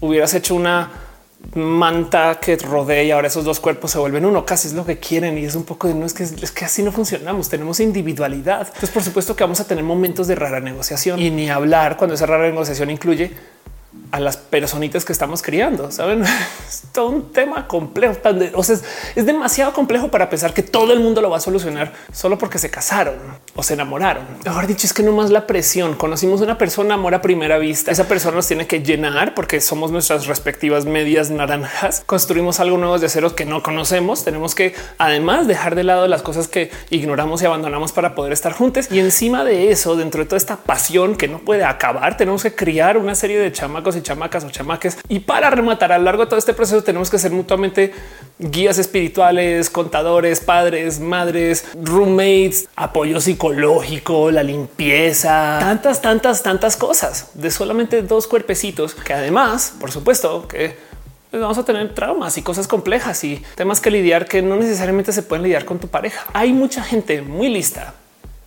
hubieras 0.00 0.32
hecho 0.32 0.54
una 0.54 0.90
manta 1.54 2.38
que 2.40 2.56
rodea 2.56 3.02
y 3.02 3.10
ahora 3.10 3.28
esos 3.28 3.44
dos 3.44 3.60
cuerpos 3.60 3.90
se 3.90 3.98
vuelven 3.98 4.24
uno. 4.24 4.44
Casi 4.44 4.68
es 4.68 4.74
lo 4.74 4.84
que 4.84 4.98
quieren 4.98 5.38
y 5.38 5.44
es 5.44 5.54
un 5.54 5.64
poco 5.64 5.88
de 5.88 5.94
no 5.94 6.06
es 6.06 6.14
que 6.14 6.24
es 6.24 6.50
que 6.50 6.64
así 6.64 6.82
no 6.82 6.92
funcionamos. 6.92 7.48
Tenemos 7.48 7.80
individualidad. 7.80 8.66
Entonces, 8.66 8.90
por 8.90 9.02
supuesto 9.02 9.36
que 9.36 9.44
vamos 9.44 9.60
a 9.60 9.66
tener 9.66 9.84
momentos 9.84 10.26
de 10.26 10.34
rara 10.34 10.60
negociación 10.60 11.20
y 11.20 11.30
ni 11.30 11.50
hablar 11.50 11.96
cuando 11.96 12.14
esa 12.14 12.26
rara 12.26 12.48
negociación 12.48 12.90
incluye 12.90 13.32
a 14.14 14.20
las 14.20 14.36
personitas 14.36 15.04
que 15.04 15.12
estamos 15.12 15.42
criando. 15.42 15.90
Saben, 15.90 16.22
es 16.68 16.84
todo 16.92 17.08
un 17.08 17.32
tema 17.32 17.66
complejo. 17.66 18.14
O 18.54 18.62
sea, 18.62 18.76
es, 19.16 19.26
demasiado 19.26 19.72
complejo 19.72 20.08
para 20.08 20.30
pensar 20.30 20.54
que 20.54 20.62
todo 20.62 20.92
el 20.92 21.00
mundo 21.00 21.20
lo 21.20 21.30
va 21.30 21.38
a 21.38 21.40
solucionar 21.40 21.92
solo 22.12 22.38
porque 22.38 22.60
se 22.60 22.70
casaron 22.70 23.16
o 23.56 23.64
se 23.64 23.74
enamoraron. 23.74 24.24
Mejor 24.44 24.68
dicho, 24.68 24.86
es 24.86 24.92
que 24.92 25.02
no 25.02 25.10
más 25.10 25.30
la 25.30 25.48
presión. 25.48 25.96
Conocimos 25.96 26.40
una 26.42 26.56
persona, 26.58 26.94
amor 26.94 27.16
a 27.16 27.22
primera 27.22 27.58
vista. 27.58 27.90
Esa 27.90 28.06
persona 28.06 28.36
nos 28.36 28.46
tiene 28.46 28.68
que 28.68 28.84
llenar 28.84 29.34
porque 29.34 29.60
somos 29.60 29.90
nuestras 29.90 30.28
respectivas 30.28 30.84
medias 30.84 31.30
naranjas. 31.30 32.04
Construimos 32.06 32.60
algo 32.60 32.78
nuevo 32.78 33.00
de 33.00 33.08
ceros 33.08 33.32
que 33.32 33.44
no 33.44 33.64
conocemos. 33.64 34.22
Tenemos 34.22 34.54
que 34.54 34.76
además 34.96 35.48
dejar 35.48 35.74
de 35.74 35.82
lado 35.82 36.06
las 36.06 36.22
cosas 36.22 36.46
que 36.46 36.70
ignoramos 36.90 37.42
y 37.42 37.46
abandonamos 37.46 37.90
para 37.90 38.14
poder 38.14 38.32
estar 38.32 38.52
juntos. 38.52 38.92
Y 38.92 39.00
encima 39.00 39.42
de 39.42 39.72
eso, 39.72 39.96
dentro 39.96 40.20
de 40.20 40.26
toda 40.26 40.36
esta 40.36 40.56
pasión 40.58 41.16
que 41.16 41.26
no 41.26 41.40
puede 41.40 41.64
acabar, 41.64 42.16
tenemos 42.16 42.44
que 42.44 42.54
criar 42.54 42.96
una 42.96 43.16
serie 43.16 43.40
de 43.40 43.50
chamacos 43.50 43.96
y 43.96 44.03
chamacas 44.04 44.44
o 44.44 44.50
chamaques. 44.50 44.98
Y 45.08 45.18
para 45.18 45.50
rematar 45.50 45.90
a 45.90 45.98
lo 45.98 46.04
largo 46.04 46.22
de 46.22 46.28
todo 46.28 46.38
este 46.38 46.54
proceso 46.54 46.84
tenemos 46.84 47.10
que 47.10 47.18
ser 47.18 47.32
mutuamente 47.32 47.92
guías 48.38 48.78
espirituales, 48.78 49.70
contadores, 49.70 50.38
padres, 50.38 51.00
madres, 51.00 51.66
roommates, 51.74 52.68
apoyo 52.76 53.20
psicológico, 53.20 54.30
la 54.30 54.44
limpieza, 54.44 55.58
tantas, 55.60 56.00
tantas, 56.00 56.42
tantas 56.42 56.76
cosas 56.76 57.30
de 57.34 57.50
solamente 57.50 58.02
dos 58.02 58.28
cuerpecitos 58.28 58.94
que 58.94 59.12
además, 59.12 59.74
por 59.80 59.90
supuesto, 59.90 60.46
que 60.46 60.76
vamos 61.32 61.58
a 61.58 61.64
tener 61.64 61.94
traumas 61.94 62.38
y 62.38 62.42
cosas 62.42 62.68
complejas 62.68 63.24
y 63.24 63.42
temas 63.56 63.80
que 63.80 63.90
lidiar 63.90 64.26
que 64.26 64.42
no 64.42 64.56
necesariamente 64.56 65.12
se 65.12 65.22
pueden 65.22 65.42
lidiar 65.42 65.64
con 65.64 65.78
tu 65.78 65.88
pareja. 65.88 66.26
Hay 66.32 66.52
mucha 66.52 66.82
gente 66.82 67.22
muy 67.22 67.48
lista 67.48 67.94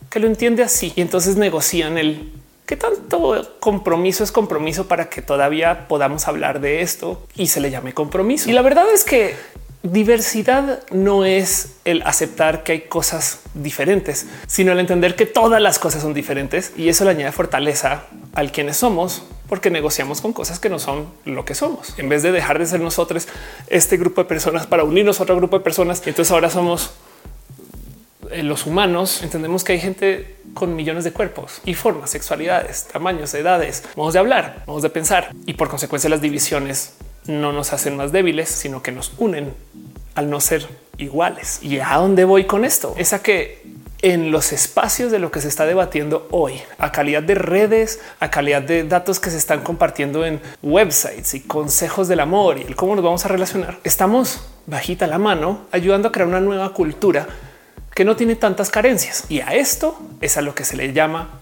que 0.10 0.20
lo 0.20 0.28
entiende 0.28 0.63
así 0.63 0.93
y 0.96 1.02
entonces 1.02 1.36
negocian 1.36 1.98
el 1.98 2.32
¿Qué 2.67 2.75
tanto 2.75 3.56
compromiso 3.62 4.25
es 4.25 4.34
compromiso 4.34 4.89
para 4.89 5.10
que 5.10 5.21
todavía 5.21 5.88
podamos 5.88 6.27
hablar 6.27 6.60
de 6.60 6.82
esto 6.82 7.25
y 7.34 7.47
se 7.47 7.62
le 7.62 7.71
llame 7.71 7.93
compromiso? 7.93 8.49
Y 8.49 8.51
la 8.51 8.62
verdad 8.62 8.84
es 8.93 9.06
que 9.06 9.36
diversidad 9.84 10.84
no 10.91 11.23
es 11.23 11.77
el 11.86 12.01
aceptar 12.01 12.63
que 12.63 12.73
hay 12.73 12.82
cosas 12.82 13.39
diferentes, 13.53 14.27
sino 14.47 14.73
el 14.73 14.80
entender 14.80 15.15
que 15.15 15.25
todas 15.25 15.62
las 15.62 15.80
cosas 15.80 16.01
son 16.01 16.13
diferentes 16.13 16.73
y 16.75 16.89
eso 16.89 17.06
le 17.06 17.12
añade 17.12 17.32
fortaleza 17.32 18.03
al 18.36 18.51
quienes 18.51 18.75
somos 18.75 19.23
porque 19.47 19.69
negociamos 19.69 20.19
con 20.19 20.34
cosas 20.34 20.60
que 20.60 20.67
no 20.69 20.77
son 20.77 21.08
lo 21.23 21.45
que 21.45 21.56
somos. 21.56 21.97
En 21.97 22.10
vez 22.10 22.21
de 22.21 22.34
dejar 22.34 22.60
de 22.60 22.65
ser 22.65 22.82
nosotros 22.82 23.30
este 23.67 23.95
grupo 23.95 24.23
de 24.23 24.27
personas 24.27 24.67
para 24.67 24.84
unirnos 24.84 25.21
a 25.21 25.23
otro 25.23 25.38
grupo 25.38 25.58
de 25.58 25.63
personas, 25.63 26.06
entonces 26.06 26.34
ahora 26.34 26.49
somos 26.49 26.91
los 28.44 28.66
humanos 28.66 29.24
entendemos 29.24 29.63
que 29.63 29.74
hay 29.74 29.80
gente 29.80 30.38
con 30.54 30.76
millones 30.76 31.04
de 31.04 31.12
cuerpos 31.12 31.62
y 31.66 31.74
formas, 31.74 32.10
sexualidades, 32.10 32.88
tamaños, 32.92 33.34
edades, 33.34 33.84
modos 33.96 34.13
de 34.13 34.20
hablar, 34.20 34.63
modos 34.68 34.84
de 34.84 34.90
pensar 34.90 35.32
y 35.46 35.54
por 35.54 35.70
consecuencia 35.70 36.10
las 36.10 36.22
divisiones 36.22 36.94
no 37.28 37.52
nos 37.52 37.74
hacen 37.74 37.98
más 37.98 38.12
débiles, 38.12 38.50
sino 38.50 38.82
que 38.82 38.92
nos 38.92 39.13
unen 39.18 39.54
al 40.16 40.30
no 40.30 40.40
ser 40.40 40.68
iguales. 40.98 41.60
¿Y 41.62 41.80
a 41.80 41.96
dónde 41.96 42.26
voy 42.26 42.46
con 42.46 42.66
esto? 42.66 42.96
Es 42.98 43.13
a 43.13 43.22
que 43.22 43.62
en 44.02 44.32
los 44.32 44.54
espacios 44.54 45.12
de 45.12 45.20
lo 45.20 45.32
que 45.32 45.42
se 45.42 45.48
está 45.48 45.66
debatiendo 45.66 46.28
hoy, 46.32 46.62
a 46.78 46.92
calidad 46.92 47.24
de 47.24 47.36
redes, 47.36 48.00
a 48.20 48.30
calidad 48.30 48.62
de 48.62 48.84
datos 48.84 49.20
que 49.20 49.30
se 49.30 49.38
están 49.38 49.62
compartiendo 49.62 50.26
en 50.26 50.40
websites 50.62 51.34
y 51.34 51.42
consejos 51.42 52.08
del 52.08 52.20
amor 52.20 52.60
y 52.60 52.62
el 52.62 52.76
cómo 52.76 52.96
nos 52.96 53.04
vamos 53.04 53.26
a 53.26 53.28
relacionar, 53.28 53.80
estamos 53.84 54.42
bajita 54.68 55.08
la 55.08 55.18
mano 55.18 55.62
ayudando 55.72 56.10
a 56.10 56.12
crear 56.12 56.28
una 56.28 56.42
nueva 56.42 56.74
cultura 56.74 57.28
que 57.97 58.05
no 58.05 58.15
tiene 58.15 58.36
tantas 58.36 58.69
carencias. 58.69 59.23
Y 59.27 59.39
a 59.39 59.55
esto 59.55 59.99
es 60.21 60.38
a 60.38 60.43
lo 60.43 60.53
que 60.53 60.63
se 60.63 60.77
le 60.77 60.93
llama, 60.93 61.41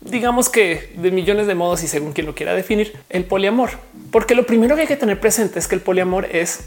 digamos 0.00 0.48
que 0.48 0.92
de 0.94 1.10
millones 1.10 1.48
de 1.48 1.56
modos 1.56 1.82
y 1.82 1.88
según 1.88 2.12
quien 2.12 2.28
lo 2.28 2.34
quiera 2.36 2.54
definir, 2.54 2.96
el 3.10 3.24
poliamor. 3.24 3.70
Porque 4.12 4.36
lo 4.36 4.46
primero 4.46 4.76
que 4.76 4.82
hay 4.82 4.86
que 4.86 4.96
tener 4.96 5.18
presente 5.18 5.58
es 5.58 5.66
que 5.66 5.74
el 5.74 5.80
poliamor 5.80 6.28
es 6.30 6.60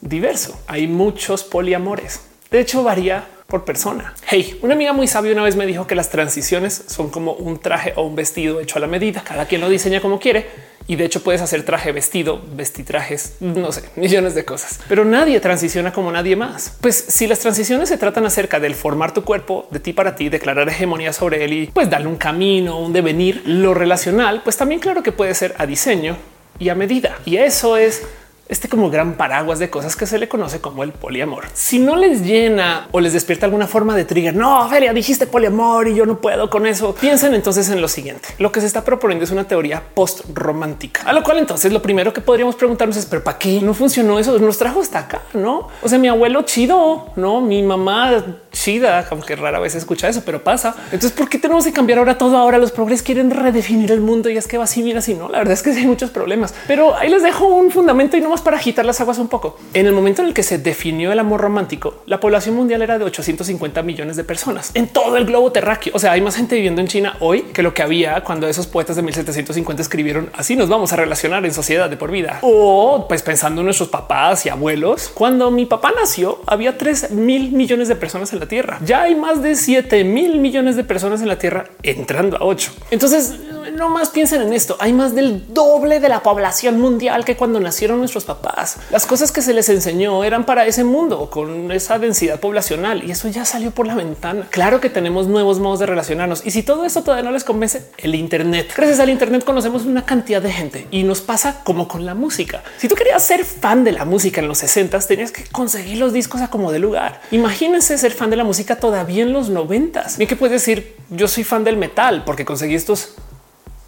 diverso. 0.00 0.56
Hay 0.68 0.86
muchos 0.86 1.42
poliamores. 1.42 2.20
De 2.52 2.60
hecho, 2.60 2.84
varía 2.84 3.26
por 3.46 3.64
persona. 3.64 4.14
Hey, 4.26 4.58
una 4.62 4.74
amiga 4.74 4.92
muy 4.92 5.06
sabia 5.06 5.32
una 5.32 5.42
vez 5.42 5.56
me 5.56 5.66
dijo 5.66 5.86
que 5.86 5.94
las 5.94 6.10
transiciones 6.10 6.84
son 6.86 7.10
como 7.10 7.32
un 7.32 7.58
traje 7.58 7.92
o 7.96 8.02
un 8.02 8.16
vestido 8.16 8.60
hecho 8.60 8.78
a 8.78 8.80
la 8.80 8.86
medida. 8.86 9.22
Cada 9.22 9.46
quien 9.46 9.60
lo 9.60 9.68
diseña 9.68 10.00
como 10.00 10.18
quiere 10.18 10.46
y 10.86 10.96
de 10.96 11.04
hecho 11.04 11.22
puedes 11.22 11.40
hacer 11.40 11.64
traje, 11.64 11.92
vestido, 11.92 12.42
vestitrajes, 12.54 13.36
no 13.40 13.72
sé, 13.72 13.84
millones 13.96 14.34
de 14.34 14.44
cosas, 14.44 14.80
pero 14.88 15.04
nadie 15.04 15.40
transiciona 15.40 15.92
como 15.92 16.12
nadie 16.12 16.36
más. 16.36 16.76
Pues 16.80 16.96
si 16.96 17.26
las 17.26 17.38
transiciones 17.38 17.88
se 17.88 17.98
tratan 17.98 18.26
acerca 18.26 18.60
del 18.60 18.74
formar 18.74 19.14
tu 19.14 19.24
cuerpo 19.24 19.66
de 19.70 19.80
ti 19.80 19.92
para 19.92 20.14
ti, 20.16 20.28
declarar 20.28 20.68
hegemonía 20.68 21.12
sobre 21.12 21.44
él 21.44 21.52
y 21.52 21.66
pues 21.66 21.88
darle 21.88 22.08
un 22.08 22.16
camino, 22.16 22.78
un 22.78 22.92
devenir, 22.92 23.42
lo 23.46 23.74
relacional, 23.74 24.42
pues 24.42 24.56
también 24.56 24.80
claro 24.80 25.02
que 25.02 25.12
puede 25.12 25.34
ser 25.34 25.54
a 25.58 25.66
diseño 25.66 26.16
y 26.58 26.68
a 26.68 26.74
medida. 26.74 27.18
Y 27.24 27.36
eso 27.36 27.76
es 27.76 28.02
este 28.48 28.68
como 28.68 28.90
gran 28.90 29.14
paraguas 29.14 29.58
de 29.58 29.70
cosas 29.70 29.96
que 29.96 30.06
se 30.06 30.18
le 30.18 30.28
conoce 30.28 30.60
como 30.60 30.82
el 30.82 30.92
poliamor. 30.92 31.44
Si 31.54 31.78
no 31.78 31.96
les 31.96 32.22
llena 32.22 32.88
o 32.92 33.00
les 33.00 33.12
despierta 33.12 33.46
alguna 33.46 33.66
forma 33.66 33.96
de 33.96 34.04
trigger, 34.04 34.34
no, 34.34 34.68
Feria, 34.68 34.92
dijiste 34.92 35.26
poliamor 35.26 35.88
y 35.88 35.94
yo 35.94 36.04
no 36.06 36.18
puedo 36.20 36.50
con 36.50 36.66
eso. 36.66 36.94
Piensen 36.94 37.34
entonces 37.34 37.70
en 37.70 37.80
lo 37.80 37.88
siguiente. 37.88 38.28
Lo 38.38 38.52
que 38.52 38.60
se 38.60 38.66
está 38.66 38.84
proponiendo 38.84 39.24
es 39.24 39.30
una 39.30 39.44
teoría 39.44 39.82
post 39.94 40.22
romántica, 40.34 41.02
a 41.04 41.12
lo 41.12 41.22
cual 41.22 41.38
entonces 41.38 41.72
lo 41.72 41.80
primero 41.80 42.12
que 42.12 42.20
podríamos 42.20 42.56
preguntarnos 42.56 42.96
es, 42.96 43.06
pero 43.06 43.24
¿para 43.24 43.38
qué 43.38 43.60
no 43.60 43.74
funcionó 43.74 44.18
eso? 44.18 44.38
Nos 44.38 44.58
trajo 44.58 44.80
hasta 44.80 44.98
acá, 44.98 45.22
¿no? 45.32 45.68
O 45.82 45.88
sea, 45.88 45.98
mi 45.98 46.08
abuelo 46.08 46.42
chido, 46.42 47.12
¿no? 47.16 47.40
Mi 47.40 47.62
mamá 47.62 48.22
chida, 48.52 49.06
aunque 49.10 49.36
rara 49.36 49.58
vez 49.58 49.74
escucha 49.74 50.08
eso, 50.08 50.22
pero 50.24 50.42
pasa. 50.42 50.74
Entonces, 50.86 51.12
¿por 51.12 51.28
qué 51.28 51.38
tenemos 51.38 51.64
que 51.64 51.72
cambiar 51.72 51.98
ahora 51.98 52.18
todo? 52.18 52.36
Ahora 52.36 52.58
los 52.58 52.72
progres 52.72 53.02
quieren 53.02 53.30
redefinir 53.30 53.90
el 53.90 54.00
mundo 54.00 54.28
y 54.28 54.36
es 54.36 54.46
que 54.46 54.58
va 54.58 54.64
así, 54.64 54.82
mira, 54.82 54.98
así, 54.98 55.14
no, 55.14 55.28
la 55.28 55.38
verdad 55.38 55.54
es 55.54 55.62
que 55.62 55.70
hay 55.70 55.86
muchos 55.86 56.10
problemas, 56.10 56.54
pero 56.66 56.94
ahí 56.96 57.08
les 57.08 57.22
dejo 57.22 57.46
un 57.46 57.70
fundamento 57.70 58.16
y 58.16 58.20
no 58.20 58.33
para 58.40 58.56
agitar 58.56 58.84
las 58.84 59.00
aguas 59.00 59.18
un 59.18 59.28
poco. 59.28 59.58
En 59.72 59.86
el 59.86 59.92
momento 59.92 60.22
en 60.22 60.28
el 60.28 60.34
que 60.34 60.42
se 60.42 60.58
definió 60.58 61.12
el 61.12 61.18
amor 61.18 61.40
romántico, 61.40 62.02
la 62.06 62.20
población 62.20 62.54
mundial 62.54 62.82
era 62.82 62.98
de 62.98 63.04
850 63.04 63.82
millones 63.82 64.16
de 64.16 64.24
personas 64.24 64.70
en 64.74 64.88
todo 64.88 65.16
el 65.16 65.24
globo 65.24 65.52
terráqueo. 65.52 65.92
O 65.94 65.98
sea, 65.98 66.12
hay 66.12 66.20
más 66.20 66.36
gente 66.36 66.54
viviendo 66.54 66.80
en 66.80 66.88
China 66.88 67.16
hoy 67.20 67.42
que 67.52 67.62
lo 67.62 67.74
que 67.74 67.82
había 67.82 68.22
cuando 68.22 68.48
esos 68.48 68.66
poetas 68.66 68.96
de 68.96 69.02
1750 69.02 69.82
escribieron 69.82 70.30
así 70.34 70.56
nos 70.56 70.68
vamos 70.68 70.92
a 70.92 70.96
relacionar 70.96 71.44
en 71.44 71.52
sociedad 71.52 71.90
de 71.90 71.96
por 71.96 72.10
vida. 72.10 72.38
O 72.42 73.06
pues 73.08 73.22
pensando 73.22 73.60
en 73.60 73.66
nuestros 73.66 73.88
papás 73.88 74.46
y 74.46 74.48
abuelos, 74.48 75.10
cuando 75.14 75.50
mi 75.50 75.66
papá 75.66 75.92
nació 75.98 76.40
había 76.46 76.78
3 76.78 77.10
mil 77.12 77.52
millones 77.52 77.88
de 77.88 77.96
personas 77.96 78.32
en 78.32 78.40
la 78.40 78.46
Tierra. 78.46 78.78
Ya 78.84 79.02
hay 79.02 79.14
más 79.14 79.42
de 79.42 79.54
7 79.54 80.04
mil 80.04 80.38
millones 80.38 80.76
de 80.76 80.84
personas 80.84 81.22
en 81.22 81.28
la 81.28 81.38
Tierra 81.38 81.64
entrando 81.82 82.36
a 82.36 82.44
8. 82.44 82.72
Entonces, 82.90 83.34
no 83.74 83.88
más 83.88 84.10
piensen 84.10 84.42
en 84.42 84.52
esto. 84.52 84.76
Hay 84.80 84.92
más 84.92 85.14
del 85.14 85.52
doble 85.52 86.00
de 86.00 86.08
la 86.08 86.22
población 86.22 86.80
mundial 86.80 87.24
que 87.24 87.36
cuando 87.36 87.60
nacieron 87.60 87.98
nuestros 87.98 88.24
papás. 88.24 88.76
Las 88.90 89.06
cosas 89.06 89.32
que 89.32 89.42
se 89.42 89.52
les 89.52 89.68
enseñó 89.68 90.24
eran 90.24 90.44
para 90.46 90.66
ese 90.66 90.84
mundo 90.84 91.28
con 91.30 91.70
esa 91.72 91.98
densidad 91.98 92.40
poblacional 92.40 93.04
y 93.04 93.10
eso 93.10 93.28
ya 93.28 93.44
salió 93.44 93.70
por 93.72 93.86
la 93.86 93.94
ventana. 93.94 94.46
Claro 94.50 94.80
que 94.80 94.90
tenemos 94.90 95.26
nuevos 95.26 95.58
modos 95.58 95.80
de 95.80 95.86
relacionarnos 95.86 96.44
y 96.46 96.50
si 96.50 96.62
todo 96.62 96.84
esto 96.84 97.02
todavía 97.02 97.24
no 97.24 97.32
les 97.32 97.44
convence, 97.44 97.90
el 97.98 98.14
Internet. 98.14 98.72
Gracias 98.76 99.00
al 99.00 99.10
Internet 99.10 99.44
conocemos 99.44 99.84
una 99.84 100.04
cantidad 100.06 100.40
de 100.40 100.52
gente 100.52 100.86
y 100.90 101.02
nos 101.02 101.20
pasa 101.20 101.62
como 101.64 101.88
con 101.88 102.06
la 102.06 102.14
música. 102.14 102.62
Si 102.78 102.88
tú 102.88 102.94
querías 102.94 103.22
ser 103.22 103.44
fan 103.44 103.84
de 103.84 103.92
la 103.92 104.04
música 104.04 104.40
en 104.40 104.48
los 104.48 104.58
60 104.58 104.98
tenías 105.00 105.32
que 105.32 105.44
conseguir 105.44 105.98
los 105.98 106.12
discos 106.12 106.40
a 106.40 106.50
como 106.50 106.70
de 106.72 106.78
lugar. 106.78 107.20
Imagínense 107.30 107.98
ser 107.98 108.12
fan 108.12 108.30
de 108.30 108.36
la 108.36 108.44
música 108.44 108.76
todavía 108.76 109.22
en 109.22 109.32
los 109.32 109.48
90. 109.48 110.06
Bien 110.16 110.28
que 110.28 110.36
puedes 110.36 110.52
decir 110.52 110.96
yo 111.10 111.28
soy 111.28 111.44
fan 111.44 111.64
del 111.64 111.76
metal 111.76 112.22
porque 112.24 112.44
conseguí 112.44 112.74
estos 112.74 113.14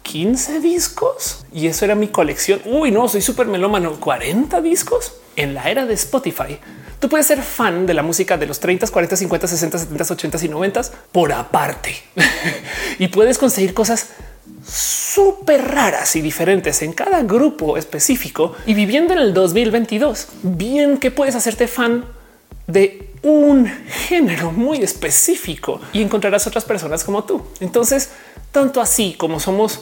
15 0.07 0.61
discos 0.61 1.45
y 1.53 1.67
eso 1.67 1.83
era 1.83 1.93
mi 1.93 2.07
colección. 2.07 2.61
Uy, 2.65 2.91
no, 2.91 3.09
soy 3.09 3.21
súper 3.21 3.47
melómano. 3.47 3.99
40 3.99 4.61
discos 4.61 5.13
en 5.35 5.53
la 5.53 5.69
era 5.69 5.85
de 5.85 5.93
Spotify. 5.95 6.57
Tú 6.99 7.09
puedes 7.09 7.27
ser 7.27 7.41
fan 7.41 7.85
de 7.85 7.93
la 7.93 8.03
música 8.03 8.37
de 8.37 8.47
los 8.47 8.59
30, 8.59 8.87
40, 8.87 9.17
50, 9.17 9.47
60, 9.47 9.77
70, 9.77 10.13
80 10.13 10.45
y 10.45 10.49
90 10.49 10.81
por 11.11 11.33
aparte 11.33 11.95
y 12.99 13.09
puedes 13.09 13.37
conseguir 13.37 13.73
cosas 13.73 14.11
súper 14.65 15.61
raras 15.67 16.15
y 16.15 16.21
diferentes 16.21 16.81
en 16.81 16.93
cada 16.93 17.21
grupo 17.23 17.77
específico 17.77 18.55
y 18.65 18.73
viviendo 18.73 19.13
en 19.13 19.19
el 19.19 19.33
2022. 19.33 20.29
Bien 20.41 20.97
que 20.97 21.11
puedes 21.11 21.35
hacerte 21.35 21.67
fan 21.67 22.05
de 22.65 23.09
un 23.23 23.67
género 24.07 24.51
muy 24.51 24.77
específico 24.77 25.81
y 25.91 26.01
encontrarás 26.01 26.47
otras 26.47 26.63
personas 26.63 27.03
como 27.03 27.25
tú. 27.25 27.45
Entonces, 27.59 28.09
tanto 28.57 28.81
así 28.81 29.13
como 29.13 29.39
somos 29.39 29.81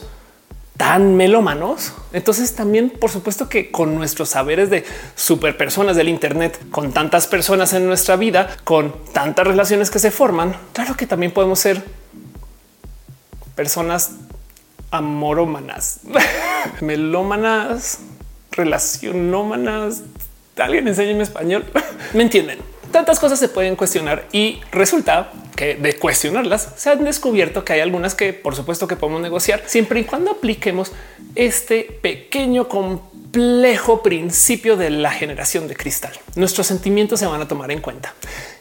tan 0.76 1.16
melómanos. 1.16 1.94
Entonces 2.12 2.54
también, 2.54 2.90
por 2.90 3.10
supuesto 3.10 3.48
que 3.48 3.70
con 3.70 3.94
nuestros 3.94 4.28
saberes 4.28 4.68
de 4.68 4.84
super 5.14 5.56
personas 5.56 5.96
del 5.96 6.10
Internet, 6.10 6.60
con 6.70 6.92
tantas 6.92 7.26
personas 7.26 7.72
en 7.72 7.86
nuestra 7.86 8.16
vida, 8.16 8.54
con 8.64 8.94
tantas 9.14 9.46
relaciones 9.46 9.90
que 9.90 9.98
se 9.98 10.10
forman, 10.10 10.54
claro 10.74 10.94
que 10.94 11.06
también 11.06 11.32
podemos 11.32 11.58
ser 11.58 11.82
personas 13.54 14.10
amorómanas, 14.90 16.00
melómanas, 16.82 18.00
relacionómanas. 18.50 20.02
Alguien 20.58 20.86
enséñeme 20.86 21.22
español. 21.22 21.64
Me 22.12 22.24
entienden 22.24 22.75
tantas 22.96 23.20
cosas 23.20 23.38
se 23.38 23.50
pueden 23.50 23.76
cuestionar 23.76 24.26
y 24.32 24.58
resulta 24.72 25.30
que 25.54 25.74
de 25.74 25.98
cuestionarlas 25.98 26.70
se 26.76 26.88
han 26.88 27.04
descubierto 27.04 27.62
que 27.62 27.74
hay 27.74 27.80
algunas 27.80 28.14
que 28.14 28.32
por 28.32 28.56
supuesto 28.56 28.88
que 28.88 28.96
podemos 28.96 29.20
negociar 29.20 29.62
siempre 29.66 30.00
y 30.00 30.04
cuando 30.04 30.30
apliquemos 30.30 30.92
este 31.34 31.82
pequeño 32.00 32.68
complejo 32.68 34.02
principio 34.02 34.78
de 34.78 34.88
la 34.88 35.10
generación 35.10 35.68
de 35.68 35.76
cristal. 35.76 36.12
Nuestros 36.36 36.68
sentimientos 36.68 37.20
se 37.20 37.26
van 37.26 37.42
a 37.42 37.46
tomar 37.46 37.70
en 37.70 37.82
cuenta 37.82 38.14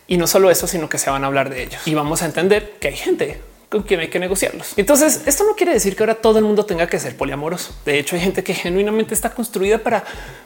y 0.06 0.18
no 0.18 0.28
solo 0.28 0.52
eso, 0.52 0.68
sino 0.68 0.90
que 0.90 0.98
se 0.98 1.10
van 1.10 1.24
a 1.24 1.28
hablar 1.28 1.50
de 1.50 1.64
ellos 1.64 1.88
y 1.88 1.94
vamos 1.94 2.22
a 2.22 2.26
entender 2.26 2.74
que 2.82 2.90
hay 2.90 2.98
gente 2.98 3.40
con 3.70 3.84
quien 3.84 4.00
hay 4.00 4.10
que 4.10 4.20
negociarlos. 4.20 4.74
Entonces, 4.78 5.22
esto 5.26 5.44
no 5.44 5.56
quiere 5.56 5.74
decir 5.74 5.96
que 5.96 6.04
ahora 6.04 6.16
todo 6.16 6.40
el 6.40 6.46
mundo 6.46 6.66
tenga 6.66 6.88
que 6.88 7.00
ser 7.00 7.16
poliamoroso. 7.18 7.74
De 7.86 8.00
hecho, 8.00 8.16
hay 8.16 8.22
gente 8.22 8.44
que 8.44 8.54
genuinamente 8.54 9.14
está 9.14 9.32
construida 9.32 9.80
para 9.80 10.04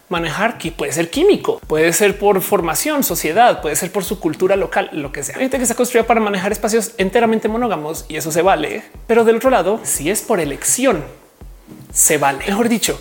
manejar 0.10 0.58
que 0.58 0.72
puede 0.72 0.92
ser 0.92 1.10
químico, 1.10 1.62
puede 1.68 1.94
ser 1.94 2.18
por 2.18 2.42
formación, 2.42 3.04
sociedad, 3.04 3.62
puede 3.62 3.76
ser 3.76 3.92
por 3.92 4.04
su 4.04 4.20
cultura 4.20 4.56
local, 4.56 4.90
lo 4.94 5.12
que 5.12 5.24
sea. 5.24 5.36
Hay 5.36 5.44
gente 5.44 5.58
que 5.58 5.64
está 5.64 5.76
construida 5.76 6.08
para 6.08 6.20
manejar 6.20 6.52
espacios 6.52 6.92
enteramente 6.98 7.48
monógamos 7.48 8.06
y 8.08 8.18
eso 8.18 8.32
se 8.32 8.42
vale. 8.42 8.84
Pero 9.08 9.24
del 9.24 9.38
otro 9.38 9.50
lado, 9.50 9.80
si 9.84 10.10
es 10.10 10.22
por 10.22 10.40
elección, 10.40 11.04
se 11.94 12.18
vale. 12.18 12.46
Mejor 12.48 12.70
dicho, 12.70 13.00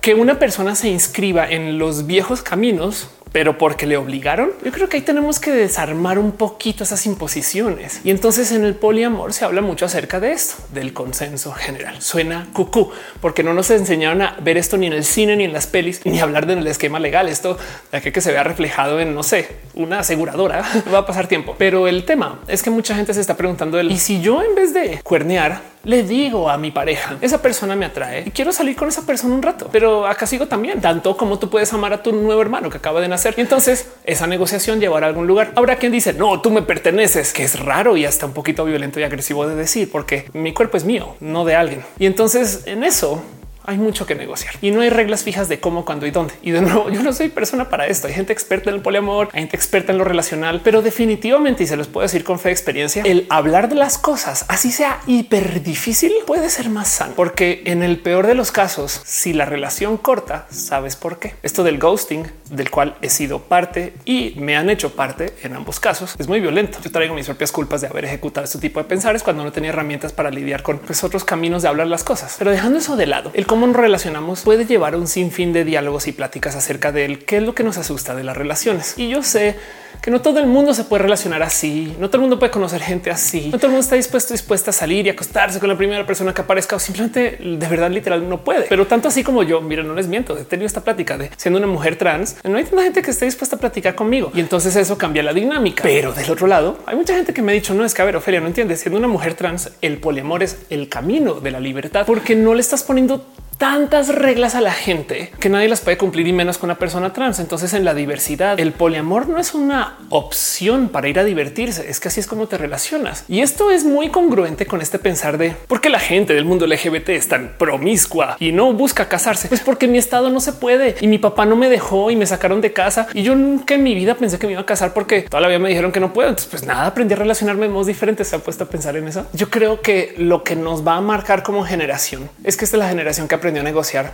que 0.00 0.14
una 0.14 0.38
persona 0.38 0.74
se 0.74 0.88
inscriba 0.88 1.48
en 1.48 1.78
los 1.78 2.06
viejos 2.06 2.42
caminos 2.42 3.08
pero 3.32 3.58
porque 3.58 3.86
le 3.86 3.96
obligaron. 3.96 4.50
Yo 4.64 4.72
creo 4.72 4.88
que 4.88 4.98
ahí 4.98 5.02
tenemos 5.02 5.40
que 5.40 5.50
desarmar 5.50 6.18
un 6.18 6.32
poquito 6.32 6.84
esas 6.84 7.06
imposiciones. 7.06 8.00
Y 8.04 8.10
entonces 8.10 8.52
en 8.52 8.64
el 8.64 8.74
poliamor 8.74 9.32
se 9.32 9.44
habla 9.44 9.60
mucho 9.60 9.84
acerca 9.84 10.20
de 10.20 10.32
esto, 10.32 10.56
del 10.72 10.92
consenso 10.92 11.52
general. 11.52 12.00
Suena 12.00 12.48
cucú, 12.52 12.90
porque 13.20 13.42
no 13.42 13.54
nos 13.54 13.70
enseñaron 13.70 14.22
a 14.22 14.36
ver 14.40 14.56
esto 14.56 14.76
ni 14.76 14.86
en 14.86 14.92
el 14.92 15.04
cine 15.04 15.36
ni 15.36 15.44
en 15.44 15.52
las 15.52 15.66
pelis, 15.66 16.00
ni 16.04 16.20
hablar 16.20 16.46
del 16.46 16.66
esquema 16.66 16.98
legal. 16.98 17.28
Esto 17.28 17.58
de 17.92 18.00
que, 18.00 18.18
se 18.18 18.32
vea 18.32 18.42
reflejado 18.42 19.00
en, 19.00 19.14
no 19.14 19.22
sé, 19.22 19.48
una 19.74 20.00
aseguradora, 20.00 20.64
va 20.92 20.98
a 20.98 21.06
pasar 21.06 21.28
tiempo. 21.28 21.54
Pero 21.56 21.86
el 21.88 22.04
tema 22.04 22.40
es 22.48 22.62
que 22.62 22.70
mucha 22.70 22.94
gente 22.94 23.14
se 23.14 23.20
está 23.20 23.36
preguntando, 23.36 23.80
¿y 23.80 23.98
si 23.98 24.20
yo 24.20 24.42
en 24.42 24.54
vez 24.54 24.74
de 24.74 25.00
cuernear, 25.02 25.60
le 25.84 26.02
digo 26.02 26.50
a 26.50 26.58
mi 26.58 26.70
pareja, 26.70 27.16
esa 27.20 27.40
persona 27.40 27.76
me 27.76 27.86
atrae 27.86 28.24
y 28.26 28.30
quiero 28.30 28.52
salir 28.52 28.76
con 28.76 28.88
esa 28.88 29.06
persona 29.06 29.34
un 29.34 29.42
rato, 29.42 29.68
pero 29.70 30.06
acá 30.06 30.26
sigo 30.26 30.46
también, 30.46 30.80
tanto 30.80 31.16
como 31.16 31.38
tú 31.38 31.48
puedes 31.48 31.72
amar 31.72 31.92
a 31.92 32.02
tu 32.02 32.12
nuevo 32.12 32.42
hermano 32.42 32.68
que 32.68 32.78
acaba 32.78 33.00
de 33.00 33.08
nacer. 33.08 33.17
Y 33.36 33.40
entonces 33.40 33.88
esa 34.04 34.26
negociación 34.26 34.80
llevará 34.80 35.06
a 35.06 35.08
algún 35.08 35.26
lugar. 35.26 35.52
Habrá 35.56 35.76
quien 35.76 35.92
dice, 35.92 36.12
no, 36.12 36.40
tú 36.40 36.50
me 36.50 36.62
perteneces, 36.62 37.32
que 37.32 37.44
es 37.44 37.58
raro 37.58 37.96
y 37.96 38.04
hasta 38.04 38.26
un 38.26 38.32
poquito 38.32 38.64
violento 38.64 39.00
y 39.00 39.02
agresivo 39.02 39.46
de 39.46 39.54
decir, 39.54 39.90
porque 39.90 40.26
mi 40.32 40.52
cuerpo 40.52 40.76
es 40.76 40.84
mío, 40.84 41.16
no 41.20 41.44
de 41.44 41.54
alguien. 41.54 41.82
Y 41.98 42.06
entonces 42.06 42.62
en 42.66 42.84
eso 42.84 43.22
hay 43.64 43.76
mucho 43.76 44.06
que 44.06 44.14
negociar 44.14 44.54
y 44.62 44.70
no 44.70 44.80
hay 44.80 44.90
reglas 44.90 45.22
fijas 45.22 45.48
de 45.48 45.60
cómo, 45.60 45.84
cuándo 45.84 46.06
y 46.06 46.10
dónde. 46.10 46.34
Y 46.42 46.52
de 46.52 46.62
nuevo, 46.62 46.90
yo 46.90 47.02
no 47.02 47.12
soy 47.12 47.28
persona 47.28 47.68
para 47.68 47.86
esto. 47.86 48.06
Hay 48.06 48.14
gente 48.14 48.32
experta 48.32 48.70
en 48.70 48.76
el 48.76 48.82
poliamor, 48.82 49.28
hay 49.32 49.40
gente 49.40 49.56
experta 49.56 49.92
en 49.92 49.98
lo 49.98 50.04
relacional, 50.04 50.60
pero 50.64 50.82
definitivamente, 50.82 51.64
y 51.64 51.66
se 51.66 51.76
los 51.76 51.86
puedo 51.86 52.04
decir 52.04 52.24
con 52.24 52.38
fe 52.38 52.48
de 52.48 52.52
experiencia, 52.54 53.02
el 53.04 53.26
hablar 53.28 53.68
de 53.68 53.74
las 53.74 53.98
cosas, 53.98 54.44
así 54.48 54.72
sea 54.72 55.00
hiper 55.06 55.62
difícil, 55.62 56.12
puede 56.26 56.50
ser 56.50 56.70
más 56.70 56.88
sano, 56.88 57.14
porque 57.14 57.62
en 57.66 57.82
el 57.82 57.98
peor 57.98 58.26
de 58.26 58.34
los 58.34 58.52
casos, 58.52 59.02
si 59.04 59.32
la 59.32 59.44
relación 59.44 59.96
corta, 59.96 60.46
sabes 60.50 60.96
por 60.96 61.18
qué. 61.18 61.34
Esto 61.42 61.62
del 61.62 61.78
ghosting, 61.78 62.26
del 62.50 62.70
cual 62.70 62.96
he 63.02 63.10
sido 63.10 63.40
parte 63.40 63.94
y 64.04 64.34
me 64.38 64.56
han 64.56 64.70
hecho 64.70 64.94
parte 64.94 65.34
en 65.42 65.54
ambos 65.54 65.80
casos, 65.80 66.14
es 66.18 66.28
muy 66.28 66.40
violento. 66.40 66.78
Yo 66.82 66.90
traigo 66.90 67.14
mis 67.14 67.26
propias 67.26 67.52
culpas 67.52 67.80
de 67.80 67.88
haber 67.88 68.04
ejecutado 68.04 68.44
este 68.44 68.58
tipo 68.58 68.80
de 68.80 68.84
pensares 68.84 69.22
cuando 69.22 69.44
no 69.44 69.52
tenía 69.52 69.70
herramientas 69.70 70.12
para 70.12 70.30
lidiar 70.30 70.62
con 70.62 70.78
pues, 70.78 71.04
otros 71.04 71.24
caminos 71.24 71.62
de 71.62 71.68
hablar 71.68 71.86
las 71.86 72.04
cosas. 72.04 72.36
Pero 72.38 72.50
dejando 72.50 72.78
eso 72.78 72.96
de 72.96 73.06
lado, 73.06 73.30
el 73.34 73.46
cómo 73.46 73.57
nos 73.66 73.76
relacionamos 73.76 74.42
puede 74.42 74.64
llevar 74.64 74.94
a 74.94 74.98
un 74.98 75.06
sinfín 75.06 75.52
de 75.52 75.64
diálogos 75.64 76.06
y 76.06 76.12
pláticas 76.12 76.56
acerca 76.56 76.92
de 76.92 77.04
él, 77.04 77.24
qué 77.24 77.38
es 77.38 77.42
lo 77.42 77.54
que 77.54 77.62
nos 77.62 77.78
asusta 77.78 78.14
de 78.14 78.24
las 78.24 78.36
relaciones. 78.36 78.94
Y 78.96 79.08
yo 79.08 79.22
sé 79.22 79.56
que 80.00 80.10
no 80.10 80.20
todo 80.20 80.38
el 80.38 80.46
mundo 80.46 80.74
se 80.74 80.84
puede 80.84 81.02
relacionar 81.02 81.42
así, 81.42 81.96
no 81.98 82.08
todo 82.08 82.18
el 82.18 82.22
mundo 82.22 82.38
puede 82.38 82.52
conocer 82.52 82.80
gente 82.80 83.10
así, 83.10 83.48
no 83.50 83.58
todo 83.58 83.66
el 83.66 83.72
mundo 83.72 83.82
está 83.82 83.96
dispuesto, 83.96 84.32
dispuesta 84.32 84.70
a 84.70 84.72
salir 84.72 85.06
y 85.06 85.10
acostarse 85.10 85.58
con 85.58 85.68
la 85.68 85.76
primera 85.76 86.06
persona 86.06 86.32
que 86.32 86.40
aparezca 86.40 86.76
o 86.76 86.78
simplemente 86.78 87.38
de 87.40 87.68
verdad 87.68 87.90
literal 87.90 88.28
no 88.28 88.44
puede. 88.44 88.66
Pero 88.68 88.86
tanto 88.86 89.08
así 89.08 89.24
como 89.24 89.42
yo, 89.42 89.60
mira, 89.60 89.82
no 89.82 89.94
les 89.94 90.06
miento, 90.06 90.36
he 90.38 90.44
tenido 90.44 90.66
esta 90.66 90.82
plática 90.82 91.18
de 91.18 91.30
siendo 91.36 91.58
una 91.58 91.66
mujer 91.66 91.96
trans, 91.96 92.36
no 92.44 92.56
hay 92.56 92.64
tanta 92.64 92.82
gente 92.82 93.02
que 93.02 93.10
esté 93.10 93.24
dispuesta 93.24 93.56
a 93.56 93.58
platicar 93.58 93.94
conmigo 93.94 94.30
y 94.34 94.40
entonces 94.40 94.76
eso 94.76 94.96
cambia 94.96 95.22
la 95.22 95.32
dinámica. 95.32 95.82
Pero 95.82 96.12
del 96.12 96.30
otro 96.30 96.46
lado, 96.46 96.78
hay 96.86 96.96
mucha 96.96 97.14
gente 97.14 97.34
que 97.34 97.42
me 97.42 97.52
ha 97.52 97.54
dicho, 97.54 97.74
no 97.74 97.84
es 97.84 97.94
que 97.94 98.02
a 98.02 98.04
ver, 98.04 98.16
Ofelia, 98.16 98.40
no 98.40 98.46
entiendes, 98.46 98.80
siendo 98.80 98.98
una 98.98 99.08
mujer 99.08 99.34
trans, 99.34 99.72
el 99.80 99.98
poliamor 99.98 100.42
es 100.42 100.58
el 100.70 100.88
camino 100.88 101.34
de 101.34 101.50
la 101.50 101.60
libertad 101.60 102.04
porque 102.06 102.36
no 102.36 102.54
le 102.54 102.60
estás 102.60 102.82
poniendo 102.82 103.26
tantas 103.58 104.14
reglas 104.14 104.54
a 104.54 104.60
la 104.60 104.72
gente 104.72 105.32
que 105.40 105.48
nadie 105.48 105.68
las 105.68 105.80
puede 105.80 105.98
cumplir 105.98 106.26
y 106.28 106.32
menos 106.32 106.58
con 106.58 106.68
una 106.70 106.78
persona 106.78 107.12
trans. 107.12 107.40
Entonces 107.40 107.74
en 107.74 107.84
la 107.84 107.92
diversidad, 107.92 108.58
el 108.58 108.72
poliamor 108.72 109.28
no 109.28 109.38
es 109.38 109.52
una 109.52 109.98
opción 110.10 110.88
para 110.88 111.08
ir 111.08 111.18
a 111.18 111.24
divertirse, 111.24 111.90
es 111.90 111.98
que 111.98 112.08
así 112.08 112.20
es 112.20 112.26
como 112.28 112.46
te 112.46 112.56
relacionas. 112.56 113.24
Y 113.28 113.40
esto 113.40 113.70
es 113.70 113.84
muy 113.84 114.10
congruente 114.10 114.66
con 114.66 114.80
este 114.80 114.98
pensar 114.98 115.38
de 115.38 115.50
por 115.66 115.80
qué 115.80 115.90
la 115.90 115.98
gente 115.98 116.34
del 116.34 116.44
mundo 116.44 116.66
LGBT 116.66 117.10
es 117.10 117.28
tan 117.28 117.54
promiscua 117.58 118.36
y 118.38 118.52
no 118.52 118.72
busca 118.72 119.08
casarse. 119.08 119.48
Pues 119.48 119.60
porque 119.60 119.88
mi 119.88 119.98
estado 119.98 120.30
no 120.30 120.40
se 120.40 120.52
puede 120.52 120.94
y 121.00 121.08
mi 121.08 121.18
papá 121.18 121.44
no 121.44 121.56
me 121.56 121.68
dejó 121.68 122.10
y 122.12 122.16
me 122.16 122.26
sacaron 122.26 122.60
de 122.60 122.72
casa 122.72 123.08
y 123.12 123.22
yo 123.22 123.34
nunca 123.34 123.74
en 123.74 123.82
mi 123.82 123.94
vida 123.94 124.14
pensé 124.14 124.38
que 124.38 124.46
me 124.46 124.52
iba 124.52 124.62
a 124.62 124.66
casar 124.66 124.94
porque 124.94 125.22
todavía 125.22 125.58
me 125.58 125.68
dijeron 125.68 125.90
que 125.90 126.00
no 126.00 126.12
puedo. 126.12 126.28
Entonces 126.28 126.48
pues 126.48 126.64
nada, 126.64 126.86
aprendí 126.86 127.14
a 127.14 127.16
relacionarme 127.16 127.66
de 127.66 127.72
modos 127.72 127.88
diferentes. 127.88 128.28
Se 128.28 128.36
ha 128.36 128.38
puesto 128.38 128.64
a 128.64 128.68
pensar 128.68 128.96
en 128.96 129.08
eso. 129.08 129.26
Yo 129.32 129.50
creo 129.50 129.80
que 129.80 130.14
lo 130.16 130.44
que 130.44 130.54
nos 130.54 130.86
va 130.86 130.94
a 130.94 131.00
marcar 131.00 131.42
como 131.42 131.64
generación 131.64 132.30
es 132.44 132.56
que 132.56 132.64
esta 132.64 132.76
es 132.76 132.78
la 132.78 132.88
generación 132.88 133.26
que 133.26 133.34
aprendió 133.48 133.62
a 133.62 133.64
negociar 133.64 134.12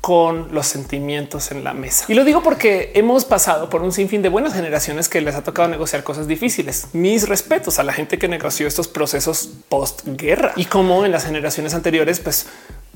con 0.00 0.54
los 0.54 0.66
sentimientos 0.66 1.52
en 1.52 1.62
la 1.62 1.74
mesa. 1.74 2.06
Y 2.08 2.14
lo 2.14 2.24
digo 2.24 2.42
porque 2.42 2.90
hemos 2.94 3.26
pasado 3.26 3.68
por 3.68 3.82
un 3.82 3.92
sinfín 3.92 4.22
de 4.22 4.30
buenas 4.30 4.54
generaciones 4.54 5.10
que 5.10 5.20
les 5.20 5.34
ha 5.34 5.44
tocado 5.44 5.68
negociar 5.68 6.02
cosas 6.02 6.26
difíciles. 6.26 6.86
Mis 6.94 7.28
respetos 7.28 7.78
a 7.78 7.82
la 7.82 7.92
gente 7.92 8.18
que 8.18 8.26
negoció 8.26 8.66
estos 8.66 8.88
procesos 8.88 9.50
post 9.68 10.00
guerra 10.06 10.52
y 10.56 10.64
como 10.64 11.04
en 11.04 11.12
las 11.12 11.26
generaciones 11.26 11.74
anteriores, 11.74 12.18
pues 12.20 12.46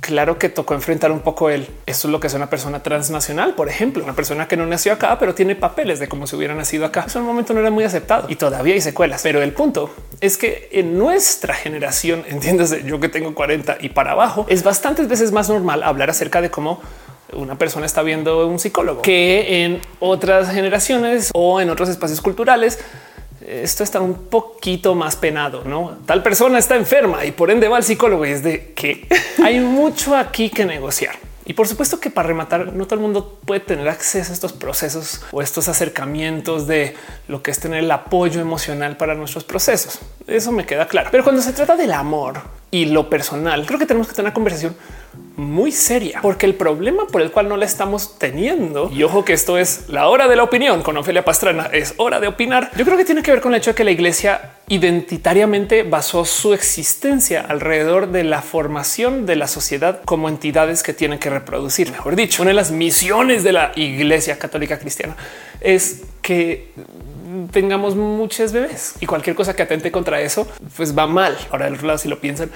claro 0.00 0.38
que 0.38 0.48
tocó 0.48 0.74
enfrentar 0.74 1.10
un 1.12 1.20
poco 1.20 1.50
el 1.50 1.68
esto 1.86 2.08
es 2.08 2.12
lo 2.12 2.20
que 2.20 2.26
es 2.26 2.34
una 2.34 2.50
persona 2.50 2.82
transnacional, 2.82 3.54
por 3.54 3.68
ejemplo, 3.68 4.02
una 4.02 4.14
persona 4.14 4.48
que 4.48 4.56
no 4.56 4.66
nació 4.66 4.92
acá, 4.92 5.18
pero 5.18 5.34
tiene 5.34 5.56
papeles 5.56 5.98
de 5.98 6.08
como 6.08 6.26
si 6.26 6.36
hubiera 6.36 6.54
nacido 6.54 6.84
acá. 6.84 7.04
Eso 7.06 7.18
en 7.18 7.24
un 7.24 7.30
momento 7.30 7.54
no 7.54 7.60
era 7.60 7.70
muy 7.70 7.84
aceptado 7.84 8.26
y 8.28 8.36
todavía 8.36 8.74
hay 8.74 8.80
secuelas. 8.80 9.22
Pero 9.22 9.42
el 9.42 9.52
punto 9.52 9.90
es 10.20 10.36
que 10.36 10.68
en 10.72 10.98
nuestra 10.98 11.54
generación, 11.54 12.24
entiendes, 12.28 12.84
yo 12.84 13.00
que 13.00 13.08
tengo 13.08 13.34
40 13.34 13.78
y 13.80 13.90
para 13.90 14.12
abajo, 14.12 14.46
es 14.48 14.62
bastantes 14.62 15.08
veces 15.08 15.32
más 15.32 15.48
normal 15.48 15.82
hablar 15.82 16.10
acerca 16.10 16.40
de 16.40 16.50
cómo 16.50 16.80
una 17.32 17.56
persona 17.56 17.86
está 17.86 18.02
viendo 18.02 18.46
un 18.46 18.58
psicólogo 18.58 19.02
que 19.02 19.64
en 19.64 19.80
otras 19.98 20.52
generaciones 20.52 21.30
o 21.34 21.60
en 21.60 21.70
otros 21.70 21.88
espacios 21.88 22.20
culturales 22.20 22.78
esto 23.46 23.84
está 23.84 24.00
un 24.00 24.14
poquito 24.26 24.94
más 24.94 25.16
penado, 25.16 25.64
¿no? 25.64 25.98
Tal 26.06 26.22
persona 26.22 26.58
está 26.58 26.76
enferma 26.76 27.24
y 27.24 27.32
por 27.32 27.50
ende 27.50 27.68
va 27.68 27.76
al 27.76 27.84
psicólogo 27.84 28.24
y 28.26 28.30
es 28.30 28.42
de 28.42 28.72
que 28.74 29.06
hay 29.42 29.60
mucho 29.60 30.16
aquí 30.16 30.50
que 30.50 30.64
negociar. 30.64 31.16
Y 31.46 31.52
por 31.52 31.68
supuesto 31.68 32.00
que 32.00 32.08
para 32.08 32.28
rematar, 32.28 32.72
no 32.72 32.86
todo 32.86 32.94
el 32.94 33.02
mundo 33.02 33.38
puede 33.44 33.60
tener 33.60 33.86
acceso 33.88 34.30
a 34.30 34.34
estos 34.34 34.54
procesos 34.54 35.20
o 35.30 35.42
estos 35.42 35.68
acercamientos 35.68 36.66
de 36.66 36.96
lo 37.28 37.42
que 37.42 37.50
es 37.50 37.60
tener 37.60 37.84
el 37.84 37.90
apoyo 37.90 38.40
emocional 38.40 38.96
para 38.96 39.14
nuestros 39.14 39.44
procesos. 39.44 39.98
Eso 40.26 40.52
me 40.52 40.64
queda 40.64 40.88
claro. 40.88 41.10
Pero 41.12 41.22
cuando 41.22 41.42
se 41.42 41.52
trata 41.52 41.76
del 41.76 41.92
amor 41.92 42.40
y 42.70 42.86
lo 42.86 43.10
personal, 43.10 43.66
creo 43.66 43.78
que 43.78 43.84
tenemos 43.84 44.08
que 44.08 44.14
tener 44.14 44.28
una 44.28 44.34
conversación 44.34 44.74
muy 45.36 45.72
seria, 45.72 46.20
porque 46.22 46.46
el 46.46 46.54
problema 46.54 47.06
por 47.06 47.20
el 47.20 47.30
cual 47.30 47.48
no 47.48 47.56
la 47.56 47.64
estamos 47.64 48.18
teniendo, 48.18 48.90
y 48.92 49.02
ojo 49.02 49.24
que 49.24 49.32
esto 49.32 49.58
es 49.58 49.88
la 49.88 50.08
hora 50.08 50.28
de 50.28 50.36
la 50.36 50.44
opinión 50.44 50.82
con 50.82 50.96
Ofelia 50.96 51.24
Pastrana, 51.24 51.68
es 51.72 51.94
hora 51.96 52.20
de 52.20 52.28
opinar. 52.28 52.70
Yo 52.76 52.84
creo 52.84 52.96
que 52.96 53.04
tiene 53.04 53.22
que 53.22 53.30
ver 53.30 53.40
con 53.40 53.52
el 53.52 53.58
hecho 53.58 53.72
de 53.72 53.74
que 53.74 53.84
la 53.84 53.90
iglesia 53.90 54.52
identitariamente 54.68 55.82
basó 55.82 56.24
su 56.24 56.54
existencia 56.54 57.40
alrededor 57.40 58.08
de 58.08 58.24
la 58.24 58.42
formación 58.42 59.26
de 59.26 59.36
la 59.36 59.48
sociedad 59.48 60.00
como 60.04 60.28
entidades 60.28 60.82
que 60.82 60.94
tienen 60.94 61.18
que 61.18 61.30
reproducir. 61.30 61.90
Mejor 61.90 62.16
dicho, 62.16 62.42
una 62.42 62.50
de 62.50 62.54
las 62.54 62.70
misiones 62.70 63.42
de 63.42 63.52
la 63.52 63.72
iglesia 63.76 64.38
católica 64.38 64.78
cristiana 64.78 65.16
es 65.60 66.02
que 66.22 66.70
tengamos 67.50 67.96
muchos 67.96 68.52
bebés 68.52 68.94
y 69.00 69.06
cualquier 69.06 69.34
cosa 69.34 69.54
que 69.56 69.62
atente 69.62 69.90
contra 69.90 70.20
eso, 70.20 70.46
pues 70.76 70.96
va 70.96 71.06
mal. 71.06 71.36
Ahora 71.50 71.66
del 71.66 71.74
otro 71.74 71.88
lado, 71.88 71.98
si 71.98 72.08
lo 72.08 72.20
piensan, 72.20 72.50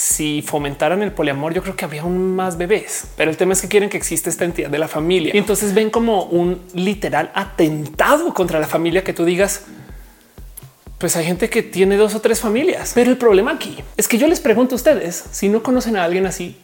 si 0.00 0.40
fomentaran 0.40 1.02
el 1.02 1.12
poliamor, 1.12 1.52
yo 1.52 1.62
creo 1.62 1.76
que 1.76 1.84
había 1.84 2.00
aún 2.00 2.34
más 2.34 2.56
bebés, 2.56 3.04
pero 3.18 3.30
el 3.30 3.36
tema 3.36 3.52
es 3.52 3.60
que 3.60 3.68
quieren 3.68 3.90
que 3.90 3.98
exista 3.98 4.30
esta 4.30 4.46
entidad 4.46 4.70
de 4.70 4.78
la 4.78 4.88
familia. 4.88 5.30
Y 5.34 5.36
entonces 5.36 5.74
ven 5.74 5.90
como 5.90 6.22
un 6.24 6.62
literal 6.72 7.30
atentado 7.34 8.32
contra 8.32 8.58
la 8.58 8.66
familia 8.66 9.04
que 9.04 9.12
tú 9.12 9.26
digas, 9.26 9.64
pues 10.96 11.16
hay 11.16 11.26
gente 11.26 11.50
que 11.50 11.62
tiene 11.62 11.98
dos 11.98 12.14
o 12.14 12.20
tres 12.22 12.40
familias, 12.40 12.92
pero 12.94 13.10
el 13.10 13.18
problema 13.18 13.50
aquí 13.50 13.76
es 13.98 14.08
que 14.08 14.16
yo 14.16 14.26
les 14.26 14.40
pregunto 14.40 14.74
a 14.74 14.76
ustedes 14.76 15.22
si 15.32 15.50
no 15.50 15.62
conocen 15.62 15.98
a 15.98 16.04
alguien 16.04 16.24
así 16.24 16.56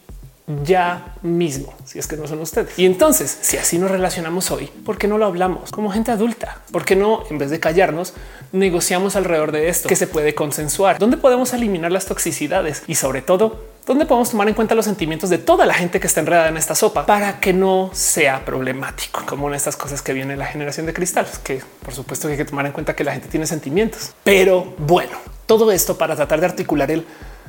ya 0.47 1.13
mismo, 1.23 1.73
si 1.83 1.99
es 1.99 2.07
que 2.07 2.15
no 2.15 2.25
son 2.25 2.39
ustedes. 2.39 2.79
Y 2.79 2.85
entonces, 2.85 3.37
si 3.41 3.57
así 3.57 3.77
nos 3.77 3.91
relacionamos 3.91 4.49
hoy, 4.49 4.67
¿por 4.85 4.97
qué 4.97 5.07
no 5.07 5.17
lo 5.17 5.25
hablamos 5.25 5.71
como 5.71 5.91
gente 5.91 6.11
adulta? 6.11 6.61
¿Por 6.71 6.85
qué 6.85 6.95
no, 6.95 7.23
en 7.29 7.37
vez 7.37 7.49
de 7.49 7.59
callarnos, 7.59 8.13
negociamos 8.53 9.17
alrededor 9.17 9.51
de 9.51 9.67
esto 9.67 9.89
que 9.89 9.97
se 9.97 10.07
puede 10.07 10.35
consensuar? 10.35 10.99
¿Dónde 10.99 11.17
podemos 11.17 11.51
eliminar 11.53 11.91
las 11.91 12.05
toxicidades? 12.05 12.83
Y 12.87 12.95
sobre 12.95 13.21
todo, 13.21 13.61
¿dónde 13.85 14.05
podemos 14.05 14.31
tomar 14.31 14.47
en 14.47 14.53
cuenta 14.53 14.73
los 14.73 14.85
sentimientos 14.85 15.29
de 15.29 15.37
toda 15.37 15.65
la 15.65 15.73
gente 15.73 15.99
que 15.99 16.07
está 16.07 16.21
enredada 16.21 16.47
en 16.47 16.55
esta 16.55 16.75
sopa 16.75 17.05
para 17.05 17.41
que 17.41 17.51
no 17.51 17.89
sea 17.93 18.45
problemático? 18.45 19.25
Como 19.25 19.49
en 19.49 19.55
estas 19.55 19.75
cosas 19.75 20.01
que 20.01 20.13
viene 20.13 20.37
la 20.37 20.45
generación 20.45 20.85
de 20.85 20.93
cristal, 20.93 21.27
que 21.43 21.61
por 21.83 21.93
supuesto 21.93 22.29
que 22.29 22.33
hay 22.33 22.37
que 22.37 22.45
tomar 22.45 22.65
en 22.65 22.71
cuenta 22.71 22.95
que 22.95 23.03
la 23.03 23.11
gente 23.11 23.27
tiene 23.27 23.47
sentimientos. 23.47 24.11
Pero 24.23 24.75
bueno, 24.77 25.17
todo 25.45 25.73
esto 25.73 25.97
para 25.97 26.15
tratar 26.15 26.39
de 26.39 26.45
articular 26.45 26.89
el 26.89 27.05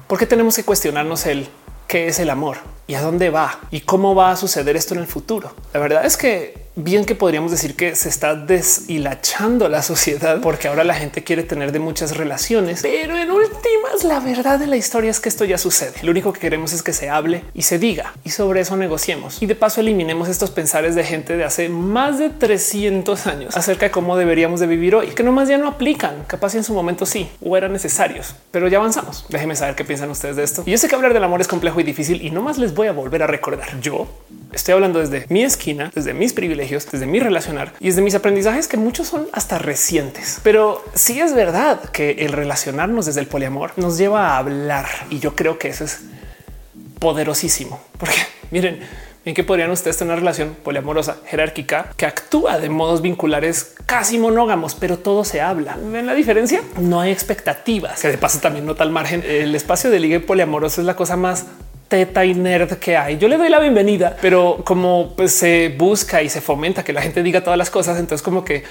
por 0.08 0.18
qué 0.18 0.26
tenemos 0.26 0.56
que 0.56 0.64
cuestionarnos 0.64 1.26
el 1.26 1.48
qué 1.88 2.06
es 2.06 2.20
el 2.20 2.30
amor 2.30 2.58
y 2.86 2.94
a 2.94 3.02
dónde 3.02 3.30
va 3.30 3.58
y 3.70 3.80
cómo 3.80 4.14
va 4.14 4.30
a 4.30 4.36
suceder 4.36 4.76
esto 4.76 4.94
en 4.94 5.00
el 5.00 5.06
futuro. 5.06 5.52
La 5.72 5.80
verdad 5.80 6.06
es 6.06 6.16
que 6.16 6.67
bien 6.78 7.04
que 7.04 7.16
podríamos 7.16 7.50
decir 7.50 7.74
que 7.74 7.96
se 7.96 8.08
está 8.08 8.36
deshilachando 8.36 9.68
la 9.68 9.82
sociedad 9.82 10.40
porque 10.40 10.68
ahora 10.68 10.84
la 10.84 10.94
gente 10.94 11.24
quiere 11.24 11.42
tener 11.42 11.72
de 11.72 11.80
muchas 11.80 12.16
relaciones, 12.16 12.82
pero 12.82 13.18
en 13.18 13.30
últimas 13.30 14.04
la 14.04 14.20
verdad 14.20 14.60
de 14.60 14.68
la 14.68 14.76
historia 14.76 15.10
es 15.10 15.18
que 15.18 15.28
esto 15.28 15.44
ya 15.44 15.58
sucede. 15.58 15.94
Lo 16.02 16.12
único 16.12 16.32
que 16.32 16.38
queremos 16.38 16.72
es 16.72 16.84
que 16.84 16.92
se 16.92 17.10
hable 17.10 17.42
y 17.52 17.62
se 17.62 17.80
diga 17.80 18.14
y 18.24 18.30
sobre 18.30 18.60
eso 18.60 18.76
negociemos 18.76 19.42
y 19.42 19.46
de 19.46 19.56
paso 19.56 19.80
eliminemos 19.80 20.28
estos 20.28 20.50
pensares 20.50 20.94
de 20.94 21.02
gente 21.02 21.36
de 21.36 21.44
hace 21.44 21.68
más 21.68 22.18
de 22.18 22.30
300 22.30 23.26
años 23.26 23.56
acerca 23.56 23.86
de 23.86 23.90
cómo 23.90 24.16
deberíamos 24.16 24.60
de 24.60 24.68
vivir 24.68 24.94
hoy, 24.94 25.08
que 25.08 25.24
nomás 25.24 25.48
ya 25.48 25.58
no 25.58 25.66
aplican, 25.66 26.24
capaz 26.28 26.54
en 26.54 26.62
su 26.62 26.74
momento 26.74 27.06
sí 27.06 27.28
o 27.42 27.56
eran 27.56 27.72
necesarios, 27.72 28.36
pero 28.52 28.68
ya 28.68 28.78
avanzamos. 28.78 29.26
Déjenme 29.28 29.56
saber 29.56 29.74
qué 29.74 29.84
piensan 29.84 30.10
ustedes 30.10 30.36
de 30.36 30.44
esto. 30.44 30.62
Y 30.64 30.70
yo 30.70 30.78
sé 30.78 30.88
que 30.88 30.94
hablar 30.94 31.12
del 31.12 31.24
amor 31.24 31.40
es 31.40 31.48
complejo 31.48 31.80
y 31.80 31.82
difícil 31.82 32.22
y 32.22 32.30
no 32.30 32.40
más 32.40 32.58
les 32.58 32.72
voy 32.72 32.86
a 32.86 32.92
volver 32.92 33.24
a 33.24 33.26
recordar. 33.26 33.80
Yo 33.80 34.06
Estoy 34.52 34.74
hablando 34.74 35.00
desde 35.00 35.26
mi 35.28 35.44
esquina, 35.44 35.90
desde 35.94 36.14
mis 36.14 36.32
privilegios, 36.32 36.90
desde 36.90 37.06
mi 37.06 37.20
relacionar 37.20 37.74
y 37.80 37.86
desde 37.86 38.02
mis 38.02 38.14
aprendizajes 38.14 38.66
que 38.66 38.76
muchos 38.76 39.08
son 39.08 39.28
hasta 39.32 39.58
recientes. 39.58 40.40
Pero 40.42 40.82
sí 40.94 41.20
es 41.20 41.34
verdad 41.34 41.80
que 41.90 42.12
el 42.20 42.32
relacionarnos 42.32 43.06
desde 43.06 43.20
el 43.20 43.26
poliamor 43.26 43.72
nos 43.76 43.98
lleva 43.98 44.28
a 44.28 44.38
hablar 44.38 44.86
y 45.10 45.18
yo 45.18 45.36
creo 45.36 45.58
que 45.58 45.68
eso 45.68 45.84
es 45.84 46.00
poderosísimo 46.98 47.80
porque 47.98 48.16
miren, 48.50 48.80
en 49.24 49.34
que 49.34 49.44
podrían 49.44 49.70
ustedes 49.70 49.98
tener 49.98 50.12
una 50.12 50.20
relación 50.20 50.56
poliamorosa 50.62 51.18
jerárquica 51.26 51.92
que 51.96 52.06
actúa 52.06 52.58
de 52.58 52.70
modos 52.70 53.02
vinculares 53.02 53.74
casi 53.84 54.18
monógamos, 54.18 54.74
pero 54.74 54.98
todo 54.98 55.24
se 55.24 55.40
habla. 55.42 55.76
¿Ven 55.92 56.06
la 56.06 56.14
diferencia? 56.14 56.62
No 56.78 57.00
hay 57.00 57.12
expectativas, 57.12 58.00
que 58.00 58.08
de 58.08 58.18
paso 58.18 58.38
también 58.40 58.64
nota 58.64 58.84
al 58.84 58.90
margen. 58.90 59.22
El 59.26 59.54
espacio 59.54 59.90
de 59.90 60.00
ligue 60.00 60.20
poliamoroso 60.20 60.80
es 60.80 60.86
la 60.86 60.96
cosa 60.96 61.16
más 61.16 61.44
teta 61.88 62.24
y 62.24 62.34
nerd 62.34 62.74
que 62.74 62.96
hay. 62.96 63.18
Yo 63.18 63.28
le 63.28 63.38
doy 63.38 63.48
la 63.48 63.58
bienvenida, 63.58 64.16
pero 64.20 64.60
como 64.64 65.14
pues, 65.16 65.32
se 65.32 65.74
busca 65.76 66.22
y 66.22 66.28
se 66.28 66.40
fomenta 66.40 66.84
que 66.84 66.92
la 66.92 67.02
gente 67.02 67.22
diga 67.22 67.42
todas 67.42 67.58
las 67.58 67.70
cosas, 67.70 67.98
entonces 67.98 68.22
como 68.22 68.44
que 68.44 68.62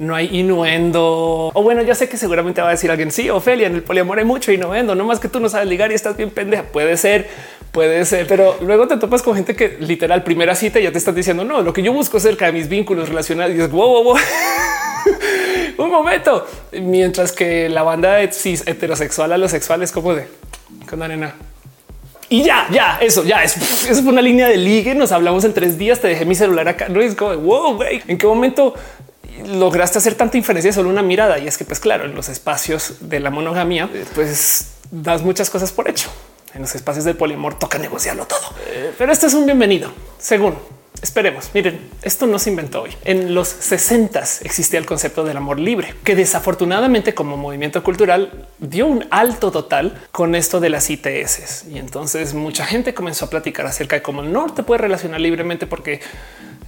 no 0.00 0.14
hay 0.14 0.28
innuendo. 0.36 1.52
O 1.54 1.62
bueno, 1.62 1.82
ya 1.82 1.94
sé 1.94 2.08
que 2.08 2.16
seguramente 2.16 2.60
va 2.60 2.68
a 2.68 2.70
decir 2.72 2.90
alguien, 2.90 3.12
sí, 3.12 3.30
Ofelia, 3.30 3.68
en 3.68 3.76
el 3.76 3.82
poliamor 3.82 4.18
hay 4.18 4.24
mucho 4.24 4.50
innuendo, 4.50 4.96
no 4.96 5.04
más 5.04 5.20
que 5.20 5.28
tú 5.28 5.38
no 5.38 5.48
sabes 5.48 5.68
ligar 5.68 5.92
y 5.92 5.94
estás 5.94 6.16
bien 6.16 6.30
pendeja. 6.30 6.64
Puede 6.64 6.96
ser, 6.96 7.28
puede 7.70 8.04
ser, 8.04 8.26
pero 8.26 8.56
luego 8.60 8.88
te 8.88 8.96
topas 8.96 9.22
con 9.22 9.36
gente 9.36 9.54
que 9.54 9.76
literal 9.78 10.24
primera 10.24 10.56
cita 10.56 10.80
ya 10.80 10.90
te 10.90 10.98
están 10.98 11.14
diciendo, 11.14 11.44
no, 11.44 11.62
lo 11.62 11.72
que 11.72 11.82
yo 11.82 11.92
busco 11.92 12.18
cerca 12.18 12.46
de 12.46 12.52
mis 12.52 12.68
vínculos 12.68 13.08
relacionados 13.08 13.54
y 13.54 13.60
es 13.60 13.70
wow, 13.70 13.88
wow, 13.88 14.04
wow. 14.04 14.16
Un 15.78 15.90
momento. 15.90 16.46
Mientras 16.72 17.32
que 17.32 17.68
la 17.68 17.82
banda 17.82 18.14
de 18.14 18.32
cis 18.32 18.66
heterosexual 18.66 19.32
a 19.32 19.38
los 19.38 19.50
sexuales 19.50 19.92
como 19.92 20.14
de 20.14 20.26
con 20.88 21.02
arena 21.02 21.34
y 22.28 22.42
ya, 22.42 22.66
ya, 22.70 22.98
eso, 23.00 23.24
ya, 23.24 23.42
es, 23.42 23.56
eso 23.88 24.02
fue 24.02 24.12
una 24.12 24.22
línea 24.22 24.48
de 24.48 24.56
ligue. 24.56 24.94
Nos 24.94 25.12
hablamos 25.12 25.44
en 25.44 25.52
tres 25.52 25.78
días. 25.78 26.00
Te 26.00 26.08
dejé 26.08 26.24
mi 26.24 26.34
celular 26.34 26.68
acá. 26.68 26.88
No 26.88 27.00
es 27.00 27.14
como 27.14 27.36
wow, 27.36 27.76
güey. 27.76 28.02
¿En 28.06 28.18
qué 28.18 28.26
momento 28.26 28.74
lograste 29.46 29.98
hacer 29.98 30.14
tanta 30.14 30.36
inferencia 30.36 30.72
solo 30.72 30.88
una 30.88 31.02
mirada? 31.02 31.38
Y 31.38 31.46
es 31.46 31.58
que, 31.58 31.64
pues 31.64 31.80
claro, 31.80 32.04
en 32.04 32.14
los 32.14 32.28
espacios 32.28 32.96
de 33.00 33.20
la 33.20 33.30
monogamia, 33.30 33.88
pues 34.14 34.72
das 34.90 35.22
muchas 35.22 35.50
cosas 35.50 35.72
por 35.72 35.88
hecho. 35.88 36.10
En 36.54 36.62
los 36.62 36.74
espacios 36.74 37.04
del 37.04 37.16
poliamor 37.16 37.58
toca 37.58 37.78
negociarlo 37.78 38.26
todo. 38.26 38.54
Eh, 38.68 38.92
pero 38.96 39.12
esto 39.12 39.26
es 39.26 39.34
un 39.34 39.44
bienvenido, 39.44 39.92
según 40.18 40.54
Esperemos. 41.02 41.50
Miren, 41.54 41.80
esto 42.02 42.26
no 42.26 42.38
se 42.38 42.50
inventó 42.50 42.82
hoy. 42.82 42.90
En 43.04 43.34
los 43.34 43.48
60 43.48 44.20
existía 44.42 44.78
el 44.78 44.86
concepto 44.86 45.24
del 45.24 45.36
amor 45.36 45.58
libre, 45.58 45.94
que 46.04 46.14
desafortunadamente 46.14 47.14
como 47.14 47.36
movimiento 47.36 47.82
cultural 47.82 48.48
dio 48.58 48.86
un 48.86 49.04
alto 49.10 49.50
total 49.50 50.02
con 50.12 50.34
esto 50.34 50.60
de 50.60 50.70
las 50.70 50.88
ITS. 50.88 51.66
Y 51.68 51.78
entonces 51.78 52.32
mucha 52.34 52.64
gente 52.64 52.94
comenzó 52.94 53.26
a 53.26 53.30
platicar 53.30 53.66
acerca 53.66 53.96
de 53.96 54.02
cómo 54.02 54.22
no 54.22 54.52
te 54.54 54.62
puedes 54.62 54.80
relacionar 54.80 55.20
libremente 55.20 55.66
porque 55.66 56.00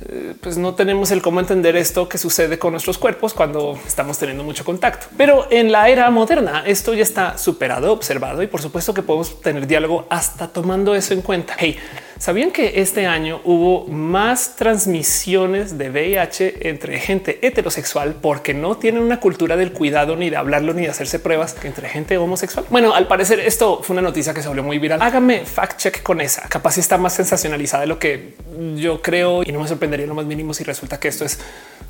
eh, 0.08 0.34
pues 0.40 0.58
no 0.58 0.74
tenemos 0.74 1.10
el 1.10 1.22
cómo 1.22 1.40
entender 1.40 1.74
esto 1.74 2.08
que 2.08 2.18
sucede 2.18 2.58
con 2.58 2.72
nuestros 2.72 2.98
cuerpos 2.98 3.32
cuando 3.32 3.78
estamos 3.86 4.18
teniendo 4.18 4.44
mucho 4.44 4.64
contacto. 4.64 5.06
Pero 5.16 5.46
en 5.50 5.72
la 5.72 5.88
era 5.88 6.10
moderna 6.10 6.64
esto 6.66 6.92
ya 6.92 7.02
está 7.02 7.38
superado, 7.38 7.92
observado 7.92 8.42
y 8.42 8.46
por 8.46 8.60
supuesto 8.60 8.92
que 8.92 9.02
podemos 9.02 9.40
tener 9.40 9.66
diálogo 9.66 10.06
hasta 10.10 10.48
tomando 10.48 10.94
eso 10.94 11.14
en 11.14 11.22
cuenta. 11.22 11.56
Hey, 11.58 11.78
¿Sabían 12.18 12.50
que 12.50 12.80
este 12.80 13.06
año 13.06 13.42
hubo 13.44 13.86
más 13.88 14.56
transmisiones 14.56 15.76
de 15.76 15.90
VIH 15.90 16.68
entre 16.70 16.98
gente 16.98 17.38
heterosexual 17.46 18.16
porque 18.22 18.54
no 18.54 18.78
tienen 18.78 19.02
una 19.02 19.20
cultura 19.20 19.54
del 19.56 19.72
cuidado 19.72 20.16
ni 20.16 20.30
de 20.30 20.36
hablarlo 20.36 20.72
ni 20.72 20.82
de 20.82 20.88
hacerse 20.88 21.18
pruebas 21.18 21.52
que 21.52 21.68
entre 21.68 21.88
gente 21.90 22.16
homosexual? 22.16 22.64
Bueno, 22.70 22.94
al 22.94 23.06
parecer 23.06 23.40
esto 23.40 23.82
fue 23.82 23.94
una 23.94 24.02
noticia 24.02 24.32
que 24.32 24.40
se 24.40 24.48
volvió 24.48 24.64
muy 24.64 24.78
viral. 24.78 25.02
Hágame 25.02 25.44
fact 25.44 25.78
check 25.78 26.02
con 26.02 26.22
esa. 26.22 26.48
Capaz 26.48 26.78
está 26.78 26.96
más 26.96 27.12
sensacionalizada 27.12 27.82
de 27.82 27.86
lo 27.86 27.98
que 27.98 28.34
yo 28.76 29.02
creo 29.02 29.42
y 29.42 29.52
no 29.52 29.60
me 29.60 29.68
sorprendería 29.68 30.06
lo 30.06 30.14
más 30.14 30.24
mínimo 30.24 30.54
si 30.54 30.64
resulta 30.64 30.98
que 30.98 31.08
esto 31.08 31.26
es 31.26 31.38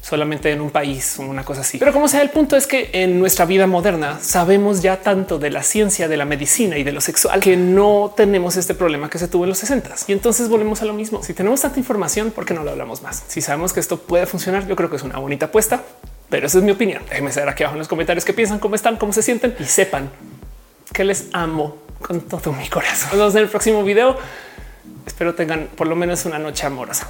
solamente 0.02 0.50
en 0.50 0.60
un 0.60 0.70
país 0.70 1.18
o 1.20 1.22
una 1.22 1.44
cosa 1.44 1.60
así. 1.60 1.78
Pero 1.78 1.92
como 1.92 2.08
sea, 2.08 2.22
el 2.22 2.30
punto 2.30 2.56
es 2.56 2.66
que 2.66 2.90
en 2.92 3.20
nuestra 3.20 3.44
vida 3.44 3.68
moderna 3.68 4.18
sabemos 4.20 4.82
ya 4.82 4.96
tanto 5.02 5.38
de 5.38 5.50
la 5.50 5.62
ciencia, 5.62 6.08
de 6.08 6.16
la 6.16 6.24
medicina 6.24 6.76
y 6.78 6.82
de 6.82 6.92
lo 6.92 7.00
sexual 7.00 7.40
que 7.40 7.56
no 7.56 8.12
tenemos 8.16 8.56
este 8.56 8.74
problema 8.74 9.08
que 9.08 9.18
se 9.18 9.28
tuvo 9.28 9.44
en 9.44 9.50
los 9.50 9.58
60 9.58 9.94
y 10.08 10.12
entonces 10.16 10.48
volvemos 10.48 10.82
a 10.82 10.86
lo 10.86 10.94
mismo. 10.94 11.22
Si 11.22 11.34
tenemos 11.34 11.60
tanta 11.60 11.78
información, 11.78 12.30
¿por 12.30 12.46
qué 12.46 12.54
no 12.54 12.64
lo 12.64 12.70
hablamos 12.70 13.02
más? 13.02 13.22
Si 13.28 13.40
sabemos 13.40 13.72
que 13.72 13.80
esto 13.80 13.98
puede 13.98 14.26
funcionar, 14.26 14.66
yo 14.66 14.74
creo 14.74 14.88
que 14.88 14.96
es 14.96 15.02
una 15.02 15.18
bonita 15.18 15.46
apuesta, 15.46 15.82
pero 16.30 16.46
esa 16.46 16.58
es 16.58 16.64
mi 16.64 16.70
opinión. 16.70 17.02
Déjenme 17.08 17.30
saber 17.32 17.50
aquí 17.50 17.62
abajo 17.62 17.74
en 17.74 17.80
los 17.80 17.88
comentarios 17.88 18.24
qué 18.24 18.32
piensan, 18.32 18.58
cómo 18.58 18.74
están, 18.74 18.96
cómo 18.96 19.12
se 19.12 19.22
sienten 19.22 19.54
y 19.60 19.64
sepan 19.64 20.10
que 20.92 21.04
les 21.04 21.26
amo 21.32 21.76
con 22.00 22.22
todo 22.22 22.52
mi 22.52 22.68
corazón. 22.68 23.10
Nos 23.10 23.18
vemos 23.18 23.34
en 23.34 23.42
el 23.42 23.48
próximo 23.48 23.84
video. 23.84 24.16
Espero 25.06 25.34
tengan 25.34 25.68
por 25.76 25.86
lo 25.86 25.96
menos 25.96 26.24
una 26.24 26.38
noche 26.38 26.66
amorosa. 26.66 27.08